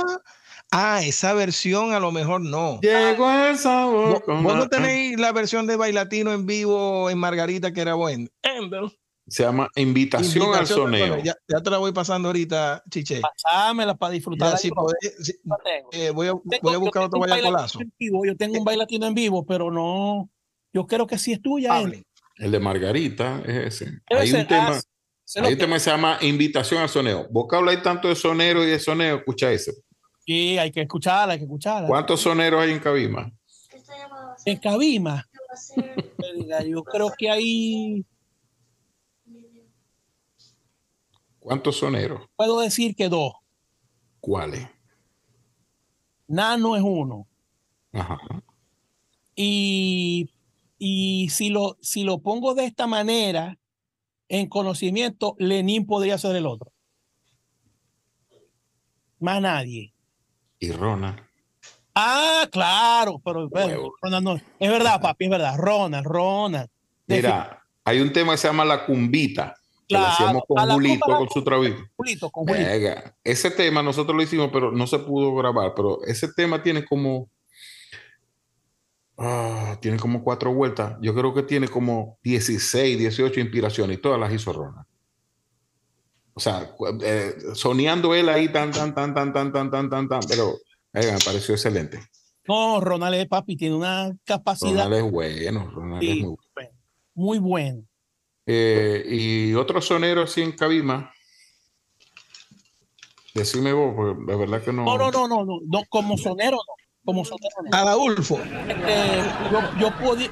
[0.70, 2.80] Ah, esa versión a lo mejor no.
[2.80, 4.24] Llegó el sabor.
[4.26, 8.28] ¿Vos, no tenéis la versión de Bailatino en vivo en Margarita que era buena?
[9.26, 11.18] Se llama Invitación, al Soneo.
[11.22, 13.20] Ya, te la voy pasando ahorita, Chiche.
[13.20, 14.58] Pasámela para disfrutar.
[15.92, 17.78] Eh, voy, a, voy, a, buscar otro bayacolazo.
[17.98, 20.28] Yo tengo un bailatino en vivo, pero no.
[20.72, 21.72] Yo creo que sí es tuya.
[22.36, 24.00] El de Margarita es ese.
[24.10, 24.76] Hay un tema.
[24.76, 24.80] Ah,
[25.42, 27.26] hay un tema que se llama Invitación al Soneo.
[27.30, 29.72] Vos que habláis tanto de sonero y de soneo, escucha ese.
[30.26, 31.88] Sí, hay que escucharla, hay que escucharla.
[31.88, 33.30] ¿Cuántos soneros hay en Cabima?
[34.44, 35.24] En Cabima.
[36.66, 38.04] Yo creo que hay.
[41.38, 42.22] ¿Cuántos soneros?
[42.36, 43.34] Puedo decir que dos.
[44.20, 44.66] ¿Cuáles?
[46.26, 47.26] Nano es uno.
[47.92, 48.18] Ajá.
[49.36, 50.30] Y,
[50.86, 53.58] y si, lo, si lo pongo de esta manera,
[54.28, 56.70] en conocimiento, Lenin podría ser el otro.
[59.18, 59.94] Más nadie
[60.58, 61.18] y Ronald.
[61.94, 63.48] Ah, claro, pero,
[64.20, 65.54] no, es verdad, papi, es verdad.
[65.56, 66.68] Ronald, Ronald.
[67.06, 69.54] Mira, hay un tema que se llama La Cumbita.
[69.88, 71.74] Que lo hacíamos con Julito, con su trabajo.
[71.96, 72.68] Julito, con Julito.
[73.22, 75.72] Ese tema nosotros lo hicimos, pero no se pudo grabar.
[75.74, 77.30] Pero ese tema tiene como.
[79.16, 80.96] Ah, tiene como cuatro vueltas.
[81.00, 84.86] Yo creo que tiene como 16, 18 inspiraciones y todas las hizo Ronald.
[86.34, 90.20] O sea, eh, soñando él ahí tan, tan, tan, tan, tan, tan, tan, tan, tan,
[90.28, 90.54] pero
[90.92, 92.00] eh, me pareció excelente.
[92.46, 94.84] No, Ronald es papi, tiene una capacidad.
[94.84, 96.70] Ronald es bueno, Ronald es muy bueno.
[97.14, 97.82] Muy bueno.
[98.46, 101.12] Eh, y otro sonero así en Cabima.
[103.32, 104.84] Decime vos, porque la verdad que no.
[104.84, 106.83] No, no, no, no, no, como sonero no.
[107.04, 107.76] Como sonero no.
[107.76, 108.38] Adulfo.
[108.40, 109.22] Este,
[109.52, 110.30] yo, yo podía.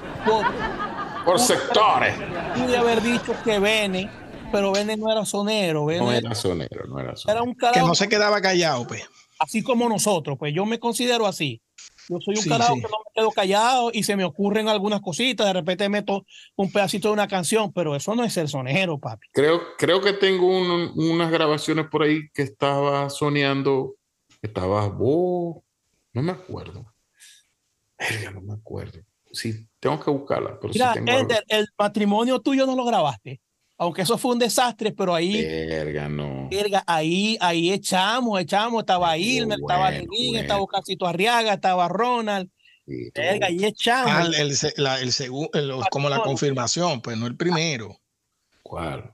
[1.25, 2.15] Por, sectores.
[2.57, 4.11] Pude haber dicho que Bene
[4.53, 5.87] pero Bene no era sonero.
[5.87, 7.41] no era sonero, no era sonero.
[7.41, 9.03] Era un carajo, que no se quedaba callado, pues.
[9.39, 11.61] Así como nosotros, pues yo me considero así.
[12.09, 15.47] Yo soy un carajo que no me quedo callado y se me ocurren algunas cositas,
[15.47, 16.25] de repente meto
[16.55, 19.27] un pedacito de una canción, pero eso no es ser sonero, papi.
[19.33, 23.95] Creo, creo que tengo unas grabaciones por ahí que estaba soñando,
[24.43, 25.63] estabas vos,
[26.13, 26.95] no me acuerdo.
[28.33, 29.01] no me acuerdo.
[29.33, 30.59] Sí, tengo que buscarla.
[30.61, 30.95] Pero Mira,
[31.49, 33.41] el matrimonio tuyo no lo grabaste
[33.83, 35.43] aunque eso fue un desastre, pero ahí.
[35.45, 36.49] Verga, no.
[36.49, 38.83] Verga, ahí, ahí echamos, echamos.
[38.83, 42.49] Estaba Ilmer, estaba Lenín, estaba Casito Arriaga, estaba Ronald.
[42.87, 44.13] verga, ahí echamos.
[44.13, 45.51] Ah, el, la, el segundo,
[45.91, 47.99] como la confirmación, pues no el primero.
[48.63, 49.13] ¿Cuál?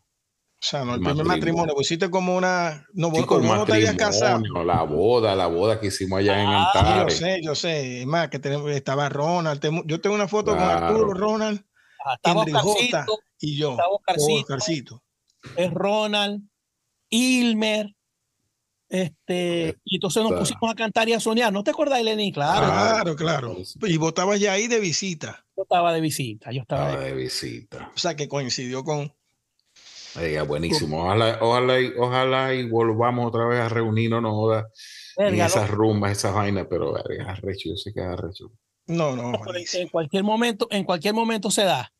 [0.61, 2.85] O sea, no el, primer matrimonio, pues hiciste como una.
[2.93, 4.43] No, vos, no te habías casado.
[4.65, 7.21] La boda, la boda que hicimos allá en ah, Antares.
[7.21, 8.01] Yo sé, yo sé.
[8.01, 9.61] Es más, que tenemos, estaba Ronald.
[9.87, 11.65] Yo tengo una foto con Arturo, Ronald,
[12.25, 13.07] Henry J
[13.41, 15.03] y yo, Oscarcito,
[15.57, 16.43] es Ronald,
[17.09, 17.95] Ilmer,
[18.89, 21.53] este, y entonces nos pusimos a cantar y a soñar.
[21.53, 22.33] ¿No te acuerdas, Eleni?
[22.33, 22.67] Claro.
[22.67, 23.57] Claro, claro.
[23.83, 25.45] Y vos estabas ya ahí de visita.
[25.57, 27.13] Yo estaba de visita, yo estaba, de...
[27.13, 27.93] visita.
[27.95, 29.13] O sea, que coincidió con...
[30.17, 31.05] Oiga, buenísimo.
[31.05, 34.65] Ojalá, ojalá, y, ojalá y volvamos otra vez a reunirnos no,
[35.17, 38.53] en esas rumbas, esas vainas, pero es arrecho, yo sé que es arrecho.
[38.87, 39.33] No, no.
[39.75, 41.93] En cualquier momento, en cualquier momento se da.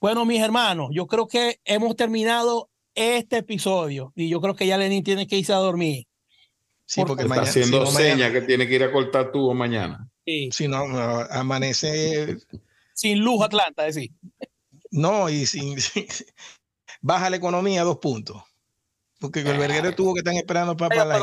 [0.00, 4.78] Bueno, mis hermanos, yo creo que hemos terminado este episodio y yo creo que ya
[4.78, 6.06] Lenin tiene que irse a dormir.
[6.86, 10.08] Sí, porque, está haciendo señas que tiene que ir a cortar tubo mañana.
[10.26, 10.48] Sí.
[10.50, 10.78] Si no,
[11.30, 12.36] amanece.
[12.94, 14.10] Sin luz, Atlanta, decir.
[14.90, 15.78] No, y sin,
[17.00, 18.42] baja la economía a dos puntos.
[19.18, 21.20] Porque el verguero tuvo que estar esperando para, la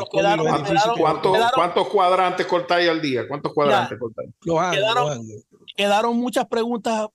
[1.56, 3.26] ¿Cuántos, cuadrantes cortáis al día?
[3.26, 4.30] ¿Cuántos cuadrantes cortáis?
[4.40, 5.26] quedaron,
[5.74, 7.08] quedaron muchas preguntas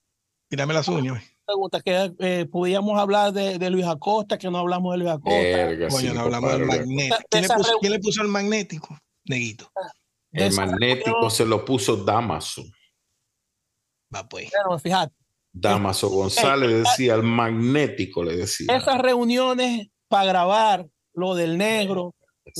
[0.53, 1.23] Tírame las uñas.
[1.47, 5.39] Pregunta que eh, podíamos hablar de, de, Luis Acosta, que no hablamos de Luis Acosta.
[5.39, 7.17] Verga, Coño, sí, no hablamos del magnético.
[7.29, 7.45] ¿Quién,
[7.79, 8.97] ¿Quién, le puso el magnético?
[9.25, 9.71] Neguito.
[10.31, 12.63] El magnético se lo puso Damaso.
[14.13, 14.51] Va pues.
[14.51, 15.15] Pero fíjate.
[15.53, 18.75] Damaso González decía, el magnético le decía.
[18.75, 22.15] Esas reuniones para grabar lo del negro,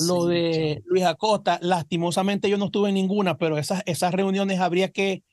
[0.07, 4.89] lo de Luis Acosta, lastimosamente yo no estuve en ninguna, pero esas, esas reuniones habría
[4.89, 5.23] que,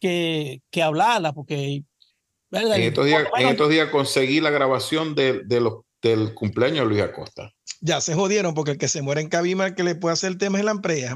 [0.00, 1.82] que, que hablarlas, porque...
[2.50, 6.86] En estos, días, en estos días conseguí la grabación de, de los, del cumpleaños de
[6.86, 7.52] Luis Acosta.
[7.80, 10.32] Ya se jodieron porque el que se muere en Cabima, el que le puede hacer
[10.32, 11.14] el tema es la empresa.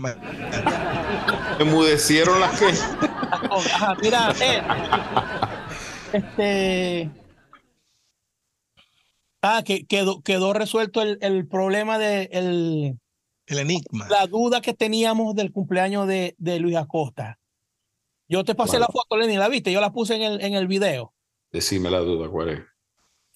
[1.58, 2.66] Emudecieron las que.
[4.02, 4.62] Mira, eh,
[6.14, 7.10] este.
[9.42, 12.98] Ah, que quedó, quedó resuelto el, el problema de el,
[13.46, 14.08] el enigma.
[14.08, 17.40] La duda que teníamos del cumpleaños de, de Luis Acosta.
[18.28, 19.72] Yo te pasé la foto, Lenny, ¿la viste?
[19.72, 21.12] Yo la puse en el, en el video.
[21.50, 22.60] Decime la duda, ¿cuál es?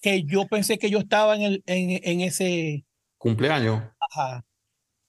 [0.01, 2.85] Que yo pensé que yo estaba en, el, en, en ese
[3.17, 3.83] cumpleaños.
[3.99, 4.45] Ajá.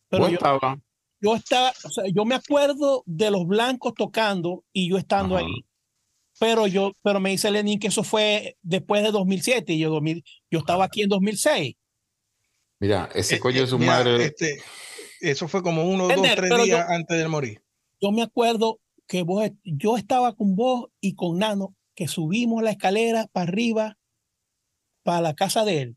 [0.08, 0.78] Pero yo, estaba?
[1.20, 5.46] yo estaba, o sea, yo me acuerdo de los blancos tocando y yo estando Ajá.
[5.46, 5.64] ahí.
[6.40, 10.23] Pero yo, pero me dice Lenin que eso fue después de 2007 y yo, 2000,
[10.51, 11.74] yo estaba aquí en 2006.
[12.81, 14.24] Mira, ese Eh, coño eh, de su mira, madre.
[14.27, 14.62] este,
[15.20, 17.62] eso fue como uno, dos, Ender, tres días yo- antes de morir.
[18.01, 18.78] Yo me acuerdo
[19.09, 23.98] que vos, yo estaba con vos y con Nano, que subimos la escalera para arriba,
[25.02, 25.97] para la casa de él.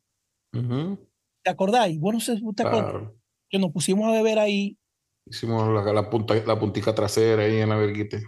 [0.54, 0.98] Ujú,
[1.44, 2.00] ¿Te acordáis?
[2.00, 2.92] Vos no sé si te acordás.
[2.92, 3.16] claro.
[3.50, 4.78] Que nos pusimos a beber ahí.
[5.28, 8.24] Hicimos la, la punta, la puntica trasera ahí en la verguite.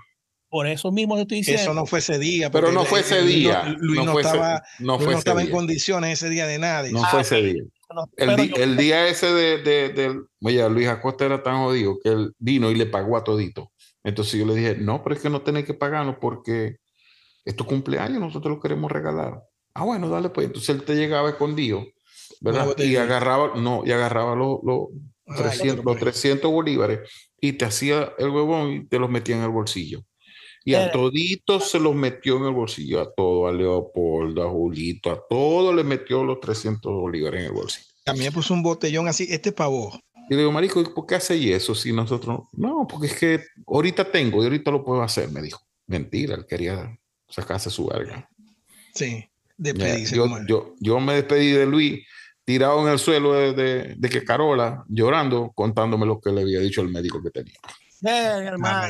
[0.53, 1.63] Por eso mismo te estoy diciendo.
[1.63, 2.51] Eso no fue ese día.
[2.51, 3.63] Pero no fue ese Luis día.
[3.63, 6.45] no- Luis no no, fue ese- estaba, no Luis no estaba en condiciones ese día
[6.45, 6.87] de nada.
[6.91, 7.63] No Ah, fue ese día.
[7.91, 11.41] No, El, pero di- yo- el día ese de, de, del- oye, Luis Acosta era
[11.41, 13.71] tan jodido que él vino y le pagó a todito.
[14.03, 16.75] Entonces yo le dije, no, pero es que no tenés que pagarnos porque
[17.45, 19.41] es tu cumpleaños, nosotros lo queremos regalar.
[19.73, 20.45] Ah, bueno, dale pues.
[20.45, 21.83] Entonces él te llegaba escondido,
[22.41, 22.75] ¿verdad?
[22.77, 24.81] Y agarraba, no, y agarraba los, los,
[25.25, 26.99] Ah, 300, ya, los 300 bolívares
[27.41, 30.01] y te hacía el huevón y te los metía en el bolsillo.
[30.65, 34.49] Y a Pero- toditos se los metió en el bolsillo, a todo, a Leopoldo, a
[34.49, 37.87] Julito, a todo le metió los 300 bolívares en el bolsillo.
[38.05, 39.99] También puso un botellón así, este es para vos.
[40.29, 42.41] Y le digo, marico, ¿y ¿por qué hace eso si nosotros?
[42.53, 45.61] No, porque es que ahorita tengo y ahorita lo puedo hacer, me dijo.
[45.87, 48.29] Mentira, él quería sacarse su verga.
[48.93, 49.25] Sí,
[49.57, 50.15] despedirse.
[50.15, 52.05] yo, yo, yo me despedí de Luis
[52.45, 56.59] tirado en el suelo de, de- de que Carola llorando, contándome lo que le había
[56.59, 57.55] dicho el médico que tenía.
[58.05, 58.87] Eh, hermano,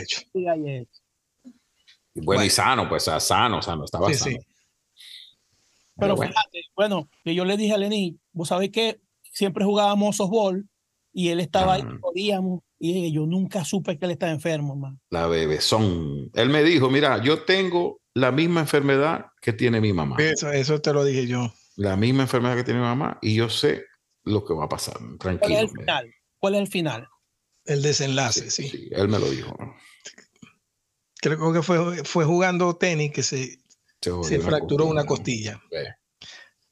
[2.16, 4.32] Bueno, y sano, pues, sano, sano, estaba Sí, sano.
[4.38, 4.38] sí.
[5.98, 6.32] Pero bueno.
[6.32, 10.68] fíjate, bueno, que yo le dije a Lenín, vos sabés que siempre jugábamos softball
[11.12, 11.98] y él estaba ahí, Ajá.
[12.02, 15.00] podíamos, y yo nunca supe que él estaba enfermo, man.
[15.10, 16.32] La bebezón.
[16.34, 20.18] Él me dijo, mira, yo tengo la misma enfermedad que tiene mi mamá.
[20.20, 21.54] Eso, eso te lo dije yo.
[21.76, 23.86] La misma enfermedad que tiene mi mamá y yo sé
[24.24, 24.98] lo que va a pasar.
[24.98, 25.60] ¿Cuál es Tranquilo.
[25.60, 26.14] el me- final?
[26.40, 27.08] ¿Cuál es el final?
[27.66, 28.70] El desenlace, Sí, sí.
[28.70, 29.56] sí, él me lo dijo.
[31.24, 33.58] Creo que fue, fue jugando tenis que se,
[34.02, 35.62] Se, fracturó una costilla.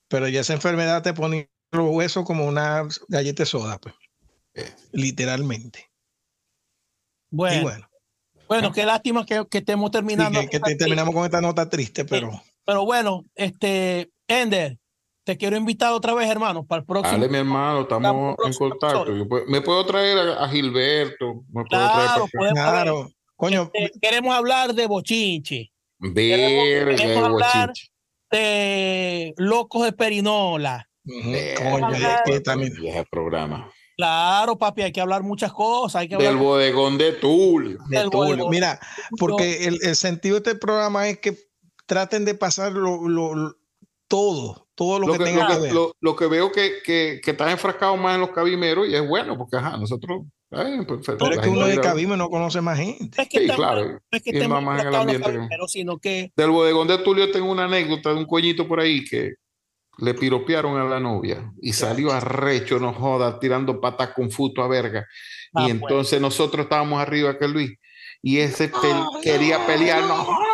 [0.10, 3.96] Pero ya esa enfermedad te pone los huesos como una galleta de soda, pues.
[4.56, 4.70] Eh.
[4.92, 5.90] Literalmente.
[7.30, 7.90] Bueno, Y bueno,
[8.50, 10.42] bueno, qué lástima que, que estemos sí, terminando.
[10.42, 12.30] que, que te- terminamos con esta nota triste, pero
[12.66, 14.78] Pero bueno, este, Ender,
[15.24, 17.14] te quiero invitar otra vez, hermano, para el próximo.
[17.18, 19.04] Dale, mi hermano, estamos en contacto.
[19.04, 19.18] episodio.
[19.24, 21.36] Yo puedo- me puedo traer a, a Gilberto.
[21.48, 23.10] Me puedo Claro, traer para claro.
[23.42, 27.74] Coño, Eh, queremos hablar de bochinche, Verga, queremos hablar-
[28.30, 30.88] de locos de Perinola.
[31.58, 31.88] coño,
[32.24, 32.72] que también.
[32.80, 33.68] viejo programa.
[33.98, 36.02] Claro, papi, hay que hablar muchas cosas.
[36.02, 37.80] Hay que Del hablar bodegón de Tulio.
[37.90, 38.48] de Tulio.
[38.50, 38.80] Mira,
[39.18, 41.36] porque el, el sentido de este programa es que
[41.88, 43.56] traten de pasar lo, lo- lo-
[44.08, 45.74] todo, todo lo, Lo que, que, tengan lo que que- ver.
[45.74, 49.08] lo- lo que veo que, que, que estás enfrascado más en los cabimeros y es
[49.08, 50.22] bueno, porque ajá, nosotros.
[50.52, 53.16] Ay, perfecto, pero es la que uno de Cabime no conoce más gente.
[53.18, 53.86] No es que Sí, claro.
[53.86, 56.88] no es que y estemos más en el ambiente que- cabimeros, sino que Del bodegón
[56.88, 59.34] de Tulio tengo una anécdota de un coñito por ahí que
[59.98, 64.68] le piropearon a la novia y salió arrecho, no joda, tirando patas con futo a
[64.68, 65.06] verga.
[65.54, 67.78] Ah, y entonces nosotros estábamos arriba que Luis
[68.22, 70.48] y ese pel- quería pelear, no joda.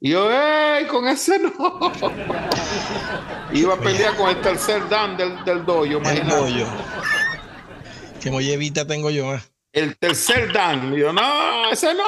[0.00, 0.86] Y yo, ¡ey!
[0.86, 1.52] Con ese no.
[3.52, 6.66] Iba a pelear con el tercer dan del, del dojo, El imagínate.
[8.20, 9.34] Que mollevita tengo yo.
[9.34, 9.40] eh.
[9.72, 10.94] El tercer dan.
[10.94, 12.02] Y yo, no, ese no,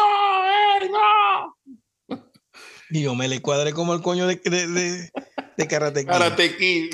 [0.81, 0.89] ¡ey!
[0.91, 1.57] No.
[2.91, 5.11] Y yo me le cuadré como el coño de, de, de,
[5.57, 6.09] de Karate Kid.
[6.09, 6.91] Karate Kid.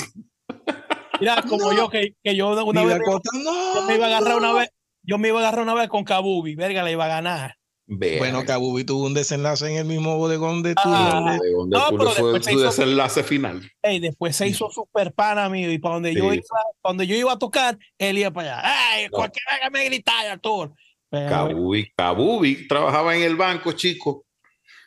[1.21, 4.33] mira, como yo, que, que yo una vez Costa, no, yo me iba a agarrar
[4.33, 4.37] no.
[4.39, 4.69] una vez,
[5.03, 7.57] yo me iba a agarrar una vez con Kabubi, verga, le iba a ganar.
[7.89, 8.19] Vea.
[8.19, 10.83] Bueno, Kabubi tuvo un desenlace en el mismo bodegón de tu.
[10.85, 13.71] Ah, de donde No, pero fue su hizo- desenlace final.
[13.81, 16.39] Ey, después se hizo super pana mío y para donde yo Sí.
[16.39, 18.63] iba, cuando yo iba a tocar, él iba para allá.
[18.93, 19.11] ¡Ay, No.
[19.13, 20.73] cualquiera que me gritara, Artur!
[21.09, 24.25] Pero, Kabubi, Kabubi trabajaba en el banco, chico,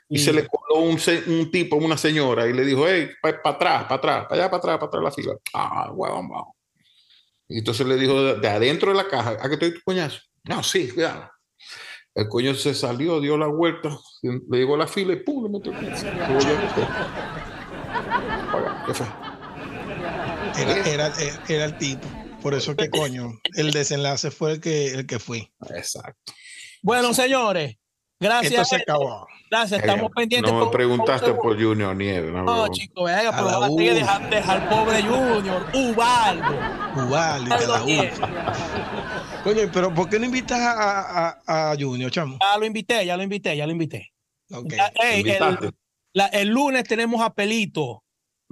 [0.09, 3.83] y se le coló un, un tipo, una señora, y le dijo, hey, para atrás,
[3.83, 5.33] para atrás, para allá, para atrás, para atrás la fila.
[5.53, 6.55] Ah, huevón, vamos.
[7.47, 10.19] Y entonces le dijo de, de adentro de la caja, ¿a que estoy tu coñazo?
[10.43, 11.31] No, sí, cuidado.
[12.15, 13.89] El coño se salió, dio la vuelta,
[14.23, 15.71] le llegó la fila y pum, le metió.
[20.57, 21.13] Era, era,
[21.47, 22.07] era el tipo.
[22.41, 25.51] Por eso que coño, el desenlace fue el que, el que fui.
[25.75, 26.33] Exacto.
[26.81, 27.75] Bueno, señores,
[28.19, 28.53] gracias.
[28.53, 29.27] Esto se acabó.
[29.51, 30.51] Gracias, estamos pendientes.
[30.51, 32.31] No por- me preguntaste por- por Junior Nieves.
[32.31, 33.77] No, No, chico, venga, pero la la U.
[33.77, 37.05] dejar, dejar al pobre Junior, Ubaldo.
[37.07, 38.27] Ubaldo y de la Ubaldo.
[39.43, 42.37] Coño, pero ¿por qué no invitas a, a, a Junior, chamo?
[42.41, 44.11] Ya lo invité, ya lo invité, ya lo invité.
[44.49, 45.71] Ya, el,
[46.13, 48.03] la- el lunes tenemos a Pelito.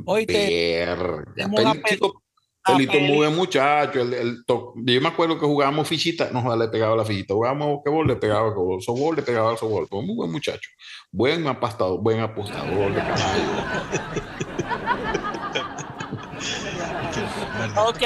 [0.06, 2.22] Oíste, Verga, tenemos a Pelito
[2.92, 4.02] Peli- muy buen muchacho.
[4.02, 7.34] El, el to- yo me acuerdo que jugábamos fichita, no le pegaba la fichita.
[7.34, 9.88] Jugábamos que le pegaba que softball, le pegaba al softball.
[9.88, 10.70] Fue muy buen muchacho.
[11.12, 13.52] Buen apostador, buen apostador de caballo.
[17.88, 18.04] Ok.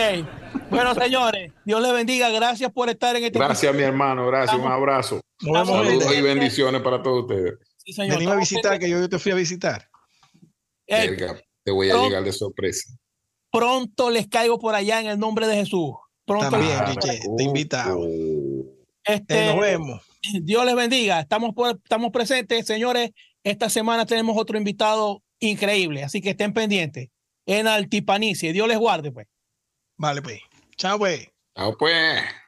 [0.72, 2.30] Bueno, señores, Dios les bendiga.
[2.30, 4.26] Gracias por estar en este Gracias, mi hermano.
[4.28, 4.58] Gracias.
[4.60, 5.22] Un abrazo.
[5.40, 7.54] Saludos y bendiciones para todos ustedes.
[7.78, 8.18] Sí, señor.
[8.18, 9.88] Venime a visitar, que yo te fui a visitar.
[10.88, 12.94] Verga, te voy a pronto- llegar de sorpresa.
[13.52, 15.94] pronto les caigo por allá en el nombre de Jesús.
[16.26, 18.00] Pronto También, les- te invitado.
[18.00, 18.66] Oh.
[19.04, 20.02] este, Eh, nos vemos.
[20.42, 21.20] Dios les bendiga.
[21.20, 23.12] Estamos, por- estamos presentes, señores.
[23.44, 27.10] Esta semana tenemos otro invitado increíble, así que estén pendientes.
[27.48, 28.54] En Altipanicie.
[28.54, 29.28] Dios les guarde, pues.
[29.98, 30.40] Vale, pues.
[30.82, 31.28] Chao, pues.
[31.56, 32.41] Chao, pues.